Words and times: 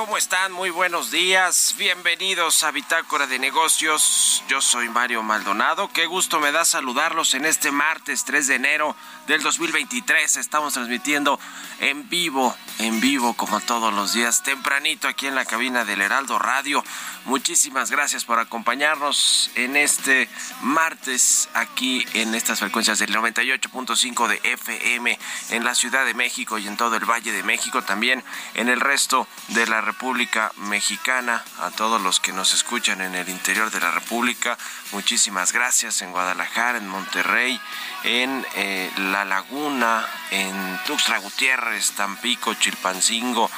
¿Cómo 0.00 0.16
están? 0.16 0.50
Muy 0.52 0.70
buenos 0.70 1.10
días. 1.10 1.74
Bienvenidos 1.76 2.64
a 2.64 2.70
Bitácora 2.70 3.26
de 3.26 3.38
Negocios. 3.38 4.42
Yo 4.48 4.62
soy 4.62 4.88
Mario 4.88 5.22
Maldonado. 5.22 5.90
Qué 5.92 6.06
gusto 6.06 6.40
me 6.40 6.52
da 6.52 6.64
saludarlos 6.64 7.34
en 7.34 7.44
este 7.44 7.70
martes 7.70 8.24
3 8.24 8.46
de 8.46 8.54
enero 8.54 8.96
del 9.26 9.42
2023. 9.42 10.38
Estamos 10.38 10.72
transmitiendo 10.72 11.38
en 11.80 12.08
vivo, 12.08 12.56
en 12.78 12.98
vivo 13.02 13.34
como 13.34 13.60
todos 13.60 13.92
los 13.92 14.14
días, 14.14 14.42
tempranito 14.42 15.06
aquí 15.06 15.26
en 15.26 15.34
la 15.34 15.44
cabina 15.44 15.84
del 15.84 16.00
Heraldo 16.00 16.38
Radio. 16.38 16.82
Muchísimas 17.26 17.90
gracias 17.90 18.24
por 18.24 18.38
acompañarnos 18.38 19.50
en 19.54 19.76
este 19.76 20.30
martes 20.62 21.50
aquí 21.52 22.06
en 22.14 22.34
estas 22.34 22.60
frecuencias 22.60 22.98
del 22.98 23.14
98.5 23.14 24.28
de 24.28 24.40
FM 24.42 25.18
en 25.50 25.64
la 25.64 25.74
Ciudad 25.74 26.06
de 26.06 26.14
México 26.14 26.56
y 26.56 26.66
en 26.66 26.78
todo 26.78 26.96
el 26.96 27.04
Valle 27.04 27.32
de 27.32 27.42
México, 27.42 27.82
también 27.82 28.24
en 28.54 28.70
el 28.70 28.80
resto 28.80 29.28
de 29.48 29.66
la 29.66 29.82
República 29.90 30.52
Mexicana, 30.56 31.42
a 31.58 31.72
todos 31.72 32.00
los 32.00 32.20
que 32.20 32.32
nos 32.32 32.54
escuchan 32.54 33.00
en 33.00 33.16
el 33.16 33.28
interior 33.28 33.72
de 33.72 33.80
la 33.80 33.90
República, 33.90 34.56
muchísimas 34.92 35.52
gracias 35.52 36.00
en 36.00 36.12
Guadalajara, 36.12 36.78
en 36.78 36.86
Monterrey, 36.86 37.60
en 38.04 38.46
eh, 38.54 38.88
La 39.10 39.24
Laguna, 39.24 40.06
en 40.30 40.78
Tuxtla 40.86 41.18
Gutiérrez, 41.18 41.90
Tampico, 41.96 42.54
Chilpancingo, 42.54 43.50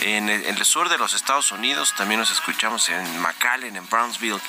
en 0.00 0.30
el, 0.30 0.64
sur 0.64 0.88
de 0.88 0.96
los 0.96 1.12
Estados 1.12 1.52
Unidos, 1.52 1.92
también 1.98 2.18
nos 2.18 2.30
escuchamos 2.30 2.88
en 2.88 3.20
McAllen, 3.20 3.76
en 3.76 3.86
Brownsville, 3.90 4.40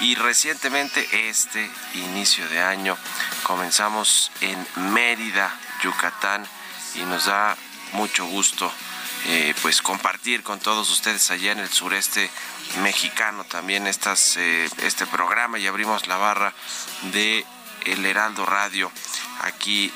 y 0.00 0.14
recientemente 0.14 1.28
este 1.28 1.70
inicio 1.96 2.48
de 2.48 2.62
año 2.62 2.96
comenzamos 3.42 4.32
en 4.40 4.66
Mérida, 4.94 5.54
Yucatán, 5.82 6.46
y 6.94 7.00
nos 7.00 7.26
da 7.26 7.58
mucho 7.92 8.24
gusto 8.24 8.72
eh, 9.26 9.54
pues 9.62 9.82
compartir 9.82 10.42
con 10.42 10.58
todos 10.60 10.90
ustedes 10.90 11.30
allá 11.30 11.52
en 11.52 11.58
el 11.58 11.68
sureste 11.68 12.30
mexicano 12.82 13.44
también 13.44 13.86
estas, 13.86 14.36
eh, 14.36 14.68
este 14.82 15.06
programa 15.06 15.58
y 15.58 15.66
abrimos 15.66 16.06
la 16.06 16.16
barra 16.16 16.54
de 17.12 17.44
El 17.92 18.04
Heraldo 18.04 18.44
Radio 18.46 18.90
aquí 19.40 19.92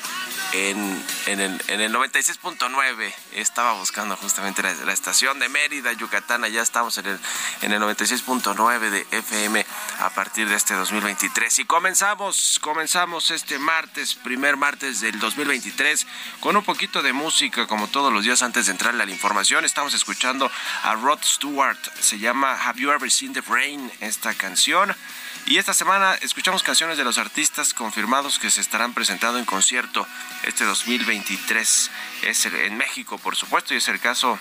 en, 0.53 1.05
en 1.27 1.41
el, 1.41 1.62
en 1.69 1.81
el 1.81 1.93
96.9. 1.93 3.15
Estaba 3.33 3.73
buscando 3.73 4.17
justamente 4.17 4.62
la, 4.62 4.93
estación 4.93 5.39
de 5.39 5.49
Mérida, 5.49 5.93
Yucatán. 5.93 6.44
Ya 6.44 6.62
estamos 6.62 6.99
en 6.99 7.06
el, 7.06 7.19
en 7.62 7.73
el 7.73 7.81
96.9 7.81 8.91
de 8.91 9.06
FM 9.11 9.65
a 10.00 10.11
partir 10.11 10.49
de 10.49 10.56
este 10.56 10.75
2023. 10.75 11.61
Y 11.61 11.65
comenzamos, 11.65 12.59
comenzamos 12.61 13.31
este 13.31 13.59
martes, 13.59 14.15
primer 14.15 14.56
martes 14.56 15.00
del 15.00 15.19
2023, 15.19 16.06
con 16.41 16.56
un 16.56 16.65
poquito 16.65 17.03
de 17.03 17.12
música, 17.12 17.67
como 17.67 17.88
todos 17.88 18.12
los 18.12 18.25
días 18.25 18.43
antes 18.43 18.67
de 18.67 18.73
entrarle 18.73 19.03
a 19.03 19.06
la 19.06 19.12
información. 19.12 19.65
Estamos 19.65 19.95
escuchando 19.95 20.50
a 20.83 20.95
Rod 20.95 21.21
Stewart. 21.23 21.79
Se 22.00 22.19
llama 22.19 22.55
Have 22.55 22.81
You 22.81 22.91
Ever 22.91 23.11
Seen 23.11 23.33
the 23.33 23.43
Rain? 23.43 23.91
Esta 24.00 24.35
canción. 24.35 24.95
Y 25.47 25.59
esta 25.59 25.75
semana 25.75 26.15
escuchamos 26.23 26.62
canciones 26.62 26.97
de 26.97 27.05
los 27.05 27.19
artistas 27.19 27.75
confirmados 27.75 28.39
que 28.39 28.50
se 28.50 28.61
estarán 28.61 28.94
presentando 28.94 29.39
en 29.39 29.44
concierto 29.44 30.06
este 30.44 30.65
2023. 30.65 31.91
Es 32.23 32.47
en 32.47 32.77
México, 32.77 33.19
por 33.19 33.37
supuesto, 33.37 33.75
y 33.75 33.79
es 33.79 33.89
el 33.89 34.00
caso 34.00 34.39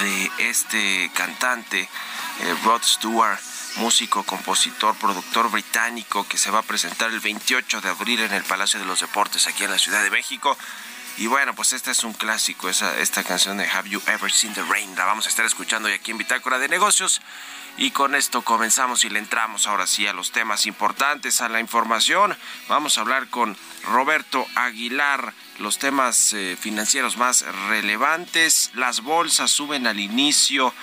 de 0.00 0.30
este 0.38 1.10
cantante, 1.14 1.80
eh, 1.80 2.56
Rod 2.64 2.82
Stewart 2.82 3.40
músico, 3.76 4.24
compositor, 4.24 4.96
productor 4.96 5.50
británico 5.50 6.26
que 6.26 6.38
se 6.38 6.50
va 6.50 6.60
a 6.60 6.62
presentar 6.62 7.10
el 7.10 7.20
28 7.20 7.80
de 7.80 7.88
abril 7.88 8.20
en 8.20 8.32
el 8.32 8.42
Palacio 8.42 8.80
de 8.80 8.86
los 8.86 9.00
Deportes 9.00 9.46
aquí 9.46 9.64
en 9.64 9.70
la 9.70 9.78
Ciudad 9.78 10.02
de 10.02 10.10
México. 10.10 10.56
Y 11.16 11.26
bueno, 11.26 11.54
pues 11.54 11.72
este 11.72 11.90
es 11.90 12.02
un 12.02 12.14
clásico, 12.14 12.68
esa, 12.68 12.98
esta 12.98 13.22
canción 13.22 13.58
de 13.58 13.68
Have 13.68 13.90
You 13.90 14.02
Ever 14.06 14.30
Seen 14.30 14.54
the 14.54 14.62
Rain. 14.62 14.94
La 14.96 15.04
vamos 15.04 15.26
a 15.26 15.28
estar 15.28 15.44
escuchando 15.44 15.88
hoy 15.88 15.94
aquí 15.94 16.10
en 16.10 16.18
Bitácora 16.18 16.58
de 16.58 16.68
Negocios. 16.68 17.20
Y 17.80 17.92
con 17.92 18.14
esto 18.14 18.42
comenzamos 18.42 19.06
y 19.06 19.08
le 19.08 19.18
entramos 19.18 19.66
ahora 19.66 19.86
sí 19.86 20.06
a 20.06 20.12
los 20.12 20.32
temas 20.32 20.66
importantes, 20.66 21.40
a 21.40 21.48
la 21.48 21.60
información. 21.60 22.36
Vamos 22.68 22.98
a 22.98 23.00
hablar 23.00 23.28
con 23.28 23.56
Roberto 23.84 24.46
Aguilar, 24.54 25.32
los 25.58 25.78
temas 25.78 26.34
eh, 26.34 26.58
financieros 26.60 27.16
más 27.16 27.40
relevantes. 27.70 28.70
Las 28.74 29.00
bolsas 29.00 29.50
suben 29.50 29.86
al 29.86 29.98
inicio 29.98 30.74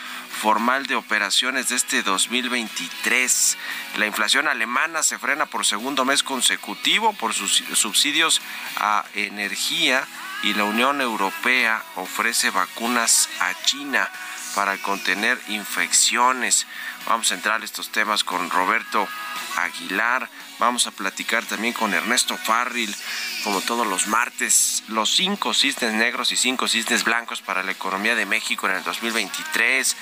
formal 0.41 0.87
de 0.87 0.95
operaciones 0.95 1.69
de 1.69 1.75
este 1.75 2.01
2023. 2.01 3.57
La 3.97 4.07
inflación 4.07 4.47
alemana 4.47 5.03
se 5.03 5.19
frena 5.19 5.45
por 5.45 5.67
segundo 5.67 6.03
mes 6.03 6.23
consecutivo 6.23 7.13
por 7.13 7.35
sus 7.35 7.63
subsidios 7.73 8.41
a 8.77 9.05
energía 9.13 10.03
y 10.41 10.55
la 10.55 10.63
Unión 10.63 10.99
Europea 11.01 11.83
ofrece 11.95 12.49
vacunas 12.49 13.29
a 13.39 13.53
China 13.65 14.09
para 14.57 14.75
contener 14.79 15.39
infecciones. 15.49 16.65
Vamos 17.05 17.31
a 17.31 17.35
entrar 17.35 17.61
a 17.61 17.63
estos 17.63 17.91
temas 17.91 18.23
con 18.23 18.49
Roberto 18.49 19.07
Aguilar. 19.55 20.27
Vamos 20.57 20.87
a 20.87 20.91
platicar 20.91 21.45
también 21.45 21.75
con 21.75 21.93
Ernesto 21.93 22.35
Farril, 22.35 22.95
como 23.43 23.61
todos 23.61 23.85
los 23.85 24.07
martes, 24.07 24.83
los 24.87 25.11
cinco 25.15 25.53
cisnes 25.53 25.93
negros 25.93 26.31
y 26.31 26.37
cinco 26.37 26.67
cisnes 26.67 27.03
blancos 27.03 27.39
para 27.43 27.61
la 27.61 27.71
economía 27.71 28.15
de 28.15 28.25
México 28.25 28.67
en 28.67 28.77
el 28.77 28.83
2023. 28.83 29.95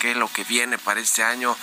¿Qué 0.00 0.12
es 0.12 0.16
lo 0.16 0.32
que 0.32 0.44
viene 0.44 0.78
para 0.78 0.98
este 1.00 1.22
año? 1.22 1.54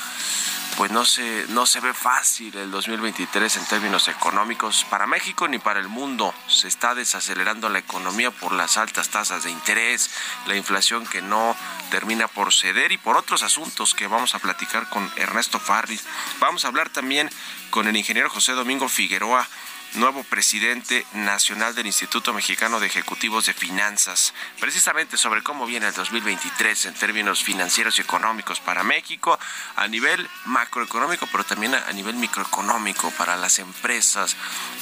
Pues 0.77 0.91
no 0.91 1.05
se, 1.05 1.45
no 1.49 1.65
se 1.65 1.79
ve 1.79 1.91
fácil 1.91 2.55
el 2.55 2.69
2023 2.69 3.57
en 3.57 3.65
términos 3.65 4.07
económicos 4.09 4.85
para 4.87 5.07
México 5.07 5.47
ni 5.47 5.57
para 5.57 5.79
el 5.79 5.87
mundo. 5.87 6.35
Se 6.47 6.67
está 6.67 6.93
desacelerando 6.93 7.67
la 7.67 7.79
economía 7.79 8.29
por 8.29 8.51
las 8.51 8.77
altas 8.77 9.09
tasas 9.09 9.43
de 9.43 9.49
interés, 9.49 10.11
la 10.45 10.55
inflación 10.55 11.07
que 11.07 11.23
no 11.23 11.55
termina 11.89 12.27
por 12.27 12.53
ceder 12.53 12.91
y 12.91 12.99
por 12.99 13.17
otros 13.17 13.41
asuntos 13.41 13.95
que 13.95 14.05
vamos 14.05 14.35
a 14.35 14.39
platicar 14.39 14.87
con 14.89 15.11
Ernesto 15.15 15.59
Farris. 15.59 16.05
Vamos 16.39 16.63
a 16.63 16.67
hablar 16.67 16.89
también 16.89 17.31
con 17.71 17.87
el 17.87 17.97
ingeniero 17.97 18.29
José 18.29 18.51
Domingo 18.51 18.87
Figueroa 18.87 19.47
nuevo 19.95 20.23
presidente 20.23 21.05
nacional 21.13 21.73
del 21.73 21.87
Instituto 21.87 22.33
Mexicano 22.33 22.79
de 22.79 22.87
Ejecutivos 22.87 23.45
de 23.45 23.53
Finanzas, 23.53 24.33
precisamente 24.59 25.17
sobre 25.17 25.43
cómo 25.43 25.65
viene 25.65 25.87
el 25.87 25.93
2023 25.93 26.85
en 26.85 26.93
términos 26.93 27.43
financieros 27.43 27.97
y 27.97 28.01
económicos 28.01 28.59
para 28.59 28.83
México, 28.83 29.39
a 29.75 29.87
nivel 29.87 30.27
macroeconómico, 30.45 31.27
pero 31.31 31.43
también 31.43 31.75
a 31.75 31.91
nivel 31.93 32.15
microeconómico 32.15 33.11
para 33.11 33.35
las 33.35 33.59
empresas, 33.59 34.35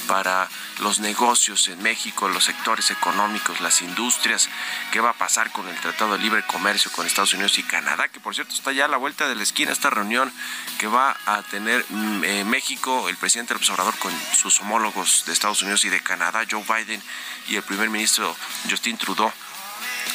para 0.06 0.48
los 0.80 1.00
negocios 1.00 1.68
en 1.68 1.82
México, 1.82 2.28
los 2.28 2.44
sectores 2.44 2.90
económicos, 2.90 3.60
las 3.60 3.82
industrias, 3.82 4.48
qué 4.92 5.00
va 5.00 5.10
a 5.10 5.14
pasar 5.14 5.50
con 5.52 5.66
el 5.68 5.80
Tratado 5.80 6.16
de 6.16 6.22
Libre 6.22 6.44
Comercio 6.46 6.90
con 6.92 7.06
Estados 7.06 7.34
Unidos 7.34 7.58
y 7.58 7.62
Canadá, 7.62 8.08
que 8.08 8.20
por 8.20 8.34
cierto 8.34 8.54
está 8.54 8.72
ya 8.72 8.84
a 8.84 8.88
la 8.88 8.96
vuelta 8.96 9.28
de 9.28 9.34
la 9.34 9.42
esquina 9.42 9.72
esta 9.72 9.90
reunión 9.90 10.32
que 10.78 10.86
va 10.86 11.16
a 11.26 11.42
tener 11.42 11.84
mm, 11.88 12.24
eh, 12.24 12.44
México, 12.44 13.08
el 13.08 13.16
presidente 13.16 13.54
del 13.54 13.58
observador 13.62 13.96
con 13.98 14.12
sus 14.34 14.60
homólogos 14.60 14.95
de 14.96 15.32
Estados 15.32 15.60
Unidos 15.62 15.84
y 15.84 15.90
de 15.90 16.00
Canadá, 16.00 16.44
Joe 16.50 16.62
Biden 16.62 17.02
y 17.48 17.56
el 17.56 17.62
primer 17.62 17.90
ministro 17.90 18.34
Justin 18.70 18.96
Trudeau. 18.96 19.30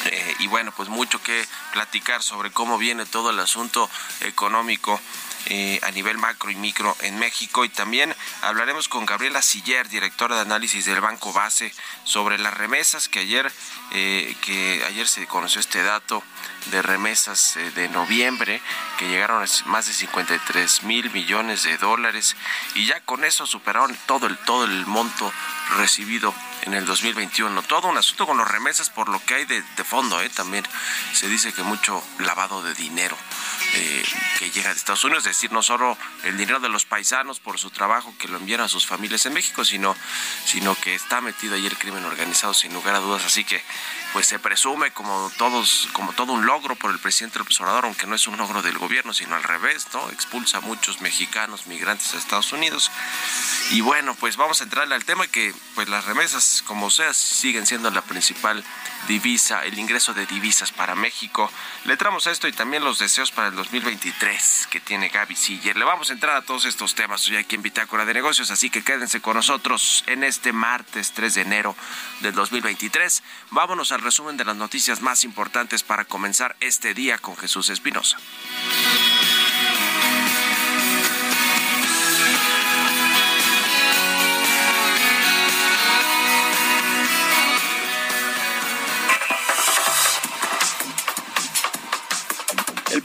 Eh, 0.06 0.36
y 0.40 0.48
bueno, 0.48 0.72
pues 0.76 0.88
mucho 0.88 1.22
que 1.22 1.46
platicar 1.72 2.22
sobre 2.22 2.50
cómo 2.50 2.78
viene 2.78 3.06
todo 3.06 3.30
el 3.30 3.38
asunto 3.38 3.88
económico 4.22 5.00
eh, 5.46 5.80
a 5.82 5.90
nivel 5.90 6.18
macro 6.18 6.50
y 6.50 6.54
micro 6.54 6.96
en 7.00 7.18
México 7.18 7.64
y 7.64 7.68
también 7.68 8.14
hablaremos 8.42 8.88
con 8.88 9.06
Gabriela 9.06 9.42
Siller, 9.42 9.88
directora 9.88 10.36
de 10.36 10.42
análisis 10.42 10.84
del 10.84 11.00
Banco 11.00 11.32
Base, 11.32 11.74
sobre 12.04 12.38
las 12.38 12.54
remesas 12.54 13.08
que 13.08 13.20
ayer, 13.20 13.50
eh, 13.90 14.36
que 14.42 14.84
ayer 14.86 15.08
se 15.08 15.26
conoció 15.26 15.60
este 15.60 15.82
dato 15.82 16.22
de 16.70 16.80
remesas 16.80 17.56
eh, 17.56 17.70
de 17.72 17.88
noviembre 17.88 18.60
que 18.98 19.08
llegaron 19.08 19.42
a 19.42 19.46
más 19.66 19.86
de 19.86 19.92
53 19.92 20.84
mil 20.84 21.10
millones 21.10 21.64
de 21.64 21.76
dólares 21.76 22.36
y 22.74 22.86
ya 22.86 23.00
con 23.00 23.24
eso 23.24 23.46
superaron 23.46 23.96
todo 24.06 24.26
el 24.26 24.38
todo 24.38 24.64
el 24.64 24.86
monto 24.86 25.32
recibido 25.76 26.32
en 26.62 26.74
el 26.74 26.86
2021. 26.86 27.62
Todo 27.62 27.88
un 27.88 27.98
asunto 27.98 28.26
con 28.26 28.38
los 28.38 28.48
remesas 28.48 28.90
por 28.90 29.08
lo 29.08 29.22
que 29.24 29.34
hay 29.34 29.44
de, 29.44 29.62
fondo. 29.84 30.18
También 30.30 30.64
se 31.12 31.28
dice 31.28 31.52
que 31.52 31.62
mucho 31.62 32.02
lavado 32.18 32.62
de 32.62 32.74
dinero 32.74 33.16
eh, 33.74 34.04
que 34.38 34.50
llega 34.50 34.70
de 34.70 34.76
Estados 34.76 35.04
Unidos. 35.04 35.24
Es 35.26 35.36
decir, 35.36 35.52
no 35.52 35.62
solo 35.62 35.96
el 36.24 36.36
dinero 36.36 36.60
de 36.60 36.68
los 36.68 36.84
paisanos 36.84 37.40
por 37.40 37.58
su 37.58 37.70
trabajo 37.70 38.14
que 38.18 38.28
lo 38.28 38.36
envían 38.36 38.60
a 38.60 38.68
sus 38.68 38.86
familias 38.86 39.26
en 39.26 39.34
México, 39.34 39.64
sino, 39.64 39.96
sino 40.44 40.74
que 40.74 40.94
está 40.94 41.20
metido 41.20 41.54
ahí 41.54 41.66
el 41.66 41.78
crimen 41.78 42.04
organizado 42.04 42.54
sin 42.54 42.72
lugar 42.74 42.94
a 42.94 43.00
dudas. 43.00 43.24
Así 43.24 43.44
que 43.44 43.62
pues 44.12 44.26
se 44.26 44.38
presume 44.38 44.90
como 44.90 45.32
todos 45.38 45.88
como 45.92 46.12
todo 46.12 46.34
un 46.34 46.44
logro 46.44 46.76
por 46.76 46.90
el 46.90 46.98
presidente 46.98 47.38
López 47.38 47.58
Obrador, 47.60 47.86
aunque 47.86 48.06
no 48.06 48.14
es 48.14 48.26
un 48.26 48.36
logro 48.36 48.60
del 48.60 48.76
gobierno, 48.76 49.14
sino 49.14 49.34
al 49.34 49.42
revés, 49.42 49.86
¿no? 49.94 50.10
Expulsa 50.10 50.58
a 50.58 50.60
muchos 50.60 51.00
mexicanos 51.00 51.66
migrantes 51.66 52.12
a 52.14 52.18
Estados 52.18 52.52
Unidos. 52.52 52.90
Y 53.70 53.80
bueno, 53.80 54.14
pues 54.14 54.36
vamos 54.36 54.60
a 54.60 54.64
entrarle 54.64 54.94
al 54.94 55.04
tema 55.04 55.26
que 55.26 55.54
pues 55.74 55.88
las 55.88 56.04
remesas 56.04 56.62
como 56.66 56.90
sea 56.90 57.14
siguen 57.14 57.66
siendo 57.66 57.90
la 57.90 58.02
principal 58.02 58.62
divisa, 59.08 59.64
el 59.64 59.78
ingreso 59.78 60.14
de 60.14 60.26
divisas 60.26 60.72
para 60.72 60.94
México. 60.94 61.50
Le 61.84 61.96
esto 62.26 62.48
y 62.48 62.52
también 62.52 62.84
los 62.84 62.98
deseos 62.98 63.30
para 63.30 63.48
el 63.48 63.51
2023 63.54 64.68
que 64.70 64.80
tiene 64.80 65.08
Gaby 65.08 65.34
Siller. 65.34 65.76
Le 65.76 65.84
vamos 65.84 66.10
a 66.10 66.12
entrar 66.12 66.36
a 66.36 66.42
todos 66.42 66.64
estos 66.64 66.94
temas 66.94 67.28
hoy 67.28 67.36
aquí 67.36 67.56
en 67.56 67.62
Bitácora 67.62 68.04
de 68.04 68.14
Negocios, 68.14 68.50
así 68.50 68.70
que 68.70 68.82
quédense 68.82 69.20
con 69.20 69.36
nosotros 69.36 70.04
en 70.06 70.24
este 70.24 70.52
martes 70.52 71.12
3 71.12 71.34
de 71.34 71.40
enero 71.42 71.76
del 72.20 72.34
2023. 72.34 73.22
Vámonos 73.50 73.92
al 73.92 74.00
resumen 74.00 74.36
de 74.36 74.44
las 74.44 74.56
noticias 74.56 75.00
más 75.00 75.24
importantes 75.24 75.82
para 75.82 76.04
comenzar 76.04 76.56
este 76.60 76.94
día 76.94 77.18
con 77.18 77.36
Jesús 77.36 77.68
Espinosa. 77.68 78.18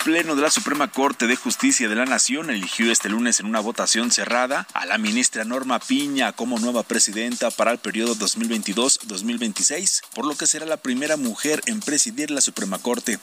Pleno 0.07 0.37
de 0.37 0.41
la 0.41 0.49
Suprema 0.49 0.89
Corte 0.89 1.27
de 1.27 1.35
Justicia 1.35 1.89
de 1.89 1.95
la 1.95 2.05
Nación 2.05 2.49
eligió 2.49 2.89
este 2.93 3.09
lunes 3.09 3.41
en 3.41 3.45
una 3.45 3.59
votación 3.59 4.09
cerrada 4.09 4.65
a 4.71 4.85
la 4.85 4.97
ministra 4.97 5.43
Norma 5.43 5.79
Piña 5.79 6.31
como 6.31 6.59
nueva 6.59 6.83
presidenta 6.83 7.51
para 7.51 7.71
el 7.71 7.77
periodo 7.77 8.15
2022-2026, 8.15 10.03
por 10.15 10.25
lo 10.25 10.37
que 10.37 10.47
será 10.47 10.65
la 10.65 10.77
primera 10.77 11.17
mujer 11.17 11.61
en 11.65 11.81
presidir 11.81 12.31
la 12.31 12.39
Suprema 12.39 12.79
Corte. 12.79 13.19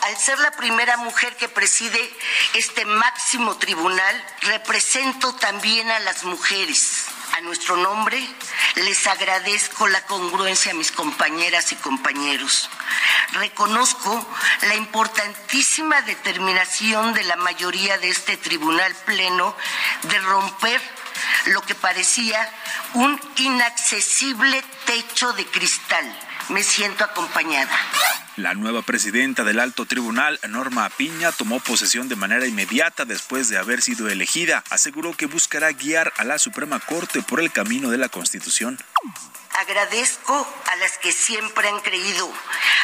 Al 0.00 0.16
ser 0.16 0.38
la 0.38 0.52
primera 0.52 0.96
mujer 0.96 1.36
que 1.36 1.50
preside 1.50 2.00
este 2.54 2.86
máximo 2.86 3.58
tribunal, 3.58 4.24
represento 4.40 5.34
también 5.34 5.86
a 5.90 6.00
las 6.00 6.24
mujeres 6.24 7.04
a 7.36 7.40
nuestro 7.42 7.76
nombre, 7.76 8.26
les 8.76 9.06
agradezco 9.06 9.86
la 9.88 10.00
congruencia 10.06 10.72
a 10.72 10.74
mis 10.74 10.90
compañeras 10.90 11.70
y 11.72 11.76
compañeros. 11.76 12.70
Reconozco 13.32 14.26
la 14.62 14.74
importantísima 14.74 16.00
determinación 16.02 17.12
de 17.12 17.24
la 17.24 17.36
mayoría 17.36 17.98
de 17.98 18.08
este 18.08 18.38
tribunal 18.38 18.94
pleno 19.04 19.54
de 20.04 20.18
romper 20.20 20.80
lo 21.46 21.60
que 21.60 21.74
parecía 21.74 22.50
un 22.94 23.20
inaccesible 23.36 24.64
techo 24.86 25.34
de 25.34 25.44
cristal. 25.44 26.18
Me 26.48 26.62
siento 26.62 27.04
acompañada. 27.04 27.76
La 28.36 28.52
nueva 28.52 28.82
presidenta 28.82 29.44
del 29.44 29.58
alto 29.58 29.86
tribunal, 29.86 30.38
Norma 30.46 30.90
Piña, 30.90 31.32
tomó 31.32 31.58
posesión 31.58 32.06
de 32.10 32.16
manera 32.16 32.46
inmediata 32.46 33.06
después 33.06 33.48
de 33.48 33.56
haber 33.56 33.80
sido 33.80 34.10
elegida. 34.10 34.62
Aseguró 34.68 35.16
que 35.16 35.24
buscará 35.24 35.72
guiar 35.72 36.12
a 36.18 36.24
la 36.24 36.38
Suprema 36.38 36.78
Corte 36.78 37.22
por 37.22 37.40
el 37.40 37.50
camino 37.50 37.88
de 37.88 37.96
la 37.96 38.10
Constitución. 38.10 38.78
Agradezco 39.52 40.46
a 40.66 40.76
las 40.76 40.98
que 40.98 41.12
siempre 41.12 41.66
han 41.66 41.80
creído, 41.80 42.30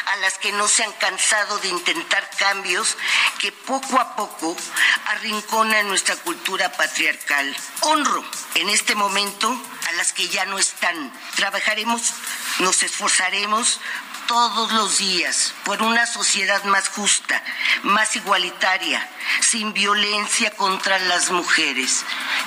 a 0.07 0.15
las 0.21 0.39
que 0.39 0.51
no 0.53 0.67
se 0.67 0.85
han 0.85 0.91
cansado 0.93 1.59
de 1.59 1.67
intentar 1.67 2.27
cambios 2.39 2.97
que 3.37 3.51
poco 3.51 3.99
a 3.99 4.15
poco 4.15 4.57
arrinconan 5.05 5.87
nuestra 5.87 6.15
cultura 6.15 6.71
patriarcal. 6.71 7.55
Honro 7.81 8.25
en 8.55 8.69
este 8.69 8.95
momento 8.95 9.55
a 9.87 9.91
las 9.93 10.13
que 10.13 10.27
ya 10.29 10.45
no 10.45 10.57
están. 10.57 11.13
Trabajaremos, 11.35 12.11
nos 12.57 12.81
esforzaremos 12.81 13.79
todos 14.27 14.71
los 14.73 14.97
días 14.97 15.53
por 15.65 15.81
una 15.81 16.05
sociedad 16.05 16.63
más 16.65 16.89
justa, 16.89 17.43
más 17.83 18.15
igualitaria, 18.15 19.07
sin 19.41 19.73
violencia 19.73 20.51
contra 20.51 20.99
las 20.99 21.31
mujeres. 21.31 22.03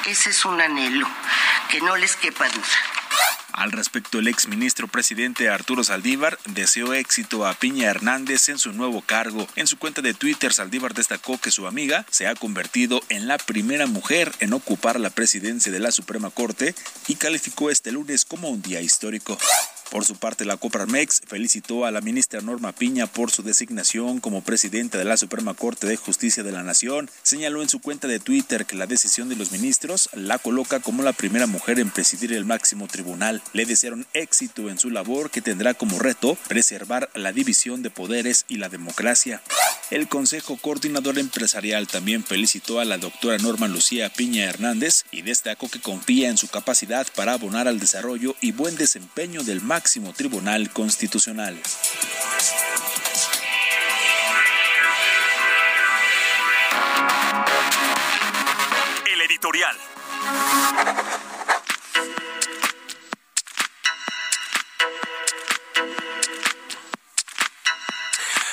Ese 0.06 0.30
es 0.30 0.44
un 0.44 0.60
anhelo, 0.60 1.08
que 1.70 1.80
no 1.80 1.96
les 1.96 2.16
quepa 2.16 2.48
duda. 2.48 2.96
Al 3.52 3.72
respecto, 3.72 4.18
el 4.18 4.28
ex 4.28 4.48
ministro 4.48 4.86
presidente 4.86 5.48
Arturo 5.48 5.82
Saldívar 5.82 6.38
deseó 6.44 6.92
éxito 6.92 7.46
a 7.46 7.54
Piña 7.54 7.88
Hernández 7.88 8.50
en 8.50 8.58
su 8.58 8.72
nuevo 8.72 9.00
cargo. 9.00 9.48
En 9.56 9.66
su 9.66 9.78
cuenta 9.78 10.02
de 10.02 10.12
Twitter, 10.12 10.52
Saldívar 10.52 10.92
destacó 10.92 11.40
que 11.40 11.50
su 11.50 11.66
amiga 11.66 12.04
se 12.10 12.26
ha 12.26 12.34
convertido 12.34 13.00
en 13.08 13.26
la 13.26 13.38
primera 13.38 13.86
mujer 13.86 14.30
en 14.40 14.52
ocupar 14.52 15.00
la 15.00 15.08
presidencia 15.08 15.72
de 15.72 15.80
la 15.80 15.90
Suprema 15.90 16.28
Corte 16.28 16.74
y 17.08 17.14
calificó 17.14 17.70
este 17.70 17.92
lunes 17.92 18.26
como 18.26 18.50
un 18.50 18.60
día 18.60 18.82
histórico. 18.82 19.38
Por 19.90 20.04
su 20.04 20.16
parte, 20.16 20.44
la 20.44 20.56
Coparmex 20.56 21.22
felicitó 21.26 21.86
a 21.86 21.92
la 21.92 22.00
ministra 22.00 22.40
Norma 22.40 22.72
Piña 22.72 23.06
por 23.06 23.30
su 23.30 23.42
designación 23.44 24.18
como 24.18 24.42
presidenta 24.42 24.98
de 24.98 25.04
la 25.04 25.16
Suprema 25.16 25.54
Corte 25.54 25.86
de 25.86 25.96
Justicia 25.96 26.42
de 26.42 26.50
la 26.50 26.64
Nación. 26.64 27.08
Señaló 27.22 27.62
en 27.62 27.68
su 27.68 27.80
cuenta 27.80 28.08
de 28.08 28.18
Twitter 28.18 28.66
que 28.66 28.74
la 28.74 28.86
decisión 28.86 29.28
de 29.28 29.36
los 29.36 29.52
ministros 29.52 30.10
la 30.12 30.38
coloca 30.38 30.80
como 30.80 31.04
la 31.04 31.12
primera 31.12 31.46
mujer 31.46 31.78
en 31.78 31.90
presidir 31.90 32.32
el 32.32 32.44
máximo 32.44 32.88
tribunal. 32.88 33.42
Le 33.52 33.64
desearon 33.64 34.06
éxito 34.12 34.70
en 34.70 34.78
su 34.78 34.90
labor 34.90 35.30
que 35.30 35.40
tendrá 35.40 35.74
como 35.74 36.00
reto 36.00 36.36
preservar 36.48 37.08
la 37.14 37.32
división 37.32 37.82
de 37.82 37.90
poderes 37.90 38.44
y 38.48 38.56
la 38.56 38.68
democracia. 38.68 39.40
El 39.90 40.08
Consejo 40.08 40.56
Coordinador 40.56 41.16
Empresarial 41.18 41.86
también 41.86 42.24
felicitó 42.24 42.80
a 42.80 42.84
la 42.84 42.98
doctora 42.98 43.38
Norma 43.38 43.68
Lucía 43.68 44.08
Piña 44.08 44.44
Hernández 44.44 45.04
y 45.12 45.22
destacó 45.22 45.68
que 45.68 45.80
confía 45.80 46.28
en 46.28 46.38
su 46.38 46.48
capacidad 46.48 47.06
para 47.14 47.34
abonar 47.34 47.68
al 47.68 47.78
desarrollo 47.78 48.34
y 48.40 48.50
buen 48.50 48.76
desempeño 48.76 49.44
del 49.44 49.60
máximo 49.60 49.75
Tribunal 49.80 50.70
Constitucional. 50.72 51.60
El 59.12 59.20
editorial. 59.20 59.76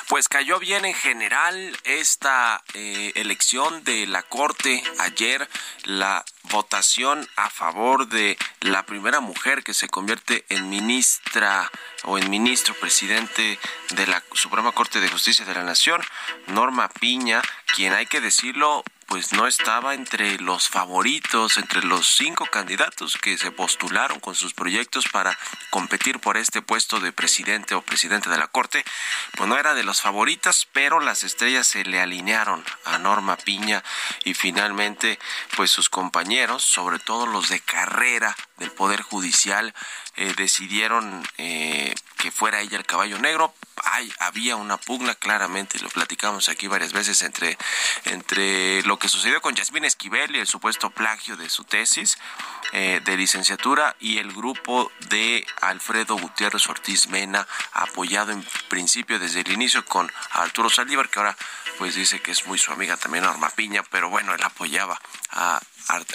Pues 0.09 0.27
cayó 0.27 0.59
bien 0.59 0.83
en 0.83 0.93
general 0.93 1.77
esta 1.85 2.61
eh, 2.73 3.13
elección 3.15 3.85
de 3.85 4.07
la 4.07 4.23
Corte 4.23 4.83
ayer, 4.99 5.47
la 5.85 6.25
votación 6.53 7.27
a 7.36 7.50
favor 7.50 8.07
de 8.07 8.38
la 8.62 8.86
primera 8.86 9.19
mujer 9.19 9.63
que 9.63 9.74
se 9.74 9.89
convierte 9.89 10.45
en 10.50 10.69
ministra 10.69 11.69
o 12.03 12.19
en 12.19 12.29
ministro 12.29 12.75
presidente 12.75 13.60
de 13.89 14.07
la 14.07 14.24
Suprema 14.33 14.72
Corte 14.72 15.01
de 15.01 15.10
Justicia 15.10 15.45
de 15.45 15.55
la 15.55 15.63
Nación, 15.63 16.01
Norma 16.48 16.89
Piña, 16.89 17.41
quien 17.75 17.93
hay 17.93 18.05
que 18.05 18.22
decirlo, 18.22 18.83
pues 19.07 19.33
no 19.33 19.48
estaba 19.48 19.93
entre 19.93 20.39
los 20.39 20.69
favoritos, 20.69 21.57
entre 21.57 21.83
los 21.83 22.15
cinco 22.15 22.45
candidatos 22.45 23.17
que 23.17 23.38
se 23.38 23.51
postularon 23.51 24.19
con 24.19 24.36
sus 24.36 24.53
proyectos 24.53 25.05
para 25.12 25.38
competir 25.69 26.19
por 26.19 26.38
este 26.38 26.62
puesto 26.62 27.00
de 27.00 27.12
presidente 27.12 27.75
o 27.75 27.81
presidente 27.81 28.29
de 28.29 28.38
la 28.38 28.48
Corte, 28.48 28.83
pues 29.36 29.50
no 29.50 29.57
era 29.57 29.74
de 29.74 29.83
los 29.83 30.01
favoritas, 30.01 30.67
pero 30.72 31.00
las 31.00 31.24
estrellas 31.24 31.67
se 31.67 31.83
le 31.83 32.00
alinearon 32.00 32.63
a 32.86 32.98
Norma 32.98 33.38
Piña 33.38 33.83
y 34.24 34.33
finalmente 34.33 35.19
pues 35.55 35.72
sus 35.72 35.89
compañeros, 35.89 36.63
sobre 36.63 37.00
todo 37.00 37.25
los 37.25 37.50
de 37.50 37.60
carrera 37.60 38.36
del 38.57 38.72
Poder 38.72 39.01
Judicial, 39.01 39.74
eh, 40.15 40.33
decidieron 40.38 41.27
eh, 41.38 41.93
que 42.17 42.31
fuera 42.31 42.62
ella 42.62 42.77
el 42.77 42.86
caballo 42.86 43.19
negro. 43.19 43.53
Hay, 43.85 44.11
había 44.19 44.55
una 44.55 44.77
pugna, 44.77 45.15
claramente, 45.15 45.79
lo 45.79 45.89
platicamos 45.89 46.49
aquí 46.49 46.67
varias 46.67 46.93
veces, 46.93 47.21
entre, 47.21 47.57
entre 48.05 48.81
lo 48.83 48.97
que 48.97 49.09
sucedió 49.09 49.41
con 49.41 49.55
Yasmín 49.55 49.85
Esquivel 49.85 50.35
y 50.35 50.39
el 50.39 50.47
supuesto 50.47 50.89
plagio 50.89 51.35
de 51.37 51.49
su 51.49 51.63
tesis 51.63 52.17
eh, 52.71 53.01
de 53.03 53.17
licenciatura 53.17 53.95
y 53.99 54.17
el 54.17 54.31
grupo 54.33 54.91
de 55.09 55.45
Alfredo 55.61 56.17
Gutiérrez 56.17 56.67
Ortiz 56.69 57.07
Mena, 57.07 57.47
apoyado 57.73 58.31
en 58.31 58.45
principio 58.69 59.19
desde 59.19 59.41
el 59.41 59.51
inicio 59.51 59.85
con 59.85 60.11
Arturo 60.31 60.69
Saldívar, 60.69 61.09
que 61.09 61.19
ahora 61.19 61.37
pues 61.77 61.95
dice 61.95 62.21
que 62.21 62.31
es 62.31 62.45
muy 62.45 62.57
su 62.57 62.71
amiga 62.71 62.97
también 62.97 63.23
Norma 63.23 63.49
Piña, 63.49 63.83
pero 63.89 64.09
bueno, 64.09 64.33
él 64.33 64.43
apoyaba 64.43 64.99
a, 65.31 65.59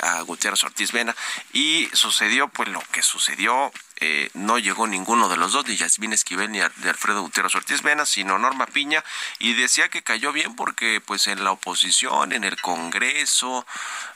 a, 0.03 0.21
Gutiérrez 0.23 0.65
Ortiz 0.65 0.93
Mena 0.95 1.15
y 1.53 1.89
sucedió 1.93 2.49
pues 2.49 2.69
lo 2.69 2.81
que 2.93 3.03
sucedió 3.03 3.73
eh, 4.01 4.31
no 4.35 4.59
llegó 4.59 4.87
ninguno 4.87 5.29
de 5.29 5.37
los 5.37 5.53
dos, 5.53 5.67
ni 5.67 5.77
Yasmín 5.77 6.13
Esquivel 6.13 6.53
ni 6.53 6.59
de 6.59 6.91
Alfredo 6.91 7.23
Gutiérrez 7.23 7.55
Ortiz 7.55 7.83
Mena, 7.83 8.07
sino 8.07 8.39
Norma 8.39 8.67
Piña, 8.67 9.03
y 9.39 9.55
decía 9.55 9.89
que 9.89 10.03
cayó 10.03 10.33
bien 10.33 10.55
porque 10.55 11.01
pues 11.05 11.27
en 11.27 11.43
la 11.43 11.51
oposición, 11.53 12.33
en 12.33 12.45
el 12.45 12.61
Congreso, 12.61 13.67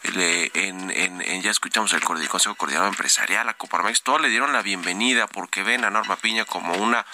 ya 0.05 1.51
escuchamos 1.51 1.93
el, 1.93 2.03
Consejo 2.03 2.55
Coordinador 2.55 2.89
Empresarial, 2.89 3.49
a 3.49 3.55
Coparmex, 3.55 4.03
todos 4.03 4.21
le 4.21 4.29
dieron 4.29 4.53
la 4.53 4.63
bienvenida 4.63 5.27
porque 5.27 5.63
ven 5.63 5.85
a 5.85 5.91
Norma 5.91 6.17
Piña 6.17 6.45
como 6.45 6.75
una 6.75 7.05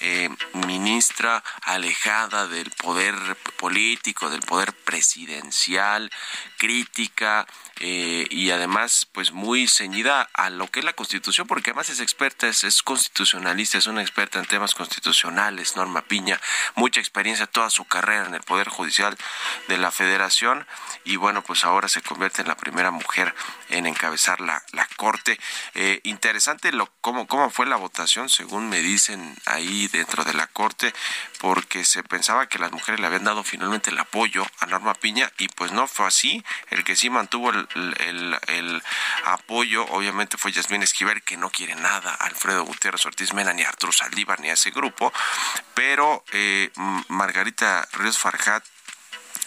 eh, 0.00 0.28
ministra 0.66 1.42
alejada 1.62 2.46
del 2.46 2.70
poder 2.72 3.14
político, 3.56 4.28
del 4.30 4.40
poder 4.40 4.72
presidencial, 4.72 6.10
crítica, 6.56 7.46
eh, 7.80 8.26
y 8.30 8.50
además 8.50 9.06
pues 9.12 9.32
muy 9.32 9.68
ceñida 9.68 10.28
a 10.32 10.50
lo 10.50 10.68
que 10.68 10.80
es 10.80 10.84
la 10.84 10.92
constitución 10.92 11.46
porque 11.46 11.70
además 11.70 11.90
es 11.90 12.00
experta 12.00 12.48
es, 12.48 12.82
constitucionalista 12.82 13.78
es 13.78 13.86
una 13.86 14.02
experta 14.02 14.38
en 14.38 14.46
temas 14.46 14.74
constitucionales 14.74 15.76
Norma 15.76 16.02
Piña 16.02 16.40
mucha 16.74 17.00
experiencia 17.00 17.46
toda 17.46 17.70
su 17.70 17.84
carrera 17.84 18.26
en 18.26 18.34
el 18.34 18.42
poder 18.42 18.68
judicial 18.68 19.16
de 19.68 19.78
la 19.78 19.90
Federación 19.90 20.66
y 21.04 21.16
bueno 21.16 21.42
pues 21.42 21.64
ahora 21.64 21.88
se 21.88 22.02
convierte 22.02 22.42
en 22.42 22.48
la 22.48 22.56
primera 22.56 22.90
mujer 22.90 23.34
en 23.68 23.86
encabezar 23.86 24.40
la, 24.40 24.62
la 24.72 24.86
corte. 24.96 25.38
Eh, 25.74 26.00
interesante 26.04 26.72
lo 26.72 26.90
cómo 27.00 27.26
cómo 27.26 27.50
fue 27.50 27.66
la 27.66 27.76
votación 27.76 28.28
según 28.28 28.68
me 28.68 28.80
dicen 28.80 29.36
ahí 29.46 29.88
dentro 29.88 30.24
de 30.24 30.34
la 30.34 30.46
corte 30.46 30.94
porque 31.38 31.84
se 31.84 32.02
pensaba 32.02 32.48
que 32.48 32.58
las 32.58 32.72
mujeres 32.72 33.00
le 33.00 33.06
habían 33.06 33.24
dado 33.24 33.44
finalmente 33.44 33.90
el 33.90 33.98
apoyo 33.98 34.46
a 34.58 34.66
Norma 34.66 34.94
Piña 34.94 35.30
y 35.38 35.48
pues 35.48 35.72
no 35.72 35.86
fue 35.86 36.06
así. 36.06 36.44
El 36.70 36.84
que 36.84 36.96
sí 36.96 37.10
mantuvo 37.10 37.50
el 37.50 37.67
el, 37.74 38.82
apoyo, 39.24 39.84
obviamente 39.86 40.36
fue 40.38 40.52
Yasmín 40.52 40.82
Esquivel, 40.82 41.22
que 41.22 41.36
no 41.36 41.50
quiere 41.50 41.74
nada 41.74 42.12
a 42.12 42.26
Alfredo 42.26 42.64
Gutiérrez 42.64 43.04
Ortiz 43.06 43.32
Mena, 43.32 43.52
ni 43.52 43.62
a 43.62 43.68
Arturo 43.68 43.92
Saldívar, 43.92 44.40
ni 44.40 44.48
a 44.48 44.54
ese 44.54 44.70
grupo, 44.70 45.12
pero 45.74 46.24
eh, 46.32 46.70
Margarita 47.08 47.86
Ríos 47.92 48.18
Farjat 48.18 48.64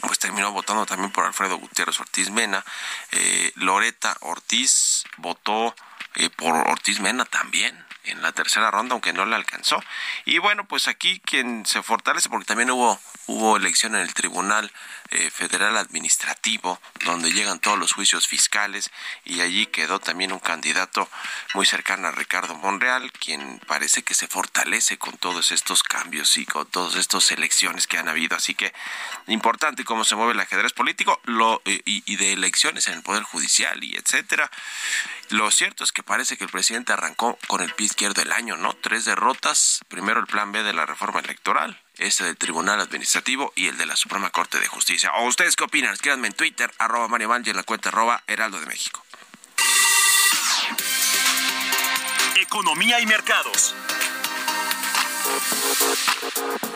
pues 0.01 0.19
terminó 0.19 0.51
votando 0.51 0.85
también 0.85 1.11
por 1.11 1.25
Alfredo 1.25 1.57
Gutiérrez 1.57 1.99
Ortiz 1.99 2.31
Mena. 2.31 2.65
Eh, 3.11 3.51
Loreta 3.55 4.17
Ortiz 4.21 5.03
votó 5.17 5.75
eh, 6.15 6.29
por 6.29 6.55
Ortiz 6.55 6.99
Mena 6.99 7.25
también 7.25 7.85
en 8.03 8.21
la 8.21 8.31
tercera 8.31 8.71
ronda, 8.71 8.93
aunque 8.93 9.13
no 9.13 9.25
le 9.25 9.35
alcanzó. 9.35 9.81
Y 10.25 10.39
bueno, 10.39 10.65
pues 10.67 10.87
aquí 10.87 11.19
quien 11.19 11.65
se 11.65 11.83
fortalece, 11.83 12.29
porque 12.29 12.45
también 12.45 12.71
hubo, 12.71 12.99
hubo 13.31 13.57
elección 13.57 13.95
en 13.95 14.01
el 14.01 14.13
Tribunal 14.13 14.71
eh, 15.09 15.29
Federal 15.29 15.77
Administrativo, 15.77 16.79
donde 17.05 17.31
llegan 17.31 17.59
todos 17.59 17.77
los 17.77 17.93
juicios 17.93 18.27
fiscales, 18.27 18.91
y 19.25 19.41
allí 19.41 19.65
quedó 19.67 19.99
también 19.99 20.31
un 20.31 20.39
candidato 20.39 21.09
muy 21.53 21.65
cercano 21.65 22.07
a 22.07 22.11
Ricardo 22.11 22.55
Monreal, 22.55 23.11
quien 23.13 23.59
parece 23.67 24.03
que 24.03 24.13
se 24.13 24.27
fortalece 24.27 24.97
con 24.97 25.17
todos 25.17 25.51
estos 25.51 25.83
cambios 25.83 26.37
y 26.37 26.45
con 26.45 26.65
todas 26.67 26.95
estas 26.95 27.31
elecciones 27.31 27.87
que 27.87 27.97
han 27.97 28.09
habido. 28.09 28.35
Así 28.35 28.53
que 28.53 28.73
importante 29.27 29.83
cómo 29.83 30.03
se 30.03 30.15
mueve 30.15 30.33
el 30.33 30.39
ajedrez 30.39 30.73
político 30.73 31.19
lo, 31.23 31.61
eh, 31.65 31.81
y, 31.85 32.03
y 32.05 32.17
de 32.17 32.33
elecciones 32.33 32.87
en 32.87 32.95
el 32.95 33.03
Poder 33.03 33.23
Judicial 33.23 33.83
y 33.83 33.95
etcétera. 33.95 34.51
Lo 35.29 35.49
cierto 35.51 35.85
es 35.85 35.93
que 35.93 36.03
parece 36.03 36.37
que 36.37 36.43
el 36.43 36.49
presidente 36.49 36.91
arrancó 36.91 37.39
con 37.47 37.61
el 37.61 37.73
pie 37.73 37.85
izquierdo 37.85 38.21
el 38.21 38.33
año, 38.33 38.57
¿no? 38.57 38.73
Tres 38.73 39.05
derrotas, 39.05 39.79
primero 39.87 40.19
el 40.19 40.27
plan 40.27 40.51
B 40.51 40.61
de 40.63 40.73
la 40.73 40.85
reforma 40.85 41.21
electoral, 41.21 41.79
este 42.01 42.23
del 42.23 42.35
Tribunal 42.35 42.81
Administrativo 42.81 43.53
y 43.55 43.67
el 43.67 43.77
de 43.77 43.85
la 43.85 43.95
Suprema 43.95 44.31
Corte 44.31 44.59
de 44.59 44.67
Justicia. 44.67 45.11
¿O 45.17 45.27
ustedes 45.27 45.55
qué 45.55 45.63
opinan? 45.63 45.93
Escríbanme 45.93 46.27
en 46.27 46.33
Twitter, 46.33 46.73
arroba 46.79 47.07
Mario 47.07 47.29
Mal 47.29 47.45
y 47.45 47.51
en 47.51 47.55
la 47.55 47.63
cuenta 47.63 47.89
arroba 47.89 48.23
Heraldo 48.27 48.59
de 48.59 48.65
México. 48.65 49.03
Economía 52.35 52.99
y 52.99 53.05
mercados. 53.05 53.75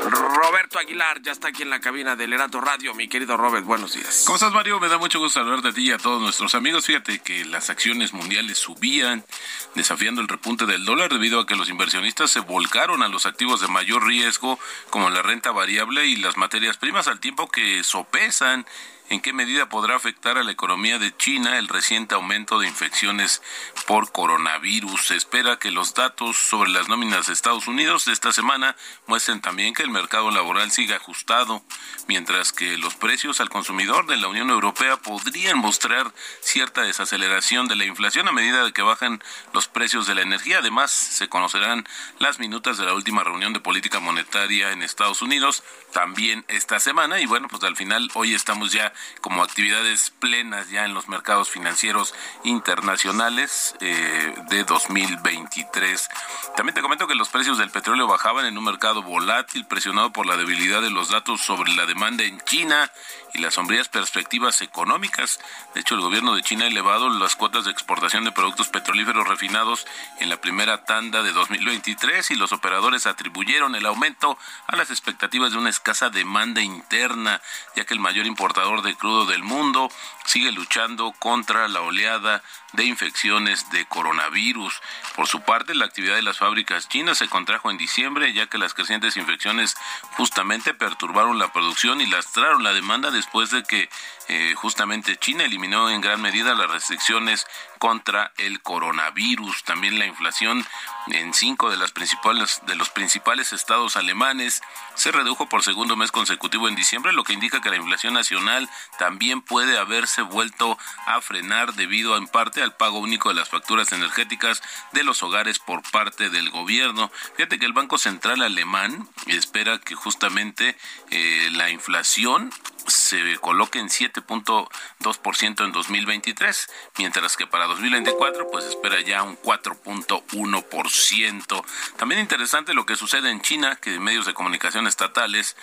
Roberto 0.10 0.80
Aguilar 0.80 1.22
ya 1.22 1.32
está 1.32 1.50
aquí 1.50 1.64
en 1.64 1.70
la 1.70 1.80
cabina 1.80 2.16
del 2.16 2.34
Heraldo 2.34 2.62
Radio. 2.62 2.94
Mi 2.94 3.08
querido 3.08 3.38
Robert, 3.38 3.66
buenos 3.66 3.94
días. 3.94 4.24
¿Cómo 4.26 4.36
estás, 4.36 4.54
Mario? 4.54 4.80
Me 4.80 4.88
da 4.88 4.98
mucho 4.98 5.20
gusto 5.20 5.40
hablar 5.40 5.62
de 5.62 5.74
ti 5.74 5.90
y 5.90 5.92
a 5.92 5.98
todos 5.98 6.22
nuestros 6.22 6.56
amigos. 6.56 6.86
Fíjate 6.86 7.20
que 7.20 7.46
las 7.46 7.70
acciones 7.70 8.14
mundiales 8.14 8.58
subían, 8.58 9.26
desafiando 9.74 10.22
el 10.22 10.28
repunte 10.28 10.66
del 10.66 10.86
dólar 10.86 11.12
debido 11.12 11.40
a 11.40 11.46
que 11.46 11.56
los 11.56 11.70
inversionistas 11.70 12.32
se 12.32 12.40
volcaron 12.40 13.04
a 13.04 13.08
los 13.08 13.26
activos 13.26 13.62
de 13.62 13.68
mayor 13.68 14.06
riesgo, 14.06 14.60
como 14.90 15.10
la 15.10 15.22
renta 15.22 15.52
variable 15.52 16.06
y 16.06 16.16
las 16.16 16.38
materias 16.38 16.78
primas, 16.78 17.08
al 17.08 17.20
tiempo 17.20 17.50
que 17.50 17.84
sopesan 17.84 18.66
en 19.10 19.22
qué 19.22 19.34
medida 19.34 19.70
podrá 19.70 19.96
afectar 19.96 20.38
a 20.38 20.44
la 20.44 20.52
economía 20.52 20.98
de 20.98 21.16
China 21.16 21.60
el 21.60 21.68
reciente 21.68 22.16
aumento 22.16 22.60
de 22.60 22.68
infecciones 22.68 23.42
por 23.86 24.12
coronavirus. 24.12 25.08
Se 25.08 25.16
espera 25.16 25.58
que 25.58 25.72
los 25.72 25.94
datos 25.94 26.38
sobre 26.38 26.72
las 26.72 26.90
nóminas 26.90 27.28
de 27.28 27.34
Estados 27.34 27.68
Unidos 27.68 28.06
de 28.06 28.14
esta 28.14 28.32
semana 28.32 28.76
muestren 29.08 29.42
también 29.42 29.74
que 29.74 29.84
el 29.84 29.90
mercado 29.90 30.32
laboral 30.32 30.72
sigue 30.72 30.96
ajustado, 30.96 31.64
mientras 32.08 32.52
que 32.52 32.78
los 32.78 32.96
precios 32.96 33.40
al 33.40 33.50
consumidor 33.50 34.08
de 34.08 34.18
la 34.18 34.28
Unión 34.28 34.50
Europea 34.50 34.98
podrían 34.98 35.58
mostrar 35.58 36.14
cierta 36.42 36.82
desaceleración 36.82 37.68
de 37.68 37.76
la 37.76 37.86
inflación 37.86 38.28
a 38.28 38.32
medida 38.32 38.64
de 38.64 38.74
que 38.74 38.82
bajan 38.82 39.24
los 39.54 39.68
precios 39.68 40.08
de 40.08 40.16
la 40.16 40.22
energía. 40.22 40.60
Además, 40.60 40.92
se 40.92 41.30
conocerán 41.30 41.88
las 42.20 42.40
minutas 42.40 42.78
de 42.78 42.86
la 42.86 42.94
última 42.94 43.24
reunión 43.24 43.54
de 43.54 43.60
política 43.60 44.00
monetaria 44.00 44.72
en 44.72 44.82
Estados 44.82 45.22
Unidos 45.22 45.64
también 45.92 46.46
esta 46.48 46.80
semana 46.80 47.20
y 47.20 47.26
bueno, 47.26 47.48
pues 47.48 47.64
al 47.64 47.76
final 47.76 48.10
hoy 48.16 48.34
estamos 48.34 48.72
ya 48.72 48.94
como 49.22 49.44
actividades 49.44 50.12
plenas 50.12 50.70
ya 50.70 50.86
en 50.86 50.94
los 50.94 51.08
mercados 51.08 51.50
financieros 51.50 52.14
internacionales 52.44 53.76
eh, 53.80 54.34
de 54.50 54.64
2023. 54.64 56.10
También 56.56 56.74
te 56.74 56.82
comento 56.82 57.08
que 57.08 57.16
los 57.16 57.30
precios 57.30 57.58
del 57.58 57.70
petróleo 57.70 58.08
bajaban 58.08 58.46
en 58.46 58.58
un 58.58 58.64
mercado 58.66 58.85
volátil 58.94 59.66
presionado 59.66 60.12
por 60.12 60.26
la 60.26 60.38
debilidad 60.38 60.82
de 60.82 60.92
los 60.92 61.10
datos 61.10 61.42
sobre 61.42 61.74
la 61.74 61.86
demanda 61.86 62.24
en 62.24 62.40
China 62.42 62.92
y 63.34 63.40
las 63.40 63.56
sombrías 63.56 63.90
perspectivas 63.90 64.62
económicas. 64.62 65.40
De 65.74 65.82
hecho, 65.82 65.96
el 65.96 66.02
gobierno 66.02 66.36
de 66.36 66.44
China 66.44 66.66
ha 66.66 66.68
elevado 66.68 67.10
las 67.10 67.36
cuotas 67.36 67.66
de 67.66 67.72
exportación 67.72 68.24
de 68.24 68.32
productos 68.32 68.70
petrolíferos 68.70 69.28
refinados 69.28 69.86
en 70.20 70.30
la 70.30 70.40
primera 70.40 70.86
tanda 70.86 71.24
de 71.24 71.34
2023 71.34 72.32
y 72.32 72.36
los 72.36 72.54
operadores 72.54 73.08
atribuyeron 73.08 73.76
el 73.76 73.86
aumento 73.86 74.38
a 74.68 74.76
las 74.76 74.90
expectativas 74.90 75.52
de 75.52 75.58
una 75.58 75.70
escasa 75.70 76.10
demanda 76.10 76.62
interna, 76.62 77.42
ya 77.76 77.86
que 77.86 77.94
el 77.94 78.00
mayor 78.00 78.26
importador 78.26 78.84
de 78.84 78.96
crudo 78.96 79.26
del 79.26 79.44
mundo 79.44 79.92
sigue 80.26 80.52
luchando 80.52 81.12
contra 81.20 81.68
la 81.68 81.82
oleada 81.82 82.42
de 82.74 82.86
infecciones 82.86 83.70
de 83.72 83.86
coronavirus. 83.86 84.82
Por 85.16 85.28
su 85.28 85.42
parte, 85.42 85.74
la 85.76 85.86
actividad 85.86 86.16
de 86.16 86.22
las 86.22 86.38
fábricas 86.38 86.90
chinas 86.90 87.18
se 87.18 87.30
contrajo 87.30 87.72
en 87.72 87.78
diciembre, 87.78 88.34
ya 88.34 88.48
que 88.48 88.58
las 88.66 88.74
crecientes 88.74 89.16
infecciones 89.16 89.76
justamente 90.18 90.74
perturbaron 90.74 91.38
la 91.38 91.54
producción 91.54 92.02
y 92.02 92.08
lastraron 92.08 92.64
la 92.64 92.74
demanda 92.74 93.12
después 93.12 93.52
de 93.52 93.62
que 93.62 93.90
eh, 94.28 94.54
justamente 94.56 95.18
China 95.18 95.44
eliminó 95.44 95.90
en 95.90 96.02
gran 96.02 96.22
medida 96.22 96.56
las 96.56 96.70
restricciones 96.70 97.46
contra 97.80 98.32
el 98.38 98.62
coronavirus. 98.62 99.64
También 99.64 100.00
la 100.00 100.06
inflación 100.06 100.66
en 101.08 101.34
cinco 101.34 101.70
de 101.70 101.78
las 101.78 101.92
principales 101.92 102.62
de 102.66 102.76
los 102.76 102.90
principales 102.90 103.54
estados 103.54 103.96
alemanes 103.96 104.62
se 104.96 105.12
redujo 105.12 105.48
por 105.48 105.64
segundo 105.64 105.96
mes 105.96 106.12
consecutivo 106.12 106.68
en 106.68 106.76
diciembre, 106.76 107.14
lo 107.14 107.24
que 107.24 107.34
indica 107.34 107.62
que 107.62 107.70
la 107.70 107.76
inflación 107.76 108.14
nacional 108.14 108.70
también 108.98 109.42
puede 109.42 109.78
haberse 109.78 110.22
vuelto 110.22 110.78
a 111.06 111.22
frenar 111.22 111.74
debido 111.74 112.18
en 112.18 112.28
parte 112.28 112.64
al 112.64 112.76
pago 112.76 113.00
único 113.00 113.30
de 113.30 113.36
las 113.36 113.50
facturas 113.50 113.92
energéticas 113.92 114.64
de 114.94 115.04
los 115.04 115.22
hogares 115.22 115.60
por 115.60 115.84
parte 115.92 116.30
del 116.30 116.50
gobierno. 116.50 117.12
Fíjate 117.36 117.60
que 117.60 117.66
el 117.66 117.74
Banco 117.74 117.98
Central 117.98 118.42
alemán 118.42 119.08
espera 119.28 119.80
que 119.80 119.96
justamente 119.96 120.78
eh, 121.12 121.50
la 121.52 121.70
inflación 121.70 122.52
se 122.88 123.38
coloque 123.40 123.80
en 123.80 123.90
7.2% 124.16 125.66
en 125.66 125.72
2023, 125.72 126.68
mientras 126.98 127.38
que 127.38 127.48
para 127.48 127.68
2024 127.68 128.50
pues 128.52 128.66
espera 128.66 129.00
ya 129.02 129.24
un 129.24 129.42
4.1%. 129.42 131.66
También 131.98 132.22
interesante 132.22 132.74
lo 132.74 132.86
que 132.86 132.96
sucede 132.96 133.32
en 133.32 133.42
China, 133.42 133.76
que 133.76 134.00
medios 134.00 134.26
de 134.26 134.34
comunicación 134.34 134.88
estatales 134.88 135.58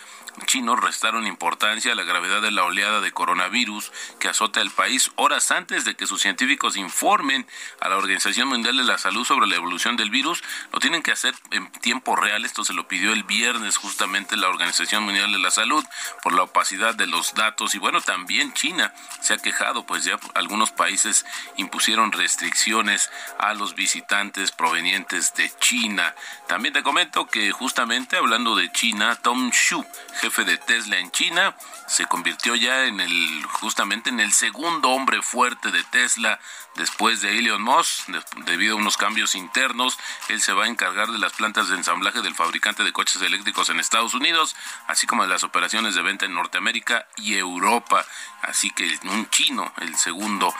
chinos 0.46 0.80
restaron 0.80 1.26
importancia 1.26 1.92
a 1.92 1.94
la 1.94 2.04
gravedad 2.04 2.42
de 2.42 2.50
la 2.50 2.64
oleada 2.64 3.00
de 3.00 3.12
coronavirus 3.12 3.92
que 4.18 4.28
azota 4.28 4.60
el 4.60 4.70
país 4.70 5.10
horas 5.16 5.50
antes 5.50 5.84
de 5.84 5.94
que 5.94 6.06
sus 6.06 6.22
científicos 6.22 6.76
informen 6.76 7.46
a 7.80 7.88
la 7.88 7.96
Organización 7.96 8.48
Mundial 8.48 8.76
de 8.76 8.84
la 8.84 8.98
Salud 8.98 9.24
sobre 9.24 9.46
la 9.46 9.56
evolución 9.56 9.96
del 9.96 10.10
virus. 10.10 10.42
Lo 10.72 10.78
tienen 10.78 11.02
que 11.02 11.12
hacer 11.12 11.34
en 11.50 11.70
tiempo 11.72 12.16
real. 12.16 12.44
Esto 12.44 12.64
se 12.64 12.72
lo 12.72 12.88
pidió 12.88 13.12
el 13.12 13.24
viernes 13.24 13.76
justamente 13.76 14.36
la 14.36 14.48
Organización 14.48 15.04
Mundial 15.04 15.32
de 15.32 15.38
la 15.38 15.50
Salud 15.50 15.84
por 16.22 16.32
la 16.32 16.42
opacidad 16.42 16.94
de 16.94 17.06
los 17.06 17.34
datos. 17.34 17.74
Y 17.74 17.78
bueno, 17.78 18.00
también 18.00 18.52
China 18.54 18.92
se 19.20 19.34
ha 19.34 19.38
quejado, 19.38 19.86
pues 19.86 20.04
ya 20.04 20.18
algunos 20.34 20.70
países 20.70 21.24
impusieron 21.56 22.12
restricciones 22.12 23.10
a 23.38 23.54
los 23.54 23.74
visitantes 23.74 24.52
provenientes 24.52 25.34
de 25.34 25.50
China. 25.60 26.14
También 26.48 26.74
te 26.74 26.82
comento 26.82 27.26
que 27.26 27.52
justamente 27.52 28.16
hablando 28.16 28.56
de 28.56 28.70
China, 28.72 29.16
Tom 29.16 29.50
Shu, 29.50 29.84
jefe 30.22 30.44
de 30.44 30.56
Tesla 30.56 30.98
en 30.98 31.10
China, 31.10 31.56
se 31.88 32.06
convirtió 32.06 32.54
ya 32.54 32.84
en 32.84 33.00
el 33.00 33.44
justamente 33.46 34.08
en 34.08 34.20
el 34.20 34.32
segundo 34.32 34.90
hombre 34.90 35.20
fuerte 35.20 35.72
de 35.72 35.82
Tesla 35.82 36.38
después 36.76 37.20
de 37.20 37.38
Elon 37.38 37.60
Musk, 37.60 38.08
debido 38.46 38.74
a 38.74 38.78
unos 38.78 38.96
cambios 38.96 39.34
internos, 39.34 39.98
él 40.28 40.40
se 40.40 40.52
va 40.52 40.64
a 40.64 40.68
encargar 40.68 41.10
de 41.10 41.18
las 41.18 41.32
plantas 41.32 41.68
de 41.68 41.76
ensamblaje 41.76 42.22
del 42.22 42.34
fabricante 42.34 42.84
de 42.84 42.92
coches 42.92 43.20
eléctricos 43.20 43.68
en 43.68 43.80
Estados 43.80 44.14
Unidos, 44.14 44.54
así 44.86 45.08
como 45.08 45.24
de 45.24 45.28
las 45.28 45.42
operaciones 45.42 45.94
de 45.94 46.02
venta 46.02 46.24
en 46.24 46.34
Norteamérica 46.34 47.06
y 47.16 47.34
Europa. 47.34 48.06
Así 48.42 48.70
que 48.70 48.98
un 49.04 49.28
chino, 49.30 49.72
el 49.80 49.96
segundo, 49.96 50.54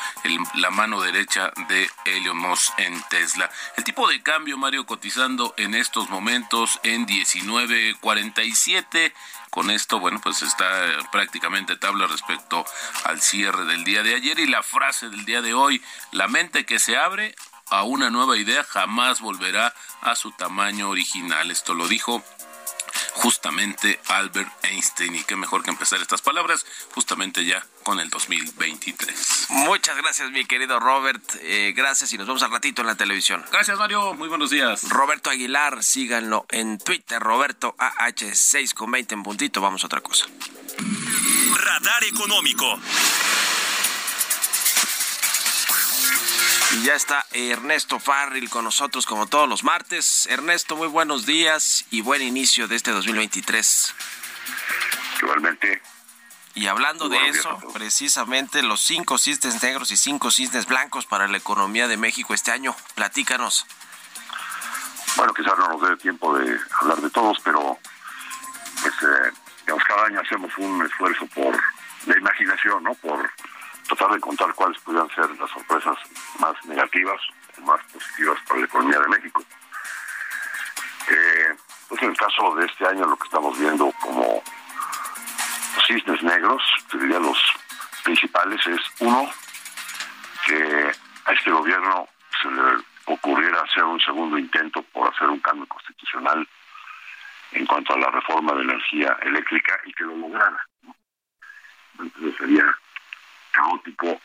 la 0.55 0.71
mano 0.71 1.01
derecha 1.01 1.53
de 1.69 1.89
Elon 2.05 2.37
Musk 2.37 2.79
en 2.79 3.01
Tesla. 3.09 3.49
El 3.77 3.85
tipo 3.85 4.09
de 4.09 4.23
cambio, 4.23 4.59
Mario, 4.59 4.87
cotizando 4.87 5.55
en 5.57 5.75
estos 5.75 6.11
momentos 6.11 6.81
en 6.83 7.07
19.47 7.07 9.13
con 9.53 9.71
esto, 9.71 10.01
bueno, 10.01 10.19
pues 10.23 10.41
está 10.41 10.67
prácticamente 11.13 11.77
tabla 11.77 12.07
respecto 12.07 12.65
al 13.05 13.21
cierre 13.21 13.67
del 13.67 13.85
día 13.85 14.03
de 14.03 14.15
ayer 14.15 14.39
y 14.39 14.47
la 14.47 14.63
frase 14.63 15.11
del 15.11 15.27
día 15.27 15.43
de 15.43 15.53
hoy, 15.53 15.83
la 16.11 16.27
mente 16.27 16.65
que 16.65 16.79
se 16.79 16.97
abre 16.97 17.35
a 17.69 17.83
una 17.83 18.09
nueva 18.09 18.39
idea 18.39 18.65
jamás 18.65 19.21
volverá 19.21 19.75
a 20.01 20.17
su 20.17 20.33
tamaño 20.33 20.89
original. 20.89 21.51
Esto 21.51 21.75
lo 21.75 21.87
dijo 21.87 22.25
justamente 23.13 24.01
Albert 24.09 24.51
Einstein. 24.65 25.17
Y 25.17 25.25
qué 25.25 25.37
mejor 25.37 25.63
que 25.63 25.71
empezar 25.71 26.01
estas 26.01 26.23
palabras 26.23 26.65
justamente 26.95 27.45
ya 27.45 27.63
con 27.83 28.01
el 28.01 28.09
2023. 28.11 29.47
Muchas 29.51 29.97
gracias, 29.97 30.31
mi 30.31 30.45
querido 30.45 30.81
Robert. 30.81 31.23
Eh, 31.41 31.73
gracias 31.77 32.13
y 32.13 32.19
nos 32.19 32.27
vemos 32.27 32.43
al 32.43 32.51
ratito 32.51 32.83
en 32.83 32.89
la 32.89 32.95
televisión. 32.95 33.45
Gracias, 33.51 33.79
Mario. 33.79 34.15
Muy 34.15 34.29
buenos 34.29 34.51
días. 34.51 34.89
Roberto 34.89 35.31
Aguilar, 35.31 35.83
síganlo 35.83 36.47
en 36.51 36.79
Twitter, 36.79 37.21
Roberto 37.21 37.75
AH6 37.79 38.75
con 38.75 38.91
20 38.91 39.15
en 39.15 39.23
puntito. 39.23 39.61
Vamos 39.61 39.83
a 39.83 39.87
otra 39.87 40.01
cosa. 40.01 40.27
Radar 41.55 42.05
económico. 42.05 42.79
Y 46.75 46.85
ya 46.85 46.95
está 46.95 47.27
Ernesto 47.33 47.99
Farril 47.99 48.49
con 48.49 48.65
nosotros 48.65 49.05
como 49.05 49.27
todos 49.27 49.49
los 49.49 49.63
martes. 49.63 50.27
Ernesto, 50.27 50.77
muy 50.77 50.89
buenos 50.89 51.27
días 51.27 51.85
y 51.91 52.01
buen 52.01 52.23
inicio 52.23 52.67
de 52.67 52.77
este 52.77 52.93
2023. 52.93 53.95
Igualmente. 55.21 55.83
Y 56.55 56.67
hablando 56.67 57.09
de 57.09 57.29
eso, 57.29 57.59
precisamente 57.73 58.63
los 58.63 58.81
cinco 58.81 59.17
cisnes 59.17 59.63
negros 59.63 59.91
y 59.91 59.97
cinco 59.97 60.31
cisnes 60.31 60.67
blancos 60.67 61.07
para 61.07 61.27
la 61.27 61.39
economía 61.39 61.89
de 61.89 61.97
México 61.97 62.35
este 62.35 62.53
año. 62.53 62.77
Platícanos. 62.95 63.67
Bueno, 65.17 65.33
quizás 65.33 65.59
no 65.59 65.69
nos 65.69 65.89
dé 65.89 65.97
tiempo 65.97 66.37
de 66.37 66.59
hablar 66.81 66.99
de 66.99 67.11
todos, 67.11 67.39
pero 67.43 67.79
pues, 68.83 68.95
eh, 69.03 69.33
cada 69.87 70.07
año 70.07 70.21
hacemos 70.21 70.51
un 70.59 70.85
esfuerzo 70.85 71.27
por 71.35 71.59
la 72.07 72.17
imaginación, 72.17 72.83
¿no? 72.83 72.95
Por 72.95 73.31
tratar 73.87 74.13
de 74.13 74.21
contar 74.21 74.55
cuáles 74.55 74.79
pudieran 74.81 75.09
ser 75.15 75.31
las 75.39 75.51
sorpresas 75.51 75.97
más 76.39 76.55
negativas 76.65 77.21
o 77.59 77.61
más 77.63 77.81
positivas 77.93 78.39
para 78.47 78.61
la 78.61 78.67
economía 78.67 78.99
de 79.01 79.09
México. 79.09 79.43
Eh, 81.09 81.57
pues 81.89 82.03
en 82.03 82.11
el 82.11 82.17
caso 82.17 82.55
de 82.55 82.67
este 82.67 82.87
año 82.87 83.07
lo 83.07 83.17
que 83.17 83.25
estamos 83.25 83.59
viendo 83.59 83.93
como 84.01 84.43
cisnes 85.87 86.23
negros, 86.23 86.63
te 86.91 86.99
diría 86.99 87.19
los 87.19 87.39
principales, 88.05 88.67
es 88.67 88.81
uno, 89.01 89.31
que 90.47 90.91
a 91.25 91.33
este 91.33 91.51
gobierno 91.51 92.09
se 92.41 92.51
le 92.51 92.85
ocurriera 93.07 93.61
hacer 93.63 93.85
un 93.85 94.01
segundo 94.01 94.39
intento 94.39 94.83
por 94.83 95.13
hacer 95.13 95.29
un 95.29 95.41
cambio 95.41 95.67
constitucional 95.67 96.47
en 97.53 97.67
cuanto 97.67 97.95
a 97.95 97.99
la 97.99 98.11
reforma 98.11 98.55
de 98.55 98.63
energía 98.63 99.17
eléctrica 99.23 99.79
y 99.85 99.93
que 99.93 100.05
lo 100.05 100.17
lograra. 100.17 100.67
Entonces 101.99 102.37
sería 102.39 102.79
caótico 103.53 104.21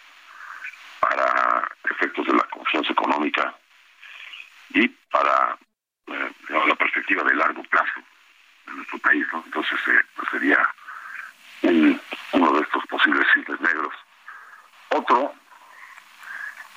para 1.00 1.70
efectos 1.90 2.26
de 2.26 2.34
la 2.34 2.44
confianza 2.44 2.94
económica 2.94 3.54
y 4.70 4.88
para 4.88 5.58
eh, 6.08 6.32
la 6.50 6.76
perspectiva 6.76 7.24
de 7.24 7.36
largo 7.36 7.64
plazo 7.64 8.02
de 8.66 8.74
nuestro 8.74 8.98
país. 9.00 9.26
Entonces 9.34 9.80
eh, 9.88 10.02
pues 10.16 10.30
sería 10.30 10.68
uno 11.64 12.52
de 12.54 12.62
estos 12.62 12.86
posibles 12.88 13.26
cisnes 13.34 13.60
negros. 13.62 13.94
Otro 14.90 15.34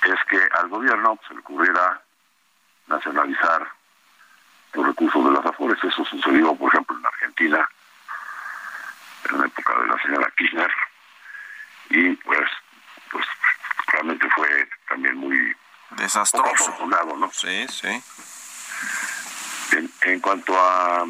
es 0.03 0.19
que 0.29 0.39
al 0.59 0.69
gobierno 0.69 1.19
se 1.27 1.33
le 1.33 1.39
ocurriera 1.41 2.01
nacionalizar 2.87 3.67
los 4.73 4.87
recursos 4.87 5.25
de 5.25 5.31
las 5.31 5.45
Afores. 5.45 5.77
Eso 5.83 6.03
sucedió, 6.05 6.55
por 6.55 6.73
ejemplo, 6.73 6.97
en 6.97 7.05
Argentina, 7.05 7.69
en 9.29 9.39
la 9.39 9.45
época 9.45 9.79
de 9.79 9.87
la 9.87 10.01
señora 10.01 10.33
Kirchner, 10.37 10.71
y 11.89 12.13
pues, 12.13 12.49
pues 13.11 13.25
realmente 13.87 14.27
fue 14.35 14.69
también 14.87 15.17
muy 15.17 15.55
desastroso. 15.91 16.75
¿no? 17.17 17.31
Sí, 17.31 17.67
sí. 17.67 18.03
En, 19.77 19.91
en 20.01 20.19
cuanto 20.19 20.57
a 20.57 21.05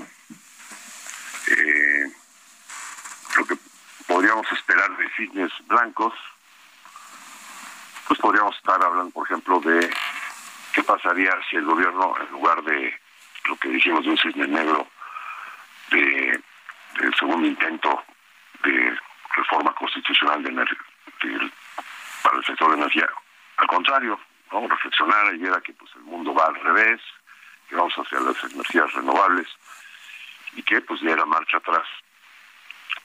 eh, 1.47 2.11
lo 3.37 3.45
que 3.45 3.55
podríamos 4.07 4.51
esperar 4.51 4.95
de 4.97 5.09
cisnes 5.11 5.51
blancos, 5.67 6.13
pues 8.07 8.19
podríamos 8.19 8.55
estar 8.57 8.83
hablando, 8.83 9.11
por 9.11 9.25
ejemplo, 9.25 9.59
de 9.61 9.89
qué 10.73 10.83
pasaría 10.83 11.31
si 11.49 11.57
el 11.57 11.65
gobierno, 11.65 12.15
en 12.19 12.31
lugar 12.31 12.61
de 12.63 12.99
lo 13.45 13.55
que 13.57 13.69
dijimos 13.69 14.03
de 14.03 14.11
un 14.11 14.17
cisne 14.17 14.47
negro, 14.47 14.87
de, 15.91 16.41
del 16.99 17.15
segundo 17.15 17.47
intento 17.47 18.03
de 18.63 18.97
reforma 19.35 19.73
constitucional 19.75 20.43
de, 20.43 20.51
para 22.23 22.37
el 22.37 22.45
sector 22.45 22.69
de 22.71 22.77
energía, 22.77 23.09
al 23.57 23.67
contrario, 23.67 24.19
a 24.51 24.67
reflexionar 24.67 25.33
y 25.33 25.37
ver 25.37 25.61
que 25.61 25.73
pues 25.73 25.91
el 25.95 26.01
mundo 26.01 26.33
va 26.33 26.47
al 26.47 26.55
revés, 26.55 27.01
que 27.69 27.75
vamos 27.75 27.93
hacia 27.93 28.19
las 28.19 28.43
energías 28.51 28.91
renovables 28.93 29.47
y 30.53 30.63
que 30.63 30.81
pues 30.81 30.99
diera 30.99 31.25
marcha 31.25 31.57
atrás 31.57 31.87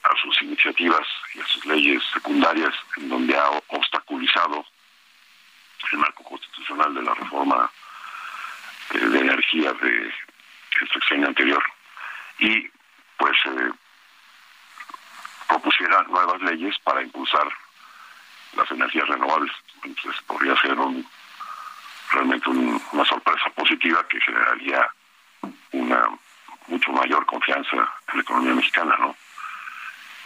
a 0.07 0.21
sus 0.21 0.41
iniciativas 0.41 1.07
y 1.33 1.41
a 1.41 1.47
sus 1.47 1.65
leyes 1.65 2.01
secundarias 2.13 2.73
en 2.97 3.09
donde 3.09 3.37
ha 3.37 3.49
obstaculizado 3.67 4.65
el 5.91 5.97
marco 5.99 6.23
constitucional 6.23 6.93
de 6.93 7.01
la 7.01 7.13
reforma 7.13 7.71
eh, 8.93 8.99
de 8.99 9.19
energía 9.19 9.73
de 9.73 10.13
el 11.09 11.23
anterior 11.23 11.63
y 12.39 12.69
pues 13.17 13.37
eh, 13.45 13.71
propusiera 15.47 16.03
nuevas 16.03 16.41
leyes 16.41 16.75
para 16.83 17.01
impulsar 17.01 17.47
las 18.55 18.69
energías 18.71 19.07
renovables. 19.07 19.51
Entonces 19.83 20.21
podría 20.23 20.55
ser 20.61 20.77
un, 20.77 21.07
realmente 22.11 22.49
una 22.49 23.05
sorpresa 23.05 23.49
positiva 23.55 24.07
que 24.07 24.19
generaría 24.21 24.87
una 25.71 26.09
mucho 26.67 26.91
mayor 26.91 27.25
confianza 27.25 27.75
en 27.75 28.17
la 28.17 28.21
economía 28.21 28.53
mexicana, 28.53 28.95
¿no? 28.99 29.15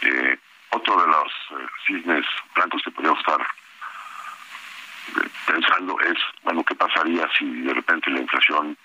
Eh, 0.02 0.38
otro 0.70 1.00
de 1.00 1.06
los 1.06 1.32
eh, 1.50 1.66
cisnes 1.86 2.24
blancos 2.54 2.82
que 2.82 2.90
podríamos 2.90 3.20
estar 3.20 3.40
eh, 3.40 5.28
pensando 5.46 6.00
es, 6.00 6.18
bueno, 6.42 6.64
¿qué 6.64 6.74
pasaría 6.74 7.28
si 7.38 7.44
de 7.62 7.74
repente 7.74 8.10
la 8.10 8.20
inflación 8.20 8.76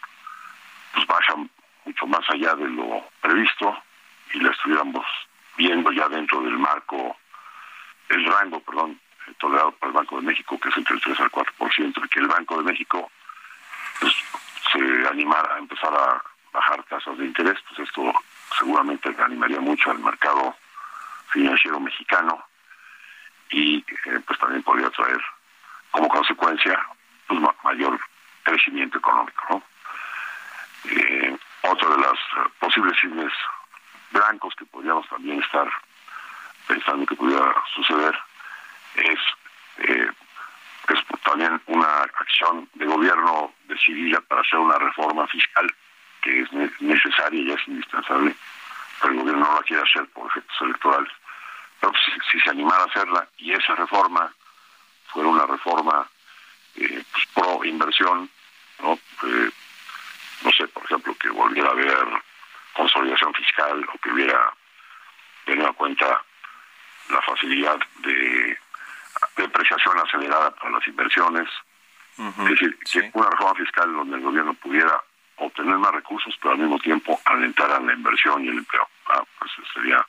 pues 0.93 1.07
baja 1.07 1.35
mucho 1.85 2.07
más 2.07 2.29
allá 2.29 2.55
de 2.55 2.69
lo 2.69 3.03
previsto 3.21 3.77
y 4.33 4.39
la 4.39 4.51
estuviéramos 4.51 5.05
viendo 5.57 5.91
ya 5.91 6.07
dentro 6.09 6.41
del 6.41 6.57
marco, 6.57 7.17
el 8.09 8.25
rango, 8.25 8.59
perdón, 8.59 8.99
tolerado 9.39 9.71
por 9.71 9.89
el 9.89 9.93
Banco 9.93 10.17
de 10.17 10.27
México, 10.27 10.59
que 10.59 10.69
es 10.69 10.77
entre 10.77 10.95
el 10.95 11.01
3 11.01 11.19
al 11.19 11.31
4%, 11.31 12.05
y 12.05 12.09
que 12.09 12.19
el 12.19 12.27
Banco 12.27 12.57
de 12.57 12.71
México 12.71 13.11
pues, 13.99 14.13
se 14.71 15.07
animara 15.07 15.55
a 15.55 15.59
empezar 15.59 15.93
a 15.93 16.21
bajar 16.53 16.83
tasas 16.83 17.17
de 17.17 17.25
interés, 17.25 17.57
pues 17.67 17.87
esto 17.87 18.13
seguramente 18.57 19.15
animaría 19.19 19.59
mucho 19.59 19.91
al 19.91 19.99
mercado 19.99 20.55
financiero 21.31 21.79
mexicano 21.79 22.43
y 23.49 23.77
eh, 23.77 24.19
pues 24.25 24.39
también 24.39 24.63
podría 24.63 24.89
traer 24.91 25.21
como 25.91 26.07
consecuencia 26.09 26.85
pues, 27.27 27.39
mayor 27.63 27.99
crecimiento 28.43 28.97
económico. 28.97 29.43
¿no? 29.49 29.63
Eh, 30.91 31.37
otro 31.63 31.89
de 31.95 31.97
los 31.97 32.19
posibles 32.59 32.97
signos 32.99 33.33
blancos 34.11 34.53
que 34.55 34.65
podríamos 34.65 35.07
también 35.09 35.41
estar 35.41 35.69
pensando 36.67 37.05
que 37.05 37.15
pudiera 37.15 37.53
suceder 37.75 38.17
es, 38.95 39.19
eh, 39.79 40.09
es 40.89 40.99
también 41.23 41.61
una 41.67 42.03
acción 42.19 42.69
de 42.75 42.85
gobierno 42.85 43.53
decidida 43.67 44.21
para 44.21 44.41
hacer 44.41 44.59
una 44.59 44.77
reforma 44.77 45.27
fiscal 45.27 45.73
que 46.21 46.41
es 46.41 46.51
necesaria 46.81 47.41
y 47.41 47.51
es 47.51 47.67
indispensable, 47.67 48.35
pero 48.99 49.13
el 49.13 49.19
gobierno 49.19 49.45
no 49.45 49.55
la 49.55 49.63
quiere 49.63 49.83
hacer 49.83 50.05
por 50.07 50.27
efectos 50.27 50.55
electorales. 50.61 51.11
Pero 51.79 51.93
si, 52.31 52.39
se 52.39 52.49
animara 52.49 52.83
a 52.83 52.85
hacerla 52.85 53.27
y 53.37 53.53
esa 53.53 53.75
reforma 53.75 54.31
fuera 55.07 55.29
una 55.29 55.45
reforma 55.45 56.07
eh, 56.75 57.03
pues, 57.11 57.25
pro 57.33 57.63
inversión, 57.63 58.29
¿no? 58.79 58.93
Eh, 58.93 59.49
no 60.43 60.51
sé, 60.51 60.67
por 60.67 60.83
ejemplo, 60.85 61.15
que 61.19 61.29
volviera 61.29 61.69
a 61.69 61.71
haber 61.71 62.07
consolidación 62.73 63.33
fiscal 63.33 63.85
o 63.93 63.97
que 63.97 64.11
hubiera 64.11 64.53
tenido 65.45 65.67
en 65.67 65.73
cuenta 65.73 66.23
la 67.09 67.21
facilidad 67.21 67.79
de 67.99 68.57
depreciación 69.35 69.97
acelerada 69.99 70.51
para 70.51 70.71
las 70.71 70.87
inversiones. 70.87 71.47
es 72.17 72.49
decir, 72.49 72.77
que 72.91 73.09
una 73.13 73.29
reforma 73.29 73.55
fiscal 73.55 73.93
donde 73.93 74.17
el 74.17 74.23
gobierno 74.23 74.53
pudiera 74.55 75.01
obtener 75.37 75.77
más 75.77 75.91
recursos, 75.91 76.35
pero 76.41 76.53
al 76.53 76.59
mismo 76.59 76.79
tiempo 76.79 77.19
alentar 77.25 77.71
a 77.71 77.79
la 77.79 77.93
inversión 77.93 78.43
y 78.43 78.49
el 78.49 78.57
empleo. 78.57 78.87
Ah, 79.07 79.23
pues 79.39 79.51
sería 79.73 80.05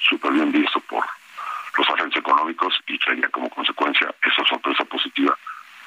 súper 0.00 0.32
bien 0.32 0.52
visto 0.52 0.80
por 0.80 1.04
los 1.76 1.88
agentes 1.90 2.18
económicos 2.18 2.74
y 2.86 2.98
traería 2.98 3.28
como 3.28 3.48
consecuencia 3.50 4.14
esa 4.22 4.44
sorpresa 4.44 4.84
positiva, 4.84 5.36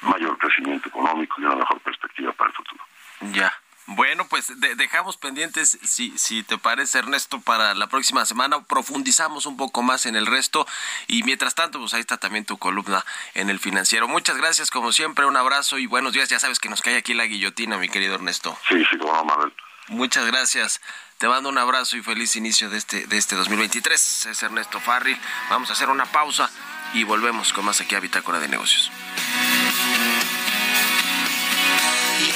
mayor 0.02 0.38
crecimiento 0.38 0.88
económico 0.88 1.40
y 1.40 1.44
una 1.44 1.56
mejor 1.56 1.80
perspectiva 1.80 2.32
para 2.32 2.50
el 2.50 2.56
futuro. 2.56 2.84
Ya. 3.32 3.52
Bueno, 3.92 4.24
pues 4.28 4.52
dejamos 4.76 5.16
pendientes, 5.16 5.76
si, 5.82 6.16
si 6.16 6.44
te 6.44 6.58
parece, 6.58 6.98
Ernesto, 6.98 7.40
para 7.40 7.74
la 7.74 7.88
próxima 7.88 8.24
semana. 8.24 8.62
Profundizamos 8.62 9.46
un 9.46 9.56
poco 9.56 9.82
más 9.82 10.06
en 10.06 10.14
el 10.14 10.26
resto. 10.26 10.64
Y 11.08 11.24
mientras 11.24 11.56
tanto, 11.56 11.80
pues 11.80 11.92
ahí 11.94 12.00
está 12.00 12.16
también 12.16 12.44
tu 12.44 12.56
columna 12.56 13.04
en 13.34 13.50
el 13.50 13.58
financiero. 13.58 14.06
Muchas 14.06 14.36
gracias, 14.36 14.70
como 14.70 14.92
siempre. 14.92 15.26
Un 15.26 15.36
abrazo 15.36 15.76
y 15.76 15.86
buenos 15.86 16.12
días. 16.12 16.28
Ya 16.28 16.38
sabes 16.38 16.60
que 16.60 16.68
nos 16.68 16.82
cae 16.82 16.96
aquí 16.96 17.14
la 17.14 17.24
guillotina, 17.24 17.78
mi 17.78 17.88
querido 17.88 18.14
Ernesto. 18.14 18.56
Sí, 18.68 18.80
sí, 18.88 18.96
como 18.96 19.12
no, 19.12 19.52
Muchas 19.88 20.24
gracias. 20.24 20.80
Te 21.18 21.26
mando 21.26 21.48
un 21.48 21.58
abrazo 21.58 21.96
y 21.96 22.02
feliz 22.02 22.36
inicio 22.36 22.70
de 22.70 22.78
este, 22.78 23.08
de 23.08 23.18
este 23.18 23.34
2023. 23.34 24.26
Es 24.26 24.42
Ernesto 24.44 24.78
Farril. 24.78 25.18
Vamos 25.50 25.68
a 25.68 25.72
hacer 25.72 25.88
una 25.88 26.04
pausa 26.04 26.48
y 26.94 27.02
volvemos 27.02 27.52
con 27.52 27.64
más 27.64 27.80
aquí 27.80 27.96
a 27.96 28.00
Bitácora 28.00 28.38
de 28.38 28.46
Negocios. 28.46 28.92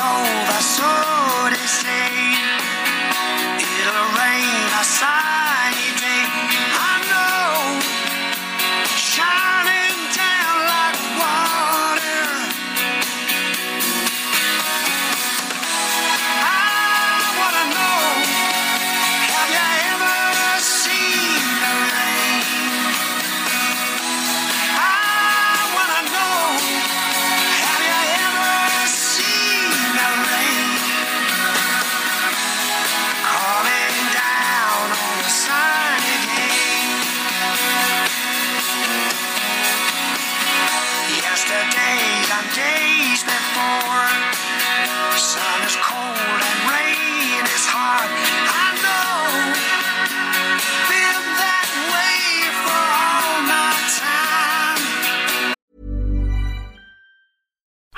Over, 0.00 0.60
so 0.60 1.03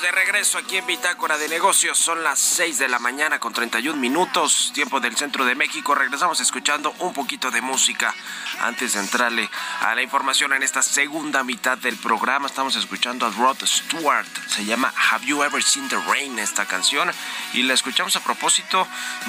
De 0.00 0.10
regreso 0.12 0.56
aquí 0.56 0.78
en 0.78 0.86
Bitácora 0.86 1.36
de 1.36 1.48
Negocios. 1.48 1.98
Son 1.98 2.22
las 2.22 2.38
6 2.38 2.78
de 2.78 2.88
la 2.88 2.98
mañana 2.98 3.38
con 3.38 3.52
31 3.52 4.00
minutos, 4.00 4.70
tiempo 4.72 4.98
del 5.00 5.16
centro 5.16 5.44
de 5.44 5.54
México. 5.54 5.94
Regresamos 5.94 6.40
escuchando 6.40 6.94
un 7.00 7.12
poquito 7.12 7.50
de 7.50 7.60
música 7.60 8.14
antes 8.60 8.94
de 8.94 9.00
entrarle 9.00 9.50
a 9.80 9.94
la 9.94 10.02
información 10.02 10.52
en 10.54 10.62
esta 10.62 10.82
segunda 10.82 11.44
mitad 11.44 11.76
del 11.76 11.96
programa. 11.96 12.46
Estamos 12.46 12.76
escuchando 12.76 13.26
a 13.26 13.30
Rod 13.30 13.58
Stewart. 13.64 14.26
Se 14.48 14.64
llama 14.64 14.94
Have 15.10 15.26
You 15.26 15.42
Ever 15.42 15.62
Seen 15.62 15.88
the 15.88 15.98
Rain 16.08 16.38
esta 16.38 16.64
canción 16.66 17.10
y 17.52 17.62
la 17.62 17.74
escuchamos 17.74 18.16
a 18.16 18.24
propósito 18.24 18.86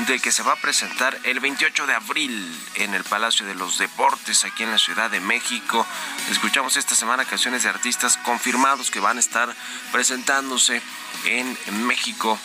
de 0.08 0.20
que 0.20 0.32
se 0.32 0.44
va 0.44 0.54
a 0.54 0.62
presentar 0.62 1.18
el 1.24 1.40
28 1.40 1.88
de 1.88 1.96
abril 1.96 2.60
en 2.76 2.94
el 2.94 3.04
Palacio 3.04 3.46
de 3.46 3.56
los 3.56 3.78
Deportes 3.78 4.46
aquí 4.46 4.64
en 4.64 4.72
la 4.72 4.78
Ciudad 4.78 5.10
de 5.10 5.20
México. 5.20 5.86
Escuchamos 6.30 6.78
esta 6.78 6.96
semana 6.96 7.26
canciones 7.26 7.64
de 7.64 7.70
artistas 7.70 8.18
confirmados 8.18 8.90
que 8.90 9.00
van 9.00 9.18
a 9.18 9.20
estar 9.20 9.54
presentando 9.92 10.61
en 10.70 11.58
México 11.88 12.40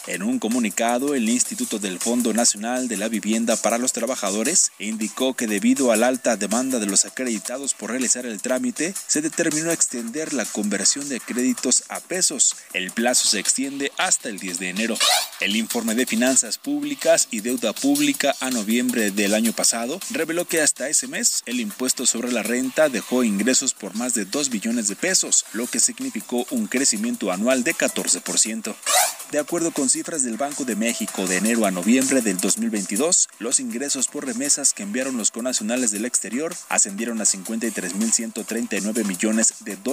En 0.06 0.22
un 0.22 0.38
comunicado, 0.38 1.16
el 1.16 1.28
Instituto 1.28 1.80
del 1.80 1.98
Fondo 1.98 2.32
Nacional 2.32 2.86
de 2.86 2.96
la 2.96 3.08
Vivienda 3.08 3.56
para 3.56 3.78
los 3.78 3.92
Trabajadores 3.92 4.70
indicó 4.78 5.34
que 5.34 5.48
debido 5.48 5.90
a 5.90 5.96
la 5.96 6.06
alta 6.06 6.36
demanda 6.36 6.78
de 6.78 6.86
los 6.86 7.06
acreditados 7.06 7.74
por 7.74 7.90
realizar 7.90 8.24
el 8.24 8.40
trámite, 8.40 8.94
se 9.08 9.20
determinó 9.20 9.72
extender 9.72 10.11
la 10.12 10.44
conversión 10.44 11.08
de 11.08 11.20
créditos 11.20 11.84
a 11.88 12.00
pesos. 12.00 12.54
El 12.74 12.90
plazo 12.90 13.26
se 13.26 13.40
extiende 13.40 13.90
hasta 13.96 14.28
el 14.28 14.38
10 14.38 14.58
de 14.58 14.68
enero. 14.68 14.98
El 15.40 15.56
informe 15.56 15.94
de 15.94 16.06
finanzas 16.06 16.58
públicas 16.58 17.28
y 17.30 17.40
deuda 17.40 17.72
pública 17.72 18.34
a 18.40 18.50
noviembre 18.50 19.10
del 19.10 19.32
año 19.34 19.52
pasado 19.52 19.98
reveló 20.10 20.44
que 20.44 20.60
hasta 20.60 20.88
ese 20.88 21.08
mes 21.08 21.42
el 21.46 21.60
impuesto 21.60 22.04
sobre 22.04 22.30
la 22.30 22.42
renta 22.42 22.90
dejó 22.90 23.24
ingresos 23.24 23.72
por 23.72 23.94
más 23.94 24.12
de 24.12 24.26
2 24.26 24.50
billones 24.50 24.88
de 24.88 24.96
pesos, 24.96 25.46
lo 25.54 25.66
que 25.66 25.80
significó 25.80 26.46
un 26.50 26.66
crecimiento 26.66 27.32
anual 27.32 27.64
de 27.64 27.74
14%. 27.74 28.74
De 29.32 29.38
acuerdo 29.38 29.70
con 29.70 29.88
cifras 29.88 30.24
del 30.24 30.36
Banco 30.36 30.66
de 30.66 30.76
México 30.76 31.26
de 31.26 31.38
enero 31.38 31.64
a 31.64 31.70
noviembre 31.70 32.20
del 32.20 32.36
2022, 32.36 33.30
los 33.38 33.60
ingresos 33.60 34.06
por 34.06 34.26
remesas 34.26 34.74
que 34.74 34.82
enviaron 34.82 35.16
los 35.16 35.30
conacionales 35.30 35.90
del 35.90 36.04
exterior 36.04 36.54
ascendieron 36.68 37.18
a 37.18 37.24
53.139 37.24 39.06
millones 39.06 39.54
de 39.60 39.76
dólares, 39.76 39.91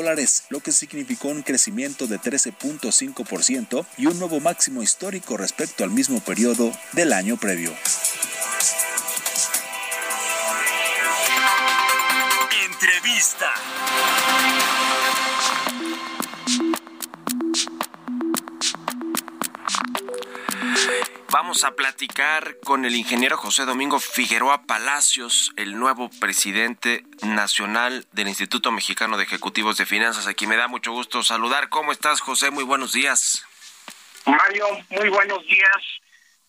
lo 0.49 0.62
que 0.62 0.71
significó 0.71 1.27
un 1.27 1.41
crecimiento 1.41 2.07
de 2.07 2.19
13.5% 2.19 3.85
y 3.97 4.05
un 4.05 4.17
nuevo 4.17 4.39
máximo 4.39 4.81
histórico 4.81 5.35
respecto 5.35 5.83
al 5.83 5.89
mismo 5.89 6.21
periodo 6.21 6.71
del 6.93 7.12
año 7.12 7.38
previo. 7.38 7.73
Entrevista. 12.65 13.53
Vamos 21.31 21.63
a 21.63 21.75
platicar 21.75 22.57
con 22.63 22.85
el 22.85 22.95
ingeniero 22.95 23.37
José 23.37 23.65
Domingo 23.65 23.99
Figueroa 23.99 24.63
Palacios, 24.63 25.53
el 25.57 25.77
nuevo 25.77 26.09
presidente 26.19 27.03
nacional 27.21 28.07
del 28.13 28.29
Instituto 28.29 28.71
Mexicano 28.71 29.15
de 29.15 29.25
Ejecutivos 29.25 29.77
de 29.77 29.85
Finanzas. 29.85 30.25
Aquí 30.25 30.47
me 30.47 30.55
da 30.57 30.67
mucho 30.67 30.91
gusto 30.91 31.21
saludar. 31.21 31.69
¿Cómo 31.69 31.91
estás, 31.91 32.19
José? 32.19 32.49
Muy 32.49 32.63
buenos 32.63 32.93
días. 32.93 33.45
Mario, 34.25 34.65
muy 34.89 35.09
buenos 35.09 35.45
días. 35.45 36.01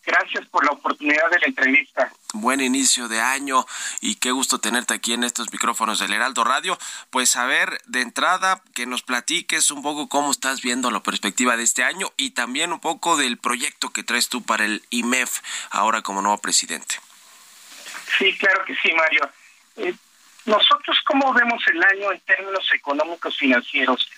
Gracias 0.05 0.47
por 0.47 0.65
la 0.65 0.73
oportunidad 0.73 1.31
de 1.31 1.39
la 1.39 1.47
entrevista. 1.47 2.11
Buen 2.33 2.61
inicio 2.61 3.07
de 3.09 3.21
año 3.21 3.67
y 4.01 4.15
qué 4.17 4.31
gusto 4.31 4.59
tenerte 4.59 4.95
aquí 4.95 5.13
en 5.13 5.25
estos 5.25 5.53
micrófonos 5.53 5.99
del 5.99 6.15
Heraldo 6.15 6.43
Radio. 6.43 6.79
Pues 7.11 7.37
a 7.37 7.45
ver, 7.45 7.81
de 7.87 8.01
entrada, 8.01 8.63
que 8.75 8.87
nos 8.87 9.03
platiques 9.03 9.71
un 9.71 9.83
poco 9.83 10.09
cómo 10.09 10.31
estás 10.31 10.63
viendo 10.63 10.91
la 10.91 11.03
perspectiva 11.03 11.57
de 11.57 11.65
este 11.65 11.85
año 11.85 12.11
y 12.17 12.31
también 12.31 12.73
un 12.73 12.81
poco 12.81 13.17
del 13.17 13.37
proyecto 13.37 13.91
que 13.91 14.03
traes 14.03 14.29
tú 14.29 14.43
para 14.43 14.65
el 14.65 14.83
IMEF 14.91 15.41
ahora 15.71 16.03
como 16.03 16.23
nuevo 16.23 16.39
presidente. 16.39 16.97
Sí, 18.19 18.37
claro 18.39 18.65
que 18.65 18.75
sí, 18.77 18.93
Mario. 18.95 19.31
Eh, 19.77 19.95
nosotros, 20.47 20.99
¿cómo 21.07 21.33
vemos 21.35 21.63
el 21.69 21.83
año 21.83 22.13
en 22.13 22.21
términos 22.21 22.67
económicos 22.73 23.37
financieros? 23.37 24.11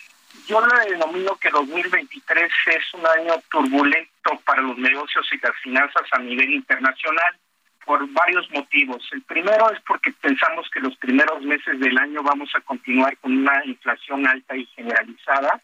Yo 0.47 0.61
le 0.61 0.91
denomino 0.91 1.37
que 1.37 1.51
2023 1.51 2.51
es 2.67 2.95
un 2.95 3.07
año 3.07 3.35
turbulento 3.51 4.39
para 4.45 4.63
los 4.63 4.77
negocios 4.79 5.27
y 5.33 5.39
las 5.39 5.57
finanzas 5.63 6.03
a 6.13 6.19
nivel 6.19 6.51
internacional 6.51 7.39
por 7.85 8.09
varios 8.13 8.51
motivos. 8.51 9.07
El 9.13 9.23
primero 9.23 9.71
es 9.73 9.81
porque 9.87 10.13
pensamos 10.21 10.69
que 10.73 10.81
los 10.81 10.97
primeros 10.97 11.43
meses 11.43 11.79
del 11.81 11.97
año 11.99 12.23
vamos 12.23 12.51
a 12.55 12.61
continuar 12.61 13.17
con 13.19 13.37
una 13.37 13.65
inflación 13.65 14.27
alta 14.27 14.57
y 14.57 14.67
generalizada, 14.67 15.61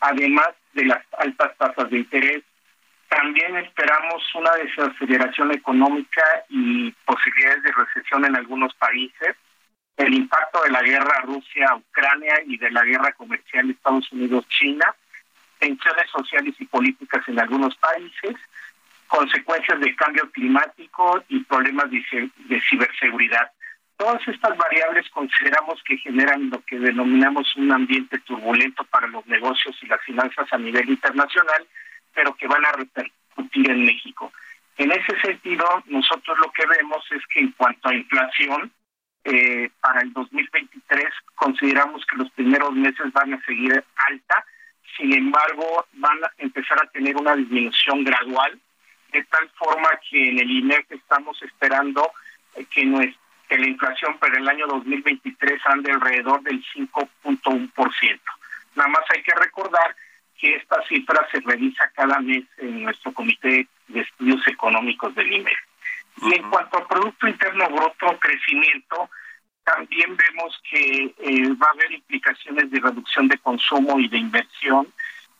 además 0.00 0.50
de 0.74 0.84
las 0.84 1.04
altas 1.18 1.56
tasas 1.56 1.90
de 1.90 1.98
interés. 1.98 2.42
También 3.08 3.56
esperamos 3.56 4.22
una 4.34 4.52
desaceleración 4.52 5.52
económica 5.52 6.22
y 6.50 6.90
posibilidades 7.06 7.62
de 7.62 7.72
recesión 7.72 8.24
en 8.26 8.36
algunos 8.36 8.74
países 8.74 9.36
el 9.98 10.14
impacto 10.14 10.62
de 10.62 10.70
la 10.70 10.82
guerra 10.82 11.22
Rusia-Ucrania 11.22 12.42
y 12.46 12.56
de 12.56 12.70
la 12.70 12.84
guerra 12.84 13.12
comercial 13.12 13.68
Estados 13.68 14.10
Unidos-China, 14.12 14.94
tensiones 15.58 16.08
sociales 16.10 16.54
y 16.58 16.66
políticas 16.66 17.26
en 17.28 17.40
algunos 17.40 17.74
países, 17.76 18.36
consecuencias 19.08 19.80
del 19.80 19.96
cambio 19.96 20.30
climático 20.30 21.24
y 21.28 21.40
problemas 21.40 21.90
de, 21.90 22.60
ciberseguridad. 22.70 23.50
Todas 23.96 24.26
estas 24.28 24.56
variables 24.56 25.08
consideramos 25.10 25.82
que 25.82 25.96
generan 25.96 26.50
lo 26.50 26.60
que 26.60 26.78
denominamos 26.78 27.56
un 27.56 27.72
ambiente 27.72 28.20
turbulento 28.20 28.84
para 28.84 29.08
los 29.08 29.26
negocios 29.26 29.76
y 29.82 29.86
las 29.86 30.00
finanzas 30.02 30.46
a 30.52 30.58
nivel 30.58 30.88
internacional, 30.88 31.66
pero 32.14 32.36
que 32.36 32.46
van 32.46 32.64
a 32.64 32.72
repercutir 32.72 33.68
en 33.68 33.84
México. 33.84 34.32
En 34.76 34.92
ese 34.92 35.20
sentido, 35.20 35.66
nosotros 35.86 36.38
lo 36.38 36.52
que 36.52 36.64
vemos 36.66 37.04
es 37.10 37.26
que 37.26 37.40
en 37.40 37.50
cuanto 37.52 37.88
a 37.88 37.94
inflación, 37.94 38.70
eh, 39.30 39.70
para 39.80 40.00
el 40.00 40.12
2023 40.14 41.04
consideramos 41.34 42.04
que 42.06 42.16
los 42.16 42.30
primeros 42.30 42.72
meses 42.72 43.12
van 43.12 43.34
a 43.34 43.44
seguir 43.44 43.84
alta, 44.08 44.44
sin 44.96 45.12
embargo 45.12 45.86
van 45.92 46.24
a 46.24 46.32
empezar 46.38 46.82
a 46.82 46.90
tener 46.90 47.14
una 47.14 47.36
disminución 47.36 48.04
gradual, 48.04 48.58
de 49.12 49.22
tal 49.24 49.50
forma 49.50 49.88
que 50.08 50.30
en 50.30 50.38
el 50.38 50.50
INEC 50.50 50.86
estamos 50.90 51.42
esperando 51.42 52.10
eh, 52.54 52.64
que, 52.70 52.86
la 52.86 53.66
inflación 53.66 54.18
para 54.18 54.38
el 54.38 54.48
año 54.48 54.66
2023 54.66 55.60
ande 55.66 55.92
alrededor 55.92 56.42
del 56.42 56.64
5.1%. 56.74 58.20
Nada 58.76 58.88
más 58.88 59.02
hay 59.14 59.22
que 59.22 59.34
recordar 59.34 59.94
que 60.38 60.54
esta 60.56 60.82
cifra 60.86 61.26
se 61.30 61.40
revisa 61.40 61.90
cada 61.94 62.18
mes 62.20 62.44
en 62.58 62.84
nuestro 62.84 63.12
Comité 63.12 63.66
de 63.88 64.00
Estudios 64.00 64.46
Económicos 64.46 65.14
del 65.14 65.32
INEC. 65.32 65.67
Y 66.22 66.34
en 66.34 66.50
cuanto 66.50 66.78
al 66.78 66.86
Producto 66.86 67.28
Interno 67.28 67.68
Bruto, 67.68 68.18
crecimiento, 68.18 69.10
también 69.64 70.16
vemos 70.16 70.60
que 70.70 71.14
eh, 71.18 71.54
va 71.62 71.66
a 71.66 71.70
haber 71.72 71.92
implicaciones 71.92 72.70
de 72.70 72.80
reducción 72.80 73.28
de 73.28 73.38
consumo 73.38 73.98
y 73.98 74.08
de 74.08 74.18
inversión 74.18 74.86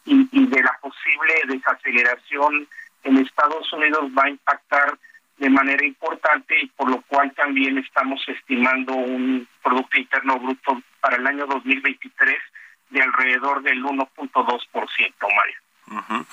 y, 0.05 0.47
de 0.47 0.63
la 0.63 0.79
posible 0.81 1.35
desaceleración 1.47 2.69
en 3.05 3.19
Estados 3.19 3.73
Unidos 3.73 4.11
va 4.17 4.25
a 4.25 4.31
impactar 4.31 4.99
de 5.37 5.51
manera 5.51 5.85
importante 5.85 6.61
y 6.61 6.67
por 6.69 6.91
lo 6.91 7.01
cual 7.03 7.33
también 7.35 7.79
estamos 7.79 8.21
estimando 8.29 8.95
un 8.95 9.47
Producto 9.63 9.99
Interno 9.99 10.39
Bruto 10.39 10.83
para 11.01 11.17
el 11.17 11.27
año 11.27 11.47
2023 11.47 12.37
de 12.91 13.03
alrededor 13.03 13.63
del 13.63 13.83
1.2%, 13.85 15.13
Mario. 15.37 16.27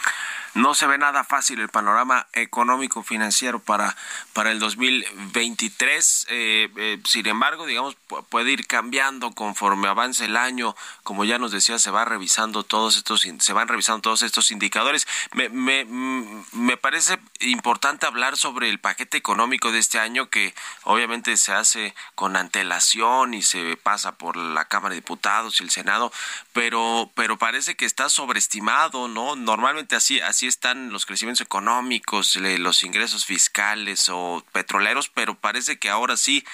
No 0.55 0.73
se 0.73 0.87
ve 0.87 0.97
nada 0.97 1.25
fácil 1.25 1.59
el 1.59 1.67
panorama 1.67 2.27
económico 2.31 3.03
financiero 3.03 3.59
para, 3.59 3.95
para 4.31 4.51
el 4.51 4.59
2023. 4.59 6.27
Eh, 6.29 6.69
eh, 6.77 7.01
sin 7.03 7.27
embargo, 7.27 7.65
digamos, 7.65 7.97
puede 8.29 8.51
ir 8.51 8.65
cambiando 8.65 9.31
conforme 9.31 9.89
avance 9.89 10.23
el 10.23 10.37
año. 10.37 10.73
Como 11.03 11.25
ya 11.25 11.39
nos 11.39 11.51
decía, 11.51 11.77
se 11.77 11.91
va 11.91 12.05
revisando 12.05 12.63
todos 12.63 12.95
estos, 12.95 13.27
se 13.39 13.53
van 13.53 13.67
revisando 13.67 14.01
todos 14.01 14.21
estos 14.21 14.49
indicadores. 14.49 15.05
Me, 15.33 15.49
me, 15.49 15.83
mm, 15.83 16.45
me 16.53 16.77
parece 16.77 17.19
importante 17.41 18.05
hablar 18.05 18.37
sobre 18.37 18.69
el 18.69 18.79
paquete 18.79 19.17
económico 19.17 19.73
de 19.73 19.79
este 19.79 19.99
año 19.99 20.29
que 20.29 20.55
obviamente 20.83 21.35
se 21.35 21.51
hace 21.51 21.93
con 22.15 22.37
antelación 22.37 23.33
y 23.33 23.41
se 23.41 23.75
pasa 23.75 24.13
por 24.13 24.37
la 24.37 24.65
Cámara 24.65 24.93
de 24.93 25.01
Diputados 25.01 25.59
y 25.59 25.63
el 25.63 25.69
Senado, 25.69 26.13
pero, 26.53 27.11
pero 27.13 27.37
parece 27.37 27.75
que 27.75 27.83
está 27.83 28.07
sobreestimado, 28.07 29.09
¿no? 29.09 29.35
Normalmente 29.35 29.97
así, 29.97 30.21
así 30.21 30.44
están 30.47 30.91
los 30.91 31.05
crecimientos 31.05 31.45
económicos, 31.45 32.35
los 32.35 32.83
ingresos 32.83 33.25
fiscales 33.25 34.09
o 34.09 34.43
petroleros, 34.51 35.09
pero 35.09 35.35
parece 35.35 35.77
que 35.77 35.89
ahora 35.89 36.17
sí 36.17 36.45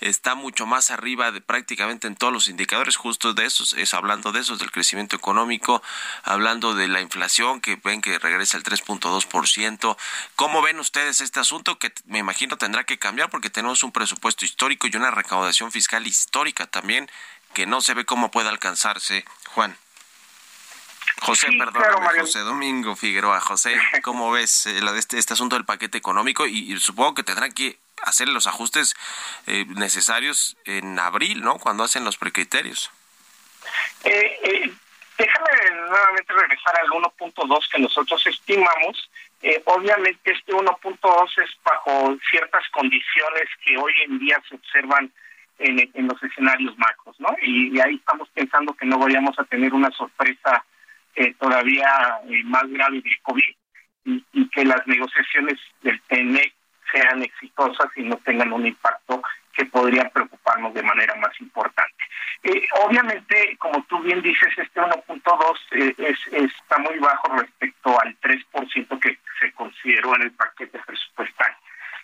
está 0.00 0.34
mucho 0.34 0.66
más 0.66 0.90
arriba 0.90 1.32
de 1.32 1.40
prácticamente 1.40 2.06
en 2.06 2.16
todos 2.16 2.32
los 2.32 2.48
indicadores, 2.48 2.96
justo 2.96 3.34
de 3.34 3.46
esos, 3.46 3.72
es 3.74 3.94
hablando 3.94 4.32
de 4.32 4.40
esos, 4.40 4.58
del 4.58 4.70
crecimiento 4.70 5.16
económico, 5.16 5.82
hablando 6.22 6.74
de 6.74 6.88
la 6.88 7.00
inflación 7.00 7.60
que 7.60 7.76
ven 7.76 8.00
que 8.00 8.18
regresa 8.18 8.56
al 8.56 8.64
3.2%. 8.64 9.96
¿Cómo 10.34 10.62
ven 10.62 10.80
ustedes 10.80 11.20
este 11.20 11.40
asunto 11.40 11.78
que 11.78 11.92
me 12.06 12.18
imagino 12.18 12.56
tendrá 12.56 12.84
que 12.84 12.98
cambiar 12.98 13.30
porque 13.30 13.50
tenemos 13.50 13.82
un 13.82 13.92
presupuesto 13.92 14.44
histórico 14.44 14.86
y 14.86 14.96
una 14.96 15.10
recaudación 15.10 15.72
fiscal 15.72 16.06
histórica 16.06 16.66
también 16.66 17.10
que 17.54 17.66
no 17.66 17.80
se 17.80 17.94
ve 17.94 18.04
cómo 18.04 18.30
puede 18.30 18.48
alcanzarse, 18.48 19.24
Juan? 19.54 19.76
José, 21.22 21.48
perdón, 21.58 21.82
José 22.20 22.40
Domingo 22.40 22.94
Figueroa. 22.94 23.40
José, 23.40 23.74
¿cómo 24.02 24.30
ves 24.30 24.66
eh, 24.66 24.80
este, 24.96 25.18
este, 25.18 25.32
asunto 25.32 25.56
del 25.56 25.64
paquete 25.64 25.98
económico? 25.98 26.46
Y, 26.46 26.76
supongo 26.78 27.14
que 27.14 27.22
tendrán 27.22 27.52
que 27.52 27.78
hacer 28.02 28.28
los 28.28 28.46
ajustes 28.46 28.94
eh, 29.46 29.64
necesarios 29.68 30.56
en 30.64 30.98
abril, 30.98 31.40
¿no? 31.40 31.58
Cuando 31.58 31.84
hacen 31.84 32.04
los 32.04 32.18
precriterios. 32.18 32.90
Eh, 34.04 34.70
déjame 35.18 35.50
nuevamente 35.88 36.32
regresar 36.34 36.78
al 36.80 36.88
1.2 36.88 37.70
que 37.72 37.78
nosotros 37.80 38.26
estimamos. 38.26 39.10
obviamente 39.64 40.32
este 40.32 40.52
1.2 40.52 41.42
es 41.42 41.50
bajo 41.64 42.16
ciertas 42.30 42.64
condiciones 42.70 43.48
que 43.64 43.76
hoy 43.78 43.92
en 44.04 44.18
día 44.18 44.40
se 44.48 44.54
observan 44.54 45.10
en, 45.58 46.06
los 46.06 46.22
escenarios 46.22 46.76
macros, 46.76 47.18
¿no? 47.18 47.34
y, 47.42 47.80
ahí 47.80 47.94
estamos 47.94 48.28
pensando 48.34 48.74
que 48.74 48.84
no 48.84 48.98
vayamos 48.98 49.38
a 49.38 49.44
tener 49.44 49.72
una 49.72 49.90
sorpresa 49.92 50.62
eh, 51.16 51.34
todavía 51.38 52.20
eh, 52.28 52.42
más 52.44 52.68
grave 52.68 53.00
del 53.00 53.20
COVID 53.22 53.56
y, 54.04 54.48
que 54.50 54.64
las 54.64 54.86
negociaciones 54.86 55.58
del 55.82 56.00
TNE 56.02 56.52
sean 56.92 57.22
exitosas 57.22 57.86
y 57.96 58.02
no 58.02 58.16
tengan 58.18 58.52
un 58.52 58.66
impacto 58.66 59.22
que 59.52 59.64
podría 59.64 60.08
preocuparnos 60.10 60.74
de 60.74 60.82
manera 60.82 61.14
más 61.16 61.32
importante. 61.40 62.04
Eh, 62.42 62.68
obviamente, 62.84 63.56
como 63.58 63.82
tú 63.84 63.98
bien 64.00 64.20
dices, 64.20 64.52
este 64.58 64.78
1.2 64.78 65.94
es, 65.98 66.18
está 66.32 66.78
muy 66.78 66.98
bajo 66.98 67.28
respecto 67.36 67.98
al 68.00 68.14
3% 68.20 69.00
que 69.00 69.18
se 69.40 69.52
consideró 69.52 70.14
en 70.16 70.22
el 70.22 70.32
paquete 70.32 70.78
presupuestal. 70.86 71.56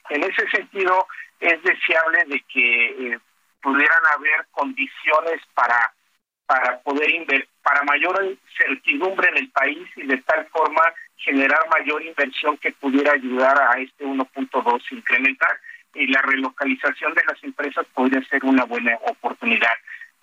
En 0.09 0.25
ese 0.25 0.49
sentido, 0.49 1.07
es 1.39 1.63
deseable 1.63 2.25
de 2.27 2.41
que 2.53 3.19
pudieran 3.61 4.03
haber 4.17 4.47
condiciones 4.53 5.41
para 5.55 5.93
para 6.53 6.79
poder 6.81 7.11
invertir, 7.11 7.49
para 7.63 7.83
mayor 7.85 8.37
certidumbre 8.59 9.27
en 9.31 9.39
el 9.39 9.49
país 9.53 9.89
y 9.97 10.03
de 10.07 10.19
tal 10.19 10.45
forma 10.49 10.83
generar 11.17 11.61
mayor 11.71 12.03
inversión 12.03 12.59
que 12.59 12.73
pudiera 12.73 13.13
ayudar 13.13 13.59
a 13.59 13.81
este 13.81 14.05
1.2 14.05 14.83
incrementar 14.93 15.51
y 15.95 16.09
la 16.09 16.21
relocalización 16.21 17.15
de 17.15 17.23
las 17.27 17.43
empresas 17.43 17.87
podría 17.95 18.23
ser 18.25 18.45
una 18.45 18.65
buena 18.65 18.99
oportunidad. 19.07 19.73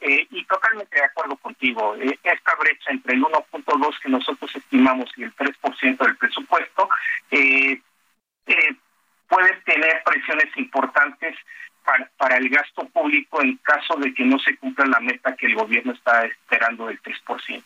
Eh, 0.02 0.28
y 0.30 0.46
totalmente 0.46 1.00
de 1.00 1.06
acuerdo 1.06 1.36
contigo, 1.38 1.96
eh, 1.96 2.20
esta 2.22 2.56
brecha 2.60 2.92
entre 2.92 3.16
el 3.16 3.24
1.2 3.24 4.00
que 4.00 4.10
nosotros 4.10 4.56
estimamos 4.56 5.12
y 5.18 5.24
el 5.24 5.36
3% 5.36 5.98
del 5.98 6.18
presupuesto 6.18 6.90
eh, 7.32 7.82
puede 9.28 9.54
tener 9.66 10.04
presiones 10.06 10.56
importantes 10.58 11.36
para, 12.18 12.38
el 12.38 12.50
gasto 12.50 12.88
público 12.90 13.42
en 13.42 13.58
caso 13.58 13.96
de 13.98 14.14
que 14.14 14.24
no 14.24 14.40
se 14.40 14.56
cumpla 14.58 14.86
la 14.86 15.00
meta 15.00 15.36
que 15.36 15.48
el 15.48 15.56
gobierno 15.56 15.94
está 15.94 16.26
esperando 16.26 16.88
del 16.88 17.02
3%. 17.02 17.64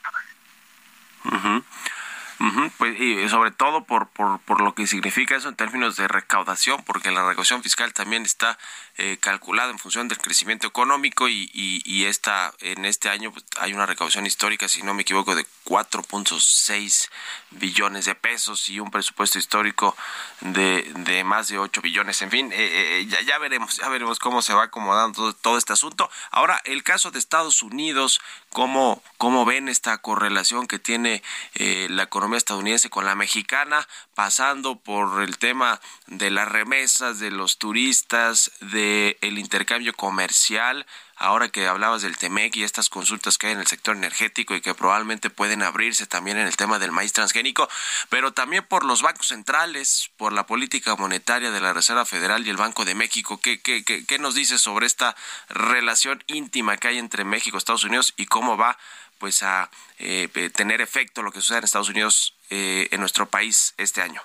Pues, 2.77 2.99
y 2.99 3.27
sobre 3.29 3.51
todo 3.51 3.83
por, 3.83 4.07
por, 4.07 4.39
por 4.39 4.61
lo 4.61 4.73
que 4.75 4.87
significa 4.87 5.35
eso 5.35 5.49
en 5.49 5.55
términos 5.55 5.95
de 5.95 6.07
recaudación, 6.07 6.83
porque 6.83 7.11
la 7.11 7.21
recaudación 7.21 7.63
fiscal 7.63 7.93
también 7.93 8.23
está 8.23 8.57
eh, 8.97 9.17
calculada 9.19 9.71
en 9.71 9.79
función 9.79 10.07
del 10.07 10.19
crecimiento 10.19 10.67
económico 10.67 11.27
y, 11.27 11.49
y, 11.53 12.05
esta, 12.05 12.53
en 12.59 12.85
este 12.85 13.09
año 13.09 13.31
pues, 13.31 13.43
hay 13.59 13.73
una 13.73 13.85
recaudación 13.85 14.25
histórica, 14.25 14.67
si 14.67 14.83
no 14.83 14.93
me 14.93 15.01
equivoco, 15.01 15.33
de 15.33 15.45
4.6 15.65 17.09
billones 17.51 18.05
de 18.05 18.15
pesos 18.15 18.69
y 18.69 18.79
un 18.79 18.91
presupuesto 18.91 19.39
histórico 19.39 19.95
de, 20.41 20.91
de 20.95 21.23
más 21.23 21.47
de 21.47 21.57
8 21.57 21.81
billones. 21.81 22.21
En 22.21 22.29
fin, 22.29 22.51
eh, 22.51 22.99
eh, 22.99 23.05
ya, 23.07 23.21
ya, 23.21 23.37
veremos, 23.39 23.77
ya 23.77 23.89
veremos 23.89 24.19
cómo 24.19 24.41
se 24.41 24.53
va 24.53 24.63
acomodando 24.63 25.33
todo, 25.33 25.57
este 25.57 25.73
asunto. 25.73 26.09
Ahora, 26.31 26.61
el 26.65 26.83
caso 26.83 27.09
de 27.09 27.19
Estados 27.19 27.63
Unidos, 27.63 28.21
¿cómo, 28.53 29.03
cómo 29.17 29.43
ven 29.43 29.67
esta 29.67 29.97
correlación 29.97 30.67
que 30.67 30.79
tiene 30.79 31.21
eh, 31.55 31.87
la 31.89 32.03
economía 32.03 32.37
estadounidense 32.37 32.89
con 32.89 33.05
la 33.05 33.15
mexicana, 33.15 33.87
pasando 34.15 34.77
por 34.77 35.21
el 35.21 35.37
tema 35.37 35.81
de 36.07 36.31
las 36.31 36.47
remesas, 36.47 37.19
de 37.19 37.31
los 37.31 37.57
turistas, 37.57 38.51
de 38.61 39.17
el 39.21 39.37
intercambio 39.37 39.93
comercial? 39.93 40.85
Ahora 41.23 41.47
que 41.47 41.67
hablabas 41.67 42.01
del 42.01 42.17
TEMEC 42.17 42.57
y 42.57 42.63
estas 42.63 42.89
consultas 42.89 43.37
que 43.37 43.47
hay 43.47 43.53
en 43.53 43.59
el 43.59 43.67
sector 43.67 43.95
energético 43.95 44.55
y 44.55 44.61
que 44.61 44.73
probablemente 44.73 45.29
pueden 45.29 45.63
abrirse 45.63 46.05
también 46.05 46.37
en 46.37 46.47
el 46.47 46.57
tema 46.57 46.79
del 46.79 46.91
maíz 46.91 47.13
transgénico, 47.13 47.69
pero 48.09 48.33
también 48.33 48.65
por 48.65 48.83
los 48.83 49.01
bancos 49.01 49.27
centrales, 49.27 50.11
por 50.17 50.33
la 50.33 50.45
política 50.45 50.97
monetaria 50.97 51.49
de 51.49 51.61
la 51.61 51.71
Reserva 51.71 52.05
Federal 52.05 52.45
y 52.45 52.49
el 52.49 52.57
Banco 52.57 52.83
de 52.83 52.93
México. 52.93 53.39
¿Qué, 53.41 53.61
qué, 53.61 53.85
qué, 53.85 54.19
nos 54.19 54.35
dices 54.35 54.59
sobre 54.59 54.85
esta 54.85 55.15
relación 55.47 56.21
íntima 56.27 56.75
que 56.75 56.89
hay 56.89 56.97
entre 56.97 57.23
México 57.23 57.55
y 57.55 57.59
Estados 57.59 57.85
Unidos 57.85 58.13
y 58.17 58.25
cómo 58.25 58.57
va 58.57 58.77
pues 59.17 59.43
a 59.43 59.69
eh, 59.99 60.27
tener 60.53 60.81
efecto 60.81 61.23
lo 61.23 61.31
que 61.31 61.39
sucede 61.39 61.59
en 61.59 61.63
Estados 61.63 61.89
Unidos 61.89 62.35
eh, 62.49 62.89
en 62.91 62.99
nuestro 62.99 63.27
país 63.27 63.73
este 63.77 64.01
año? 64.01 64.21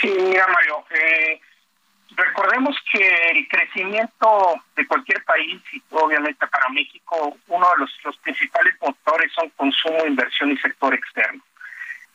Sí, 0.00 0.08
mira 0.08 0.46
Mario, 0.46 0.84
eh, 0.90 1.40
recordemos 2.16 2.76
que 2.90 3.30
el 3.30 3.46
crecimiento 3.48 4.54
de 4.74 4.86
cualquier 4.86 5.22
país 5.24 5.60
y 5.72 5.82
obviamente 5.90 6.46
para 6.46 6.68
México 6.70 7.36
uno 7.48 7.66
de 7.70 7.78
los, 7.78 8.16
principales 8.18 8.74
motores 8.80 9.32
son 9.32 9.48
consumo, 9.50 10.06
inversión 10.06 10.50
y 10.50 10.56
sector 10.58 10.94
externo. 10.94 11.42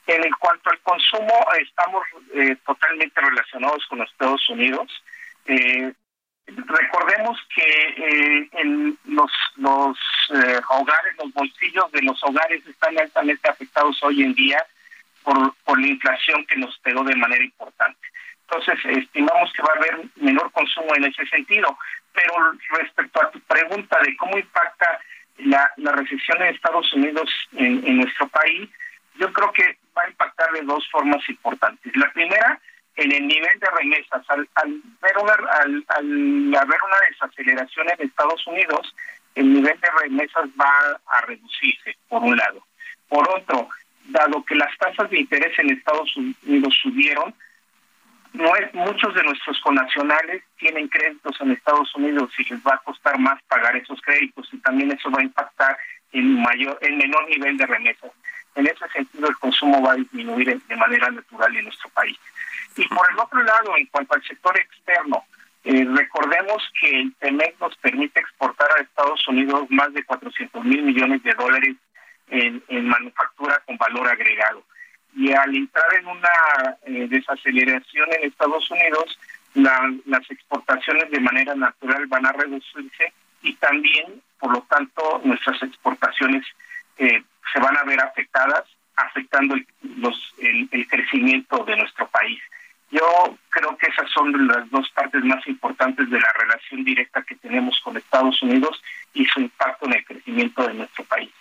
En 0.08 0.30
cuanto 0.39 0.70
al 0.72 0.80
consumo, 0.80 1.45
estamos 1.62 2.04
eh, 2.34 2.58
totalmente 2.66 3.22
relacionados 3.22 3.86
con 3.88 4.02
Estados 4.02 4.49
Unidos. 4.49 4.91
Eh, 5.45 5.93
recordemos 6.47 7.39
que 7.56 7.64
eh, 7.64 8.49
en 8.54 8.97
los, 9.06 9.32
los 9.56 9.97
eh, 10.34 10.60
hogares, 10.70 11.16
los 11.24 11.32
bolsillos 11.34 11.91
de 11.91 12.02
los 12.02 12.22
hogares 12.24 12.66
están 12.66 12.97
altamente 12.97 13.49
afectados 13.49 14.02
hoy 14.04 14.24
en 14.24 14.34
día 14.34 14.66
por, 15.24 15.54
por 15.64 15.80
la 15.80 15.88
inflación 15.88 16.45
que 16.45 16.58
nos 16.58 16.78
pegó 16.80 17.04
de 17.04 17.16
manera 17.16 17.43
importante. 17.43 18.08
Entonces, 18.52 18.80
estimamos 18.97 19.52
que 19.54 19.62
va 19.62 19.74
a 19.74 19.78
haber 19.78 20.06
menor 20.18 20.52
consumo 20.52 20.93
en 20.95 21.06
ese 21.06 21.26
sentido. 21.28 21.78
Pero 22.14 22.34
respecto 22.78 23.24
a 23.24 23.32
tu 23.32 23.39
pregunta 23.41 23.97
de 24.04 24.16
cómo 24.18 24.38
impacta 24.38 24.99
la, 25.38 25.72
la 25.78 25.93
recesión 25.93 26.41
en 26.41 26.54
Estados 26.54 26.91
Unidos 26.93 27.30
en, 27.54 27.86
en 27.88 27.97
nuestro 27.99 28.28
país, 28.28 28.70
yo 29.16 29.32
creo 29.32 29.54
que 29.54 29.78
va 29.97 30.04
a 30.04 30.10
impactar 30.10 30.52
de 30.52 30.64
dos 30.64 30.86
formas 30.91 31.28
importantes. 31.30 31.95
La 31.95 32.12
primera, 32.12 32.60
en 32.97 33.12
el 33.14 33.26
nivel 33.26 33.60
de 33.60 33.68
remesas. 33.68 34.22
Al, 34.30 34.47
ver 35.02 35.18
una, 35.22 35.34
al, 35.34 35.86
al 35.88 36.56
haber 36.56 36.80
una 36.84 36.97
desaceleración 37.10 37.88
en 37.89 38.08
Estados 38.08 38.45
Unidos, 38.47 38.93
el 39.36 39.54
nivel 39.54 39.80
de 39.80 39.89
remesas 40.04 40.49
va 40.60 40.99
a 41.08 41.22
reducirse, 41.22 41.95
por 42.10 42.22
un 42.22 42.36
lado. 42.36 42.66
Por 43.08 43.30
otro, 43.30 43.70
dado 44.10 44.43
que 44.43 44.56
las 44.56 44.78
tasas 44.78 45.10
de 45.10 45.22
interés 45.22 45.58
en 45.58 45.70
Estados 45.70 46.14
Unidos 46.18 46.78
subieron, 46.82 47.34
muchos 48.34 49.14
de 49.14 49.24
nuestros 49.24 49.60
connacionales 49.62 50.44
tienen 50.58 50.88
créditos 50.88 51.40
en 51.42 51.52
Estados 51.52 51.94
Unidos 51.96 52.32
y 52.38 52.44
les 52.50 52.60
va 52.62 52.76
a 52.76 52.84
costar 52.84 53.20
más 53.20 53.42
pagar 53.44 53.76
esos 53.76 54.02
créditos 54.02 54.48
y 54.54 54.58
también 54.60 54.92
eso 54.92 55.12
va 55.12 55.20
a 55.20 55.24
impactar 55.24 55.78
en 56.14 56.42
mayor 56.42 56.78
en 56.82 56.98
menor 56.98 57.28
nivel 57.30 57.58
de 57.58 57.66
remesas. 57.66 58.12
En 58.56 58.68
ese 58.68 58.88
sentido 58.90 59.30
el 59.30 59.38
consumo 59.38 59.82
va 59.82 59.94
a 59.94 59.96
disminuir 59.96 60.62
de 60.62 60.76
manera 60.76 61.10
natural 61.10 61.56
en 61.56 61.66
nuestro 61.66 61.90
país. 61.90 62.18
Y 62.78 62.88
por 62.88 63.06
el 63.12 63.20
otro 63.20 63.44
lado, 63.44 63.76
en 63.78 63.86
cuanto 63.88 64.14
al 64.14 64.24
sector 64.24 64.58
externo, 64.60 65.24
eh, 65.64 65.86
recordemos 65.94 66.64
que 66.80 67.02
el 67.02 67.14
TEMEC 67.16 67.60
nos 67.60 67.76
permite 67.78 68.20
exportar 68.20 68.68
a 68.72 68.82
Estados 68.82 69.28
Unidos 69.28 69.68
más 69.70 69.94
de 69.94 70.04
400 70.04 70.64
mil 70.64 70.82
millones 70.84 71.22
de 71.24 71.34
dólares 71.34 71.76
en, 72.30 72.88
manufactura 72.88 73.62
con 73.66 73.78
valor 73.78 74.08
agregado. 74.08 74.64
Y 75.16 75.32
al 75.34 75.55
entrar 75.55 75.93
en 75.99 76.07
una 76.07 76.78
eh, 76.84 77.07
desaceleración 77.09 78.07
en 78.14 78.30
Estados 78.30 78.70
Unidos, 78.72 79.20
las 79.53 80.32
exportaciones 80.32 81.12
de 81.12 81.20
manera 81.20 81.53
natural 81.55 82.07
van 82.07 82.26
a 82.26 82.32
reducirse 82.32 83.14
y 83.41 83.53
también, 83.55 84.22
por 84.39 84.53
lo 84.53 84.62
tanto, 84.62 85.22
nuestras 85.26 85.62
exportaciones 85.64 86.45
eh, 86.97 87.22
se 87.51 87.59
van 87.59 87.78
a 87.78 87.84
ver 87.84 87.99
afectadas, 87.99 88.64
afectando 88.95 89.55
los, 89.97 90.34
el 90.38 90.88
crecimiento 90.88 91.66
de 91.66 91.76
nuestro 91.76 92.07
país. 92.07 92.39
Yo 92.91 93.38
creo 93.49 93.78
que 93.78 93.88
esas 93.88 94.09
son 94.12 94.47
las 94.47 94.70
dos 94.70 94.89
partes 94.89 95.24
más 95.24 95.45
importantes 95.47 96.09
de 96.09 96.20
la 96.20 96.34
relación 96.34 96.84
directa 96.84 97.24
que 97.24 97.36
tenemos 97.36 97.80
con 97.80 97.95
Estados 97.95 98.41
Unidos 98.41 98.82
y 99.14 99.26
su 99.26 99.39
impacto 99.39 99.86
en 99.86 99.93
el 99.93 100.05
crecimiento 100.05 100.68
de 100.68 100.74
nuestro 100.74 101.05
país. 101.05 101.32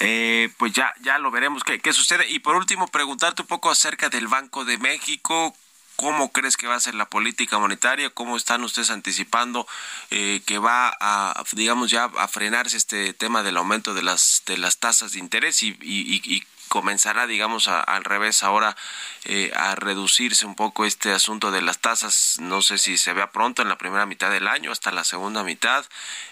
Eh, 0.00 0.50
pues 0.58 0.72
ya, 0.72 0.92
ya 1.02 1.18
lo 1.18 1.30
veremos 1.30 1.64
qué, 1.64 1.80
qué 1.80 1.92
sucede. 1.92 2.28
Y 2.28 2.40
por 2.40 2.56
último, 2.56 2.88
preguntarte 2.88 3.42
un 3.42 3.48
poco 3.48 3.70
acerca 3.70 4.08
del 4.08 4.28
Banco 4.28 4.64
de 4.64 4.78
México. 4.78 5.54
¿Cómo 5.96 6.30
crees 6.30 6.58
que 6.58 6.66
va 6.66 6.74
a 6.74 6.80
ser 6.80 6.94
la 6.94 7.08
política 7.08 7.58
monetaria? 7.58 8.10
¿Cómo 8.10 8.36
están 8.36 8.62
ustedes 8.62 8.90
anticipando 8.90 9.66
eh, 10.10 10.42
que 10.44 10.58
va 10.58 10.94
a, 11.00 11.42
digamos, 11.52 11.90
ya 11.90 12.04
a 12.04 12.28
frenarse 12.28 12.76
este 12.76 13.14
tema 13.14 13.42
del 13.42 13.56
aumento 13.56 13.94
de 13.94 14.02
las 14.02 14.42
de 14.44 14.58
las 14.58 14.78
tasas 14.78 15.12
de 15.12 15.20
interés 15.20 15.62
y, 15.62 15.68
y, 15.80 16.20
y 16.22 16.42
comenzará, 16.68 17.26
digamos, 17.26 17.68
al 17.68 18.04
revés 18.04 18.42
ahora 18.42 18.76
eh, 19.24 19.50
a 19.56 19.74
reducirse 19.74 20.46
un 20.46 20.54
poco 20.54 20.84
este 20.84 21.12
asunto 21.12 21.50
de 21.50 21.62
las 21.62 21.78
tasas. 21.78 22.36
No 22.38 22.62
sé 22.62 22.78
si 22.78 22.96
se 22.98 23.12
vea 23.12 23.30
pronto 23.30 23.62
en 23.62 23.68
la 23.68 23.78
primera 23.78 24.06
mitad 24.06 24.30
del 24.30 24.48
año, 24.48 24.72
hasta 24.72 24.92
la 24.92 25.04
segunda 25.04 25.42
mitad. 25.42 25.84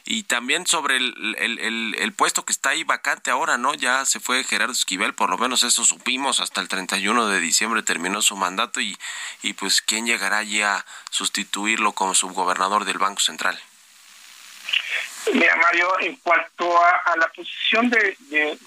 Y 0.04 0.24
también 0.24 0.66
sobre 0.66 0.96
el, 0.96 1.36
el, 1.38 1.94
el, 1.98 2.12
puesto 2.12 2.44
que 2.44 2.52
está 2.52 2.70
ahí 2.70 2.84
vacante 2.84 3.30
ahora, 3.30 3.58
¿no? 3.58 3.74
Ya 3.74 4.04
se 4.04 4.20
fue 4.20 4.44
Gerardo 4.44 4.72
Esquivel, 4.72 5.14
por 5.14 5.30
lo 5.30 5.38
menos 5.38 5.62
eso 5.62 5.84
supimos, 5.84 6.40
hasta 6.40 6.60
el 6.60 6.68
31 6.68 7.26
de 7.26 7.40
diciembre 7.40 7.82
terminó 7.82 8.22
su 8.22 8.36
mandato 8.36 8.80
y, 8.80 8.96
y 9.42 9.54
pues 9.54 9.82
quién 9.82 10.06
llegará 10.06 10.38
allí 10.38 10.62
a 10.62 10.84
sustituirlo 11.10 11.92
como 11.92 12.14
subgobernador 12.14 12.84
del 12.84 12.98
Banco 12.98 13.20
Central. 13.20 13.60
Mira, 15.32 15.56
Mario, 15.56 15.88
en 16.00 16.16
cuanto 16.16 16.78
a, 16.78 17.16
la 17.16 17.26
posición 17.28 17.88
de, 17.88 18.16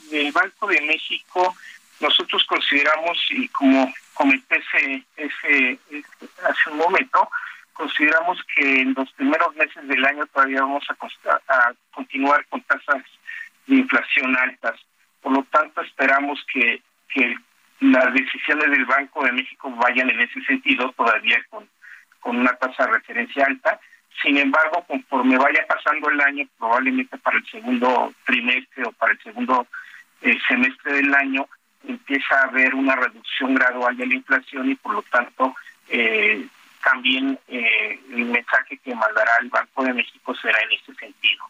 del 0.10 0.32
Banco 0.32 0.68
de 0.68 0.82
México, 0.82 1.56
nosotros 2.00 2.44
consideramos, 2.46 3.18
y 3.30 3.48
como 3.50 3.94
comenté 4.14 4.58
ese, 4.58 5.04
ese, 5.16 5.80
hace 6.44 6.70
un 6.72 6.78
momento, 6.78 7.30
consideramos 7.74 8.40
que 8.56 8.82
en 8.82 8.94
los 8.96 9.12
primeros 9.14 9.56
meses 9.56 9.88
del 9.88 10.04
año 10.04 10.26
todavía 10.28 10.62
vamos 10.62 10.84
a, 10.90 11.74
continuar 11.92 12.46
con 12.48 12.62
tasas 12.64 13.04
de 13.68 13.76
inflación 13.76 14.36
altas. 14.38 14.80
Por 15.22 15.34
lo 15.34 15.44
tanto, 15.44 15.82
esperamos 15.82 16.44
que, 16.52 16.82
las 17.80 18.12
decisiones 18.12 18.72
del 18.72 18.86
Banco 18.86 19.24
de 19.24 19.32
México 19.32 19.70
vayan 19.70 20.10
en 20.10 20.22
ese 20.22 20.42
sentido, 20.42 20.92
todavía 20.94 21.44
con 21.50 21.68
una 22.24 22.54
tasa 22.54 22.86
de 22.86 22.94
referencia 22.94 23.46
alta 23.46 23.80
sin 24.22 24.38
embargo, 24.38 24.84
conforme 24.88 25.38
vaya 25.38 25.66
pasando 25.68 26.10
el 26.10 26.20
año, 26.22 26.48
probablemente 26.58 27.18
para 27.18 27.38
el 27.38 27.46
segundo 27.48 28.14
trimestre 28.26 28.84
o 28.86 28.92
para 28.94 29.12
el 29.12 29.22
segundo 29.22 29.68
eh, 30.22 30.38
semestre 30.48 30.94
del 30.94 31.14
año, 31.14 31.48
empieza 31.88 32.40
a 32.40 32.48
haber 32.48 32.74
una 32.74 32.96
reducción 32.96 33.54
gradual 33.54 33.96
de 33.96 34.08
la 34.08 34.16
inflación 34.16 34.72
y 34.72 34.76
por 34.76 34.94
lo 34.94 35.02
tanto 35.04 35.56
eh, 35.90 36.48
también 36.84 37.38
eh, 37.48 38.00
el 38.12 38.26
mensaje 38.26 38.78
que 38.78 38.96
mandará 38.96 39.32
el 39.42 39.50
Banco 39.50 39.84
de 39.84 39.94
México 39.94 40.34
será 40.36 40.60
en 40.62 40.72
ese 40.72 40.94
sentido. 40.96 41.44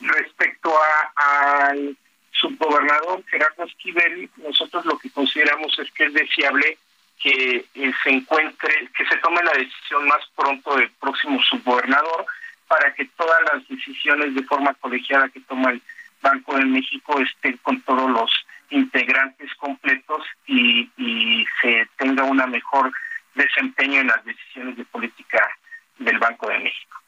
Respecto 0.00 0.74
al 1.14 1.96
subgobernador 2.32 3.22
Gerardo 3.26 3.64
Esquivel, 3.64 4.30
nosotros 4.38 4.84
lo 4.84 4.98
que 4.98 5.10
consideramos 5.10 5.78
es 5.78 5.90
que 5.92 6.06
es 6.06 6.14
deseable 6.14 6.78
que 7.20 7.66
eh, 7.74 7.92
se 8.02 8.10
encuentre, 8.10 8.88
que 8.96 9.04
se 9.06 9.16
tome 9.18 9.42
la 9.42 9.52
decisión 9.52 10.06
más 10.06 10.20
pronto 10.34 10.76
del 10.76 10.90
próximo 10.92 11.40
subgobernador 11.42 12.26
para 12.66 12.94
que 12.94 13.04
todas 13.16 13.40
las 13.52 13.68
decisiones 13.68 14.34
de 14.34 14.42
forma 14.44 14.74
colegiada 14.74 15.28
que 15.28 15.40
toma 15.40 15.70
el 15.70 15.82
Banco 16.22 16.56
de 16.56 16.64
México 16.64 17.20
estén 17.20 17.56
con 17.58 17.80
todos 17.82 18.10
los 18.10 18.30
integrantes 18.70 19.52
completos 19.54 20.22
y, 20.46 20.88
y 20.96 21.46
se 21.60 21.88
tenga 21.96 22.24
una 22.24 22.46
mejor 22.46 22.92
desempeño 23.34 24.00
en 24.00 24.08
las 24.08 24.24
decisiones 24.24 24.76
de 24.76 24.84
política 24.84 25.48
del 25.98 26.18
Banco 26.18 26.48
de 26.48 26.58
México 26.58 27.00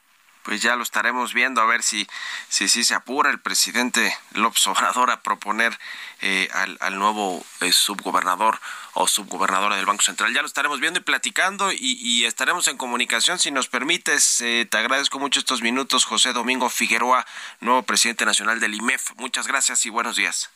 pues 0.43 0.63
ya 0.63 0.77
lo 0.77 0.83
estaremos 0.83 1.35
viendo 1.35 1.61
a 1.61 1.67
ver 1.67 1.83
si 1.83 2.07
si, 2.49 2.69
si 2.69 2.85
se 2.85 2.95
apura 2.95 3.31
el 3.31 3.41
presidente 3.41 4.17
López 4.33 4.67
Obrador 4.67 5.11
a 5.11 5.21
proponer 5.21 5.79
eh, 6.21 6.49
al, 6.53 6.77
al, 6.81 6.99
nuevo 6.99 7.45
eh, 7.61 7.73
subgobernador 7.73 8.61
o 8.95 9.09
subgobernadora 9.09 9.77
del 9.77 9.87
Banco 9.87 10.03
Central. 10.03 10.33
Ya 10.35 10.41
lo 10.41 10.47
estaremos 10.47 10.81
viendo 10.81 10.99
y 11.01 11.03
platicando 11.03 11.73
y, 11.73 12.25
estaremos 12.25 12.69
en 12.69 12.77
comunicación 12.77 13.39
si 13.39 13.51
nos 13.51 13.69
permites. 13.69 14.41
Eh, 14.41 14.67
te 14.71 14.79
agradezco 14.79 15.19
mucho 15.19 15.41
estos 15.41 15.63
minutos, 15.63 16.05
José 16.05 16.33
Domingo 16.33 16.69
Figueroa, 16.69 17.27
nuevo 17.61 17.83
presidente 17.83 18.25
nacional 18.25 18.61
del 18.61 18.75
IMEF. 18.75 19.13
Muchas 19.17 19.47
gracias 19.47 19.87
y 19.87 19.91
buenos 19.91 20.17
días. 20.17 20.51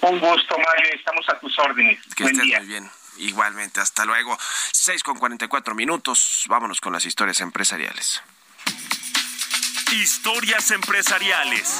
Un 0.00 0.18
gusto, 0.18 0.56
Mario. 0.58 0.90
Estamos 0.94 1.28
a 1.28 1.38
tus 1.38 1.58
órdenes. 1.58 1.98
Que 2.14 2.24
estés 2.24 2.38
muy 2.38 2.66
bien. 2.66 2.90
Igualmente, 3.18 3.80
hasta 3.80 4.04
luego. 4.04 4.38
6 4.72 5.02
con 5.02 5.18
44 5.18 5.74
minutos. 5.74 6.44
Vámonos 6.46 6.80
con 6.80 6.92
las 6.92 7.04
historias 7.04 7.40
empresariales. 7.40 8.22
Historias 9.90 10.70
empresariales. 10.70 11.78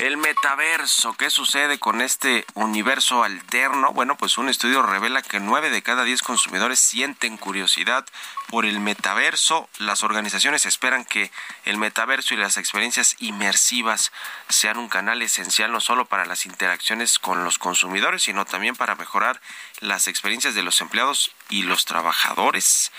El 0.00 0.18
metaverso, 0.18 1.14
¿qué 1.14 1.30
sucede 1.30 1.78
con 1.78 2.02
este 2.02 2.44
universo 2.54 3.24
alterno? 3.24 3.92
Bueno, 3.92 4.16
pues 4.16 4.36
un 4.36 4.48
estudio 4.50 4.82
revela 4.82 5.22
que 5.22 5.40
nueve 5.40 5.70
de 5.70 5.82
cada 5.82 6.04
diez 6.04 6.22
consumidores 6.22 6.78
sienten 6.78 7.38
curiosidad 7.38 8.04
por 8.48 8.66
el 8.66 8.80
metaverso. 8.80 9.68
Las 9.78 10.02
organizaciones 10.02 10.66
esperan 10.66 11.04
que 11.04 11.30
el 11.64 11.76
metaverso 11.76 12.34
y 12.34 12.36
las 12.36 12.56
experiencias 12.56 13.16
inmersivas 13.18 14.12
sean 14.48 14.78
un 14.78 14.88
canal 14.88 15.22
esencial 15.22 15.72
no 15.72 15.80
solo 15.80 16.06
para 16.06 16.26
las 16.26 16.46
interacciones 16.46 17.18
con 17.18 17.44
los 17.44 17.58
consumidores, 17.58 18.24
sino 18.24 18.44
también 18.44 18.76
para 18.76 18.94
mejorar 18.94 19.40
las 19.80 20.08
experiencias 20.08 20.54
de 20.54 20.62
los 20.62 20.80
empleados 20.80 21.32
y 21.48 21.62
los 21.62 21.84
trabajadores. 21.84 22.92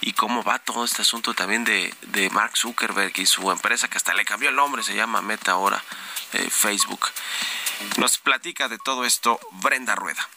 Y 0.00 0.12
cómo 0.12 0.42
va 0.42 0.58
todo 0.58 0.84
este 0.84 1.02
asunto 1.02 1.34
también 1.34 1.64
de, 1.64 1.94
de 2.02 2.30
Mark 2.30 2.56
Zuckerberg 2.56 3.18
y 3.18 3.26
su 3.26 3.50
empresa, 3.50 3.88
que 3.88 3.96
hasta 3.96 4.14
le 4.14 4.24
cambió 4.24 4.50
el 4.50 4.56
nombre, 4.56 4.82
se 4.82 4.94
llama 4.94 5.22
Meta 5.22 5.52
ahora. 5.52 5.82
Eh, 6.32 6.48
Facebook. 6.48 7.08
Nos 7.96 8.18
platica 8.18 8.68
de 8.68 8.78
todo 8.78 9.04
esto 9.04 9.40
Brenda 9.52 9.96
Rueda. 9.96 10.28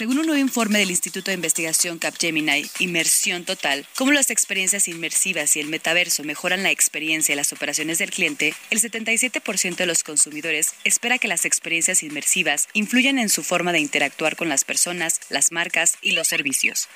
Según 0.00 0.18
un 0.18 0.24
nuevo 0.24 0.40
informe 0.40 0.78
del 0.78 0.88
Instituto 0.88 1.30
de 1.30 1.34
Investigación 1.34 1.98
Capgemini, 1.98 2.64
Inmersión 2.78 3.44
Total, 3.44 3.86
cómo 3.96 4.12
las 4.12 4.30
experiencias 4.30 4.88
inmersivas 4.88 5.54
y 5.56 5.60
el 5.60 5.68
metaverso 5.68 6.24
mejoran 6.24 6.62
la 6.62 6.70
experiencia 6.70 7.34
y 7.34 7.36
las 7.36 7.52
operaciones 7.52 7.98
del 7.98 8.10
cliente, 8.10 8.54
el 8.70 8.80
77% 8.80 9.76
de 9.76 9.84
los 9.84 10.02
consumidores 10.02 10.72
espera 10.84 11.18
que 11.18 11.28
las 11.28 11.44
experiencias 11.44 12.02
inmersivas 12.02 12.68
influyan 12.72 13.18
en 13.18 13.28
su 13.28 13.42
forma 13.42 13.72
de 13.72 13.80
interactuar 13.80 14.36
con 14.36 14.48
las 14.48 14.64
personas, 14.64 15.20
las 15.28 15.52
marcas 15.52 15.98
y 16.00 16.12
los 16.12 16.28
servicios. 16.28 16.88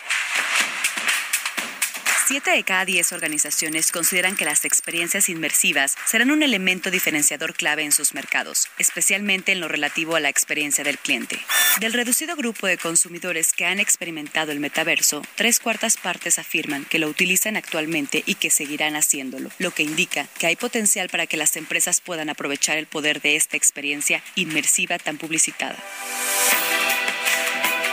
Siete 2.27 2.53
de 2.53 2.65
cada 2.65 2.87
diez 2.87 3.13
organizaciones 3.13 3.93
consideran 3.93 4.35
que 4.35 4.47
las 4.47 4.65
experiencias 4.65 5.29
inmersivas 5.29 5.95
serán 6.07 6.31
un 6.31 6.43
elemento 6.43 6.91
diferenciador 6.91 7.53
clave 7.53 7.83
en 7.83 7.93
sus 7.93 8.15
mercados, 8.15 8.69
especialmente 8.79 9.53
en 9.53 9.61
lo 9.61 9.69
relativo 9.69 10.17
a 10.17 10.21
la 10.21 10.31
experiencia 10.31 10.85
del 10.85 10.97
cliente. 10.97 11.39
Del 11.81 11.93
reducido 11.93 12.35
grupo 12.35 12.67
de 12.67 12.79
consumidores 12.79 13.53
que 13.53 13.67
han 13.67 13.79
experimentado 13.79 14.53
el 14.53 14.61
metaverso, 14.61 15.23
tres 15.35 15.61
cuartas 15.61 15.99
partes 15.99 16.39
afirman 16.39 16.87
que 16.87 16.99
lo 16.99 17.09
utilizan 17.09 17.59
actualmente 17.59 18.23
y 18.25 18.37
que 18.37 18.49
seguirán 18.49 18.97
haciéndolo, 18.97 19.51
lo 19.59 19.73
que 19.73 19.83
indica 19.83 20.27
que 20.39 20.47
hay 20.47 20.57
potencial 20.57 21.11
para 21.11 21.27
que 21.27 21.37
las 21.37 21.57
empresas 21.57 22.01
puedan 22.01 22.31
aprovechar 22.31 22.79
el 22.79 22.87
poder 22.87 23.21
de 23.21 23.37
esta 23.37 23.59
experiencia 23.59 24.23
inmersiva 24.35 24.99
tan 24.99 25.19
publicitada. 25.19 25.77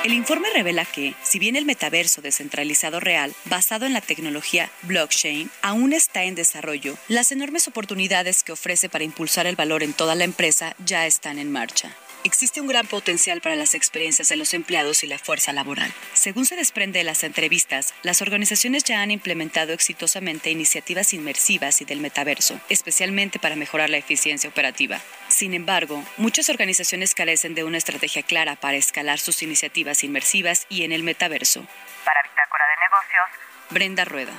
El 0.03 0.13
informe 0.13 0.49
revela 0.51 0.83
que, 0.83 1.13
si 1.21 1.37
bien 1.37 1.55
el 1.55 1.65
metaverso 1.65 2.23
descentralizado 2.23 2.99
real, 2.99 3.35
basado 3.45 3.85
en 3.85 3.93
la 3.93 4.01
tecnología 4.01 4.71
blockchain, 4.81 5.51
aún 5.61 5.93
está 5.93 6.23
en 6.23 6.33
desarrollo, 6.33 6.97
las 7.07 7.31
enormes 7.31 7.67
oportunidades 7.67 8.41
que 8.41 8.51
ofrece 8.51 8.89
para 8.89 9.03
impulsar 9.03 9.45
el 9.45 9.55
valor 9.55 9.83
en 9.83 9.93
toda 9.93 10.15
la 10.15 10.23
empresa 10.23 10.75
ya 10.83 11.05
están 11.05 11.37
en 11.37 11.51
marcha 11.51 11.95
existe 12.23 12.61
un 12.61 12.67
gran 12.67 12.87
potencial 12.87 13.41
para 13.41 13.55
las 13.55 13.73
experiencias 13.73 14.29
de 14.29 14.35
los 14.35 14.53
empleados 14.53 15.03
y 15.03 15.07
la 15.07 15.17
fuerza 15.17 15.53
laboral. 15.53 15.91
Según 16.13 16.45
se 16.45 16.55
desprende 16.55 16.99
de 16.99 17.03
las 17.03 17.23
entrevistas, 17.23 17.93
las 18.03 18.21
organizaciones 18.21 18.83
ya 18.83 19.01
han 19.01 19.11
implementado 19.11 19.73
exitosamente 19.73 20.51
iniciativas 20.51 21.13
inmersivas 21.13 21.81
y 21.81 21.85
del 21.85 21.99
metaverso, 21.99 22.59
especialmente 22.69 23.39
para 23.39 23.55
mejorar 23.55 23.89
la 23.89 23.97
eficiencia 23.97 24.49
operativa. 24.49 24.99
Sin 25.27 25.53
embargo, 25.53 26.03
muchas 26.17 26.49
organizaciones 26.49 27.15
carecen 27.15 27.55
de 27.55 27.63
una 27.63 27.77
estrategia 27.77 28.23
clara 28.23 28.55
para 28.55 28.77
escalar 28.77 29.19
sus 29.19 29.41
iniciativas 29.41 30.03
inmersivas 30.03 30.65
y 30.69 30.83
en 30.83 30.91
el 30.91 31.03
metaverso. 31.03 31.65
Para 32.05 32.21
Bitácora 32.23 32.65
de 32.67 32.81
Negocios, 32.81 33.71
Brenda 33.71 34.05
Rueda. 34.05 34.33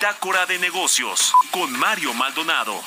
Bitácora 0.00 0.46
de 0.46 0.60
negocios 0.60 1.32
con 1.50 1.76
Mario 1.76 2.14
Maldonado. 2.14 2.80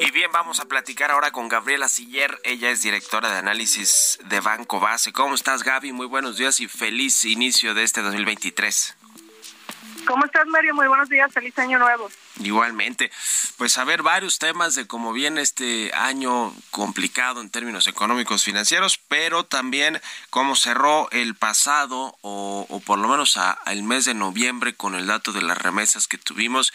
Y 0.00 0.10
bien, 0.12 0.30
vamos 0.32 0.60
a 0.60 0.64
platicar 0.64 1.10
ahora 1.10 1.30
con 1.30 1.48
Gabriela 1.48 1.90
Siller. 1.90 2.40
Ella 2.42 2.70
es 2.70 2.80
directora 2.80 3.30
de 3.30 3.36
análisis 3.36 4.18
de 4.24 4.40
Banco 4.40 4.80
Base. 4.80 5.12
¿Cómo 5.12 5.34
estás, 5.34 5.62
Gaby? 5.62 5.92
Muy 5.92 6.06
buenos 6.06 6.38
días 6.38 6.58
y 6.60 6.68
feliz 6.68 7.26
inicio 7.26 7.74
de 7.74 7.82
este 7.82 8.00
2023. 8.00 8.96
¿Cómo 10.06 10.24
estás, 10.24 10.46
Mario? 10.46 10.74
Muy 10.74 10.88
buenos 10.88 11.08
días. 11.08 11.32
Feliz 11.32 11.56
año 11.58 11.78
nuevo. 11.78 12.10
Igualmente, 12.40 13.10
pues 13.56 13.78
a 13.78 13.84
ver 13.84 14.02
varios 14.02 14.38
temas 14.38 14.74
de 14.74 14.86
cómo 14.86 15.12
viene 15.12 15.42
este 15.42 15.92
año 15.94 16.52
complicado 16.70 17.40
en 17.40 17.50
términos 17.50 17.86
económicos 17.86 18.42
financieros, 18.42 18.98
pero 19.08 19.44
también 19.44 20.00
cómo 20.30 20.56
cerró 20.56 21.10
el 21.12 21.34
pasado 21.34 22.16
o, 22.22 22.82
por 22.84 22.98
lo 22.98 23.08
menos 23.08 23.36
al 23.36 23.82
mes 23.82 24.04
de 24.04 24.14
noviembre 24.14 24.74
con 24.74 24.94
el 24.94 25.06
dato 25.06 25.32
de 25.32 25.42
las 25.42 25.58
remesas 25.58 26.08
que 26.08 26.18
tuvimos 26.18 26.72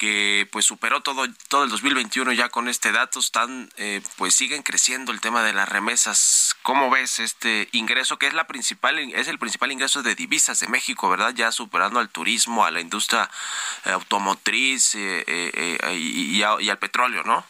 que 0.00 0.48
pues 0.50 0.64
superó 0.64 1.02
todo 1.02 1.26
todo 1.48 1.64
el 1.64 1.68
2021 1.68 2.32
ya 2.32 2.48
con 2.48 2.68
este 2.68 2.90
dato 2.90 3.18
están 3.18 3.68
eh, 3.76 4.00
pues 4.16 4.34
siguen 4.34 4.62
creciendo 4.62 5.12
el 5.12 5.20
tema 5.20 5.42
de 5.42 5.52
las 5.52 5.68
remesas. 5.68 6.56
Cómo 6.62 6.88
ves 6.88 7.18
este 7.18 7.68
ingreso 7.72 8.18
que 8.18 8.26
es 8.26 8.32
la 8.32 8.46
principal 8.46 8.98
es 8.98 9.28
el 9.28 9.38
principal 9.38 9.72
ingreso 9.72 10.02
de 10.02 10.14
divisas 10.14 10.58
de 10.60 10.68
México 10.68 11.10
verdad 11.10 11.34
ya 11.34 11.52
superando 11.52 12.00
al 12.00 12.08
turismo 12.08 12.64
a 12.64 12.70
la 12.70 12.80
industria 12.80 13.28
eh, 13.84 13.90
automotriz 13.90 14.94
eh, 14.94 15.78
y, 15.92 16.38
y 16.38 16.70
al 16.70 16.78
petróleo 16.78 17.22
no 17.24 17.44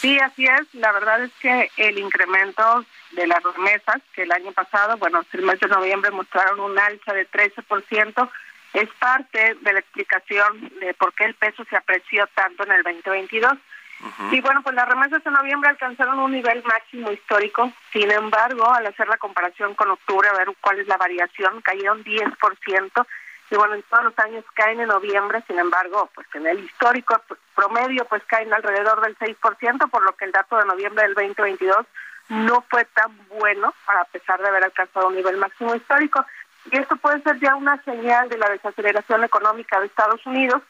sí 0.00 0.18
así 0.18 0.46
es. 0.46 0.72
La 0.72 0.92
verdad 0.92 1.22
es 1.22 1.32
que 1.42 1.70
el 1.76 1.98
incremento 1.98 2.86
de 3.10 3.26
las 3.26 3.42
remesas 3.42 4.00
que 4.14 4.22
el 4.22 4.32
año 4.32 4.52
pasado 4.52 4.96
bueno 4.96 5.20
el 5.32 5.42
mes 5.42 5.60
de 5.60 5.68
noviembre 5.68 6.10
mostraron 6.12 6.60
un 6.60 6.78
alza 6.78 7.12
de 7.12 7.28
13% 7.28 8.30
es 8.76 8.90
parte 8.98 9.56
de 9.62 9.72
la 9.72 9.80
explicación 9.80 10.70
de 10.80 10.92
por 10.94 11.14
qué 11.14 11.24
el 11.24 11.34
peso 11.34 11.64
se 11.64 11.76
apreció 11.76 12.26
tanto 12.34 12.64
en 12.64 12.72
el 12.72 12.82
2022. 12.82 13.54
Y 14.30 14.42
bueno, 14.42 14.62
pues 14.62 14.74
las 14.74 14.86
remesas 14.86 15.24
en 15.24 15.32
noviembre 15.32 15.70
alcanzaron 15.70 16.18
un 16.18 16.30
nivel 16.30 16.62
máximo 16.64 17.10
histórico. 17.10 17.72
Sin 17.90 18.10
embargo, 18.10 18.70
al 18.70 18.86
hacer 18.86 19.08
la 19.08 19.16
comparación 19.16 19.74
con 19.74 19.90
octubre, 19.90 20.28
a 20.28 20.34
ver 20.34 20.48
cuál 20.60 20.78
es 20.78 20.86
la 20.86 20.98
variación, 20.98 21.62
cayeron 21.62 22.04
10%. 22.04 23.06
Y 23.50 23.56
bueno, 23.56 23.74
en 23.74 23.82
todos 23.84 24.04
los 24.04 24.18
años 24.18 24.44
caen 24.52 24.80
en 24.80 24.88
noviembre, 24.88 25.42
sin 25.46 25.58
embargo, 25.58 26.10
pues 26.14 26.26
en 26.34 26.46
el 26.46 26.58
histórico 26.58 27.22
promedio, 27.54 28.04
pues 28.04 28.22
caen 28.26 28.52
alrededor 28.52 29.00
del 29.00 29.16
6%, 29.16 29.88
por 29.88 30.02
lo 30.02 30.14
que 30.16 30.26
el 30.26 30.32
dato 30.32 30.58
de 30.58 30.66
noviembre 30.66 31.04
del 31.04 31.14
2022 31.14 31.86
no 32.28 32.62
fue 32.68 32.84
tan 32.86 33.16
bueno, 33.28 33.72
a 33.86 34.04
pesar 34.04 34.42
de 34.42 34.48
haber 34.48 34.64
alcanzado 34.64 35.08
un 35.08 35.14
nivel 35.14 35.38
máximo 35.38 35.74
histórico. 35.74 36.26
Y 36.70 36.76
esto 36.76 36.96
puede 36.96 37.22
ser 37.22 37.38
ya 37.38 37.54
una 37.54 37.82
señal 37.84 38.28
de 38.28 38.38
la 38.38 38.48
desaceleración 38.48 39.24
económica 39.24 39.78
de 39.80 39.86
Estados 39.86 40.24
Unidos. 40.26 40.62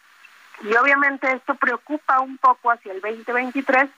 Y 0.63 0.75
obviamente 0.75 1.31
esto 1.33 1.55
preocupa 1.55 2.21
un 2.21 2.39
poco 2.39 2.71
hacia 2.71 2.93
el 2.93 3.01
2023 3.01 3.89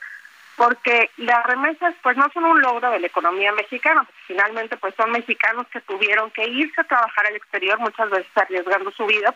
porque 0.57 1.11
las 1.19 1.47
remesas 1.47 1.95
pues 2.03 2.17
no 2.17 2.29
son 2.35 2.45
un 2.45 2.61
logro 2.61 2.91
de 2.91 2.99
la 2.99 3.07
economía 3.07 3.53
mexicana, 3.53 4.05
finalmente 4.27 4.77
pues 4.77 4.93
son 4.97 5.13
mexicanos 5.13 5.69
que 5.69 5.81
tuvieron 5.83 6.33
que 6.33 6.49
irse 6.49 6.81
a 6.81 6.85
trabajar 6.85 7.27
al 7.27 7.37
exterior, 7.37 7.79
muchas 7.79 8.11
veces 8.11 8.31
arriesgando 8.35 8.91
su 8.91 9.07
vida 9.07 9.33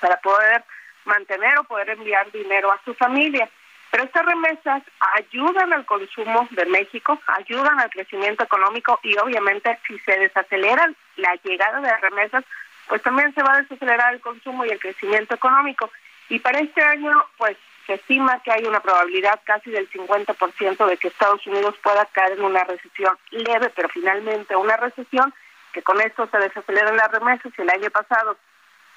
para 0.00 0.16
poder 0.22 0.64
mantener 1.04 1.58
o 1.58 1.64
poder 1.64 1.90
enviar 1.90 2.32
dinero 2.32 2.72
a 2.72 2.80
su 2.82 2.94
familia. 2.94 3.48
Pero 3.90 4.04
estas 4.04 4.24
remesas 4.24 4.82
ayudan 5.16 5.72
al 5.74 5.84
consumo 5.84 6.48
de 6.50 6.64
México, 6.64 7.20
ayudan 7.26 7.78
al 7.78 7.90
crecimiento 7.90 8.42
económico 8.42 8.98
y 9.02 9.16
obviamente 9.18 9.78
si 9.86 9.98
se 10.00 10.18
desacelera 10.18 10.90
la 11.16 11.34
llegada 11.42 11.80
de 11.80 11.96
remesas, 11.98 12.44
pues 12.88 13.02
también 13.02 13.34
se 13.34 13.42
va 13.42 13.54
a 13.54 13.62
desacelerar 13.62 14.14
el 14.14 14.20
consumo 14.20 14.64
y 14.64 14.70
el 14.70 14.78
crecimiento 14.78 15.34
económico. 15.34 15.90
Y 16.28 16.38
para 16.38 16.60
este 16.60 16.82
año, 16.82 17.12
pues 17.36 17.56
se 17.86 17.94
estima 17.94 18.42
que 18.42 18.50
hay 18.50 18.64
una 18.64 18.80
probabilidad 18.80 19.40
casi 19.44 19.70
del 19.70 19.90
50% 19.90 20.86
de 20.86 20.96
que 20.96 21.08
Estados 21.08 21.46
Unidos 21.46 21.74
pueda 21.82 22.06
caer 22.06 22.32
en 22.32 22.44
una 22.44 22.64
recesión 22.64 23.16
leve, 23.30 23.70
pero 23.74 23.88
finalmente 23.88 24.56
una 24.56 24.76
recesión, 24.76 25.34
que 25.72 25.82
con 25.82 26.00
esto 26.00 26.26
se 26.30 26.38
desaceleran 26.38 26.96
las 26.96 27.10
remesas 27.10 27.52
y 27.56 27.62
el 27.62 27.70
año 27.70 27.90
pasado, 27.90 28.36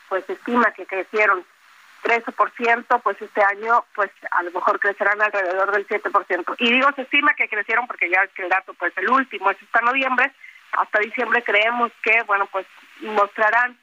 pues 0.10 0.26
se 0.26 0.34
estima 0.34 0.72
que 0.72 0.86
crecieron 0.86 1.44
13%, 2.04 3.02
pues 3.02 3.22
este 3.22 3.44
año 3.44 3.84
pues 3.94 4.12
a 4.32 4.44
lo 4.44 4.52
mejor 4.52 4.80
crecerán 4.80 5.22
alrededor 5.22 5.72
del 5.72 5.88
7%. 5.88 6.56
Y 6.60 6.72
digo, 6.72 6.90
se 6.96 7.02
estima 7.02 7.34
que 7.34 7.50
crecieron 7.50 7.88
porque 7.88 8.10
ya 8.10 8.22
es 8.22 8.32
que 8.32 8.44
el 8.44 8.50
dato 8.50 8.74
pues 8.76 8.94
el 8.98 9.10
último 9.10 9.52
es 9.52 9.58
hasta 9.62 9.82
noviembre, 9.82 10.32
hasta 10.72 11.00
diciembre 11.00 11.44
creemos 11.44 11.92
que, 12.04 12.22
bueno, 12.24 12.48
pues 12.52 12.66
mostrarán 13.02 13.78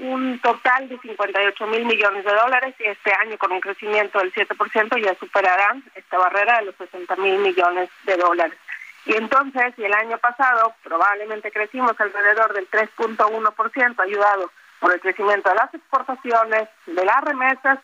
un 0.00 0.38
total 0.40 0.88
de 0.88 0.98
58 0.98 1.66
mil 1.66 1.84
millones 1.84 2.24
de 2.24 2.32
dólares 2.32 2.74
y 2.78 2.84
este 2.84 3.12
año 3.12 3.36
con 3.38 3.52
un 3.52 3.60
crecimiento 3.60 4.18
del 4.18 4.32
7% 4.32 5.04
ya 5.04 5.14
superarán 5.16 5.82
esta 5.94 6.18
barrera 6.18 6.58
de 6.58 6.66
los 6.66 6.76
60 6.76 7.16
mil 7.16 7.38
millones 7.38 7.90
de 8.04 8.16
dólares. 8.16 8.58
Y 9.06 9.16
entonces, 9.16 9.74
si 9.74 9.84
el 9.84 9.94
año 9.94 10.18
pasado 10.18 10.74
probablemente 10.82 11.50
crecimos 11.50 11.98
alrededor 11.98 12.52
del 12.52 12.70
3.1%, 12.70 14.00
ayudado 14.00 14.50
por 14.80 14.92
el 14.92 15.00
crecimiento 15.00 15.48
de 15.48 15.56
las 15.56 15.72
exportaciones, 15.74 16.68
de 16.86 17.04
las 17.04 17.24
remesas, 17.24 17.78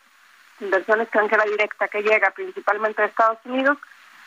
inversión 0.61 1.01
extranjera 1.01 1.45
directa 1.45 1.89
que 1.89 2.03
llega 2.03 2.31
principalmente 2.31 3.03
de 3.03 3.09
Estados 3.09 3.39
Unidos. 3.45 3.79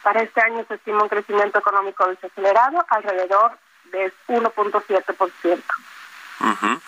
Para 0.03 0.21
este 0.21 0.41
año 0.41 0.65
se 0.67 0.75
estima 0.75 1.03
un 1.03 1.09
crecimiento 1.09 1.59
económico 1.59 2.07
desacelerado 2.07 2.85
alrededor 2.89 3.57
del 3.91 4.13
1.7%. 4.27 5.63
Uh 6.39 6.79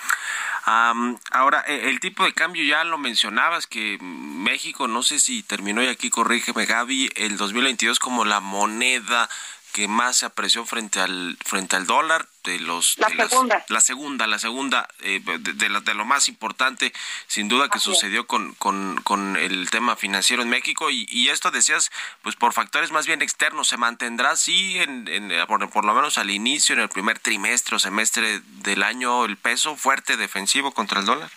ahora, 1.31 1.63
e, 1.67 1.89
el 1.89 1.99
tipo 1.99 2.23
de 2.23 2.33
cambio 2.33 2.63
ya 2.63 2.83
lo 2.83 2.97
mencionabas, 2.97 3.67
que 3.67 3.97
México, 4.01 4.87
no 4.87 5.03
sé 5.03 5.19
si 5.19 5.43
terminó 5.43 5.81
y 5.81 5.87
aquí 5.87 6.09
corrígeme 6.09 6.65
Gaby, 6.65 7.09
el 7.15 7.37
2022 7.37 7.99
como 7.99 8.25
la 8.25 8.39
moneda 8.39 9.29
que 9.73 9.87
más 9.87 10.17
se 10.17 10.25
apreció 10.25 10.65
frente 10.65 10.99
al 10.99 11.37
frente 11.45 11.75
al 11.75 11.85
dólar 11.85 12.27
de 12.49 12.59
los 12.59 12.97
la 12.97 13.09
segunda. 13.09 13.65
la 13.69 13.81
segunda 13.81 14.27
la 14.27 14.39
segunda 14.39 14.87
eh, 15.01 15.21
de, 15.23 15.53
de, 15.53 15.93
lo 15.93 16.05
más 16.05 16.27
importante 16.27 16.91
sin 17.27 17.47
duda 17.47 17.69
que 17.69 17.79
sucedió 17.79 18.25
con, 18.25 18.53
con, 18.55 18.99
con, 19.03 19.37
el 19.37 19.69
tema 19.69 19.95
financiero 19.95 20.41
en 20.41 20.49
México. 20.49 20.89
Y, 20.89 21.07
y, 21.09 21.29
esto 21.29 21.51
decías 21.51 21.91
pues 22.21 22.35
por 22.35 22.53
factores 22.53 22.91
más 22.91 23.05
bien 23.05 23.21
externos 23.21 23.67
se 23.67 23.77
mantendrá 23.77 24.35
sí 24.35 24.79
en, 24.79 25.07
en 25.07 25.47
por, 25.47 25.69
por, 25.69 25.85
lo 25.85 25.93
menos 25.93 26.17
al 26.17 26.31
inicio 26.31 26.73
en 26.73 26.81
el 26.81 26.89
primer 26.89 27.19
trimestre 27.19 27.75
o 27.75 27.79
semestre 27.79 28.41
del 28.63 28.83
año 28.83 29.25
el 29.25 29.37
peso 29.37 29.75
fuerte 29.75 30.17
defensivo 30.17 30.71
contra 30.71 30.99
el 30.99 31.05
dólar 31.05 31.29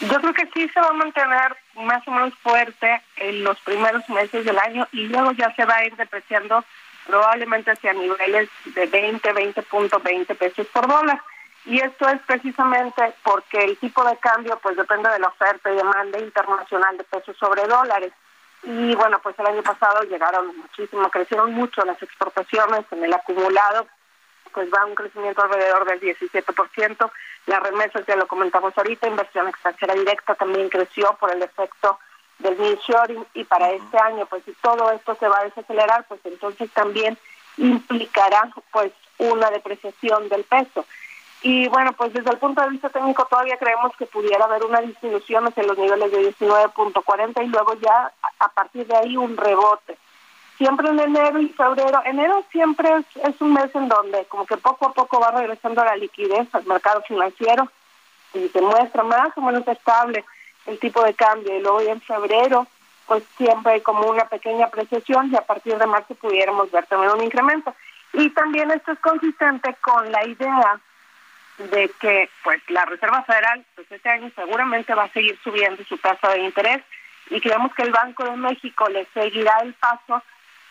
Yo 0.00 0.20
creo 0.20 0.34
que 0.34 0.48
sí 0.54 0.68
se 0.72 0.80
va 0.80 0.88
a 0.88 0.92
mantener 0.92 1.56
más 1.74 2.06
o 2.06 2.12
menos 2.12 2.34
fuerte 2.42 3.02
en 3.16 3.42
los 3.42 3.58
primeros 3.60 4.08
meses 4.08 4.44
del 4.44 4.58
año 4.58 4.86
y 4.92 5.08
luego 5.08 5.32
ya 5.32 5.52
se 5.56 5.64
va 5.64 5.76
a 5.76 5.84
ir 5.84 5.96
depreciando 5.96 6.64
probablemente 7.08 7.70
hacia 7.70 7.94
niveles 7.94 8.50
de 8.66 8.86
20, 8.86 9.34
20.20 9.34 10.36
pesos 10.36 10.66
por 10.68 10.86
dólar. 10.86 11.20
Y 11.64 11.80
esto 11.80 12.06
es 12.08 12.20
precisamente 12.26 13.14
porque 13.24 13.64
el 13.64 13.78
tipo 13.78 14.04
de 14.04 14.16
cambio 14.18 14.58
pues 14.62 14.76
depende 14.76 15.08
de 15.10 15.18
la 15.18 15.28
oferta 15.28 15.72
y 15.72 15.76
demanda 15.76 16.18
internacional 16.18 16.96
de 16.98 17.04
pesos 17.04 17.36
sobre 17.38 17.66
dólares. 17.66 18.12
Y 18.62 18.94
bueno, 18.94 19.18
pues 19.22 19.38
el 19.38 19.46
año 19.46 19.62
pasado 19.62 20.02
llegaron 20.02 20.54
muchísimo, 20.56 21.10
crecieron 21.10 21.52
mucho 21.54 21.84
las 21.84 22.00
exportaciones 22.02 22.84
en 22.90 23.04
el 23.04 23.14
acumulado, 23.14 23.86
pues 24.52 24.68
va 24.72 24.84
un 24.84 24.94
crecimiento 24.94 25.42
alrededor 25.42 25.86
del 25.86 26.00
17%. 26.00 27.10
Las 27.46 27.62
remesas, 27.62 28.04
ya 28.06 28.16
lo 28.16 28.26
comentamos 28.26 28.76
ahorita, 28.76 29.06
inversión 29.06 29.48
extranjera 29.48 29.94
directa 29.94 30.34
también 30.34 30.68
creció 30.68 31.16
por 31.18 31.30
el 31.32 31.42
efecto 31.42 31.98
del 32.38 32.58
nearshoring 32.58 33.26
y 33.34 33.44
para 33.44 33.70
este 33.70 33.98
año, 33.98 34.26
pues 34.26 34.44
si 34.44 34.52
todo 34.54 34.90
esto 34.92 35.16
se 35.18 35.28
va 35.28 35.40
a 35.40 35.44
desacelerar, 35.44 36.04
pues 36.08 36.20
entonces 36.24 36.70
también 36.72 37.18
implicará 37.56 38.50
pues 38.72 38.92
una 39.18 39.50
depreciación 39.50 40.28
del 40.28 40.44
peso. 40.44 40.84
Y 41.42 41.68
bueno, 41.68 41.92
pues 41.92 42.12
desde 42.12 42.30
el 42.30 42.38
punto 42.38 42.62
de 42.62 42.70
vista 42.70 42.88
técnico 42.88 43.24
todavía 43.26 43.56
creemos 43.58 43.94
que 43.96 44.06
pudiera 44.06 44.44
haber 44.44 44.64
una 44.64 44.80
disminución 44.80 45.46
hacia 45.46 45.62
los 45.62 45.78
niveles 45.78 46.10
de 46.10 46.32
19.40 46.32 47.44
y 47.44 47.48
luego 47.48 47.74
ya 47.74 48.12
a 48.40 48.48
partir 48.48 48.86
de 48.86 48.96
ahí 48.96 49.16
un 49.16 49.36
rebote. 49.36 49.96
Siempre 50.56 50.88
en 50.88 50.98
enero 50.98 51.38
y 51.38 51.48
febrero, 51.50 52.02
enero 52.04 52.44
siempre 52.50 52.88
es, 52.96 53.24
es 53.24 53.40
un 53.40 53.52
mes 53.52 53.72
en 53.74 53.88
donde 53.88 54.24
como 54.24 54.44
que 54.44 54.56
poco 54.56 54.86
a 54.86 54.92
poco 54.92 55.20
va 55.20 55.30
regresando 55.30 55.84
la 55.84 55.94
liquidez 55.94 56.52
al 56.52 56.66
mercado 56.66 57.02
financiero 57.02 57.70
y 58.34 58.48
se 58.48 58.60
muestra 58.60 59.04
más 59.04 59.28
o 59.36 59.40
menos 59.40 59.66
estable 59.68 60.24
el 60.68 60.78
tipo 60.78 61.02
de 61.02 61.14
cambio 61.14 61.56
y 61.56 61.62
luego 61.62 61.80
en 61.80 62.00
febrero 62.00 62.66
pues 63.06 63.24
siempre 63.38 63.72
hay 63.72 63.80
como 63.80 64.06
una 64.06 64.26
pequeña 64.28 64.66
apreciación 64.66 65.32
y 65.32 65.36
a 65.36 65.40
partir 65.40 65.76
de 65.78 65.86
marzo 65.86 66.14
pudiéramos 66.14 66.70
ver 66.70 66.84
también 66.86 67.12
un 67.12 67.24
incremento. 67.24 67.74
Y 68.12 68.28
también 68.30 68.70
esto 68.70 68.92
es 68.92 68.98
consistente 68.98 69.74
con 69.80 70.12
la 70.12 70.26
idea 70.26 70.78
de 71.56 71.90
que 71.98 72.28
pues 72.44 72.60
la 72.68 72.84
Reserva 72.84 73.22
Federal 73.22 73.64
pues 73.74 73.90
este 73.90 74.08
año 74.08 74.30
seguramente 74.36 74.94
va 74.94 75.04
a 75.04 75.12
seguir 75.12 75.38
subiendo 75.42 75.82
su 75.84 75.96
tasa 75.98 76.28
de 76.28 76.40
interés 76.40 76.82
y 77.30 77.40
creemos 77.40 77.74
que 77.74 77.82
el 77.82 77.92
Banco 77.92 78.24
de 78.24 78.36
México 78.36 78.88
le 78.88 79.06
seguirá 79.14 79.58
el 79.62 79.74
paso 79.74 80.22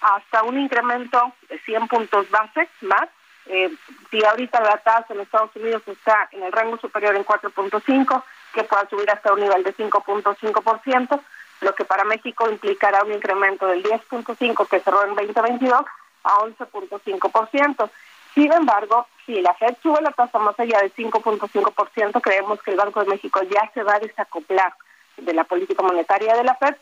hasta 0.01 0.43
un 0.43 0.59
incremento 0.59 1.33
de 1.49 1.59
100 1.59 1.87
puntos 1.87 2.29
base 2.29 2.69
más. 2.81 3.09
Eh, 3.47 3.71
si 4.11 4.23
ahorita 4.23 4.61
la 4.61 4.77
tasa 4.77 5.13
en 5.13 5.21
Estados 5.21 5.55
Unidos 5.55 5.81
está 5.87 6.29
en 6.31 6.43
el 6.43 6.51
rango 6.51 6.77
superior 6.77 7.15
en 7.15 7.25
4.5, 7.25 8.23
que 8.53 8.63
pueda 8.63 8.87
subir 8.89 9.09
hasta 9.09 9.33
un 9.33 9.41
nivel 9.41 9.63
de 9.63 9.75
5.5%, 9.75 11.21
lo 11.61 11.75
que 11.75 11.85
para 11.85 12.03
México 12.03 12.49
implicará 12.49 13.03
un 13.03 13.13
incremento 13.13 13.67
del 13.67 13.83
10.5 13.83 14.67
que 14.67 14.79
cerró 14.79 15.03
en 15.03 15.15
2022 15.15 15.81
a 16.23 16.37
11.5%. 16.39 17.89
Sin 18.33 18.53
embargo, 18.53 19.07
si 19.25 19.41
la 19.41 19.53
Fed 19.55 19.75
sube 19.81 20.01
la 20.01 20.11
tasa 20.11 20.37
más 20.39 20.59
allá 20.59 20.79
del 20.79 20.93
5.5%, 20.93 22.21
creemos 22.21 22.61
que 22.61 22.71
el 22.71 22.77
Banco 22.77 22.99
de 23.01 23.09
México 23.09 23.41
ya 23.43 23.69
se 23.73 23.83
va 23.83 23.95
a 23.95 23.99
desacoplar 23.99 24.73
de 25.17 25.33
la 25.33 25.43
política 25.43 25.81
monetaria 25.81 26.35
de 26.35 26.43
la 26.43 26.55
Fed 26.55 26.75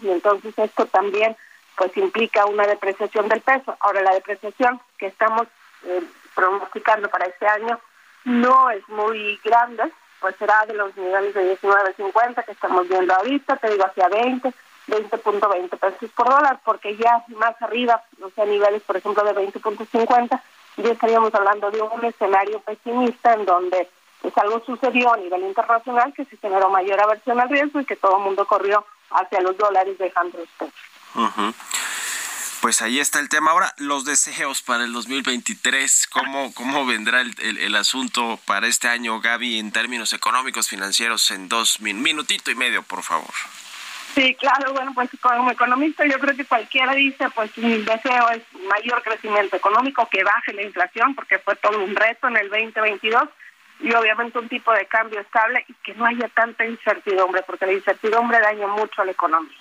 y 0.00 0.10
entonces 0.10 0.58
esto 0.58 0.86
también 0.86 1.36
pues 1.76 1.96
implica 1.96 2.46
una 2.46 2.66
depreciación 2.66 3.28
del 3.28 3.40
peso. 3.40 3.76
Ahora 3.80 4.02
la 4.02 4.14
depreciación 4.14 4.80
que 4.98 5.06
estamos 5.06 5.46
eh, 5.84 6.02
pronosticando 6.34 7.08
para 7.08 7.26
este 7.26 7.46
año 7.46 7.78
no 8.24 8.70
es 8.70 8.88
muy 8.88 9.38
grande, 9.44 9.84
pues 10.24 10.36
será 10.38 10.64
de 10.66 10.72
los 10.72 10.96
niveles 10.96 11.34
de 11.34 11.54
19.50 11.60 12.46
que 12.46 12.52
estamos 12.52 12.88
viendo 12.88 13.14
ahorita, 13.14 13.56
te 13.56 13.68
digo 13.68 13.84
hacia 13.84 14.08
20, 14.08 14.54
20.20 14.88 15.68
pesos 15.68 16.10
por 16.16 16.30
dólar, 16.30 16.60
porque 16.64 16.96
ya 16.96 17.22
más 17.36 17.60
arriba, 17.60 18.02
o 18.22 18.30
sea, 18.30 18.46
niveles 18.46 18.82
por 18.84 18.96
ejemplo 18.96 19.22
de 19.22 19.34
20.50 19.34 20.40
ya 20.78 20.90
estaríamos 20.90 21.34
hablando 21.34 21.70
de 21.70 21.82
un 21.82 22.02
escenario 22.06 22.58
pesimista 22.60 23.34
en 23.34 23.44
donde 23.44 23.86
pues 24.22 24.32
algo 24.38 24.62
sucedió 24.64 25.12
a 25.12 25.18
nivel 25.18 25.42
internacional 25.42 26.14
que 26.14 26.24
se 26.24 26.38
generó 26.38 26.70
mayor 26.70 26.98
aversión 27.02 27.38
al 27.38 27.50
riesgo 27.50 27.80
y 27.80 27.84
que 27.84 27.96
todo 27.96 28.16
el 28.16 28.22
mundo 28.22 28.46
corrió 28.46 28.82
hacia 29.10 29.42
los 29.42 29.58
dólares 29.58 29.98
dejando 29.98 30.38
los 30.38 30.48
precios. 30.56 31.83
Pues 32.64 32.80
ahí 32.80 32.98
está 32.98 33.20
el 33.20 33.28
tema. 33.28 33.50
Ahora, 33.50 33.74
los 33.76 34.06
deseos 34.06 34.62
para 34.62 34.84
el 34.84 34.94
2023, 34.94 36.06
¿cómo, 36.06 36.54
cómo 36.54 36.86
vendrá 36.86 37.20
el, 37.20 37.58
el, 37.58 37.76
asunto 37.76 38.40
para 38.46 38.66
este 38.68 38.88
año, 38.88 39.20
Gaby, 39.20 39.58
en 39.58 39.70
términos 39.70 40.14
económicos, 40.14 40.70
financieros, 40.70 41.30
en 41.30 41.50
dos 41.50 41.82
minutito 41.82 42.50
y 42.50 42.54
medio, 42.54 42.82
por 42.82 43.02
favor? 43.02 43.28
Sí, 44.14 44.34
claro, 44.36 44.72
bueno, 44.72 44.92
pues 44.94 45.10
como 45.20 45.50
economista 45.50 46.06
yo 46.06 46.18
creo 46.18 46.34
que 46.34 46.46
cualquiera 46.46 46.94
dice, 46.94 47.28
pues 47.34 47.54
mi 47.58 47.82
deseo 47.82 48.30
es 48.30 48.42
mayor 48.70 49.02
crecimiento 49.02 49.56
económico, 49.56 50.08
que 50.08 50.24
baje 50.24 50.54
la 50.54 50.62
inflación, 50.62 51.14
porque 51.14 51.38
fue 51.40 51.56
todo 51.56 51.78
un 51.84 51.94
reto 51.94 52.28
en 52.28 52.38
el 52.38 52.48
2022, 52.48 53.24
y 53.80 53.92
obviamente 53.92 54.38
un 54.38 54.48
tipo 54.48 54.72
de 54.72 54.86
cambio 54.86 55.20
estable 55.20 55.66
y 55.68 55.74
que 55.84 55.92
no 55.96 56.06
haya 56.06 56.30
tanta 56.30 56.64
incertidumbre, 56.64 57.42
porque 57.46 57.66
la 57.66 57.74
incertidumbre 57.74 58.40
daña 58.40 58.68
mucho 58.68 59.02
a 59.02 59.04
la 59.04 59.10
economía. 59.10 59.58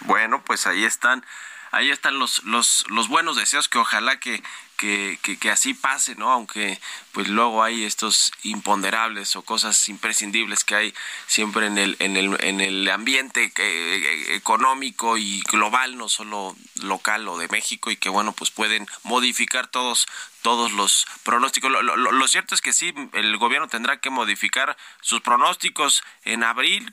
Bueno, 0.00 0.42
pues 0.44 0.66
ahí 0.66 0.84
están 0.84 1.24
ahí 1.72 1.90
están 1.90 2.18
los, 2.18 2.44
los, 2.44 2.84
los 2.88 3.08
buenos 3.08 3.36
deseos 3.36 3.68
que 3.68 3.78
ojalá 3.78 4.20
que, 4.20 4.42
que, 4.76 5.18
que, 5.40 5.50
así 5.50 5.74
pase, 5.74 6.16
¿no? 6.16 6.30
Aunque 6.30 6.80
pues 7.12 7.28
luego 7.28 7.62
hay 7.62 7.84
estos 7.84 8.32
imponderables 8.42 9.36
o 9.36 9.42
cosas 9.42 9.88
imprescindibles 9.88 10.64
que 10.64 10.74
hay 10.74 10.94
siempre 11.26 11.66
en 11.66 11.78
el, 11.78 11.96
en 11.98 12.16
el, 12.16 12.36
en 12.44 12.60
el 12.60 12.88
ambiente 12.90 13.52
eh, 13.56 14.34
económico 14.34 15.16
y 15.16 15.40
global, 15.50 15.96
no 15.96 16.08
solo 16.08 16.56
local 16.82 17.26
o 17.28 17.38
de 17.38 17.48
México, 17.48 17.90
y 17.90 17.96
que 17.96 18.08
bueno, 18.08 18.32
pues 18.32 18.50
pueden 18.50 18.86
modificar 19.02 19.66
todos 19.66 20.06
todos 20.42 20.72
los 20.72 21.06
pronósticos. 21.22 21.70
Lo, 21.70 21.82
lo, 21.82 21.96
lo, 21.96 22.28
cierto 22.28 22.54
es 22.54 22.60
que 22.60 22.72
sí, 22.72 22.92
el 23.12 23.36
gobierno 23.38 23.68
tendrá 23.68 24.00
que 24.00 24.10
modificar 24.10 24.76
sus 25.00 25.20
pronósticos 25.20 26.02
en 26.24 26.42
abril, 26.42 26.92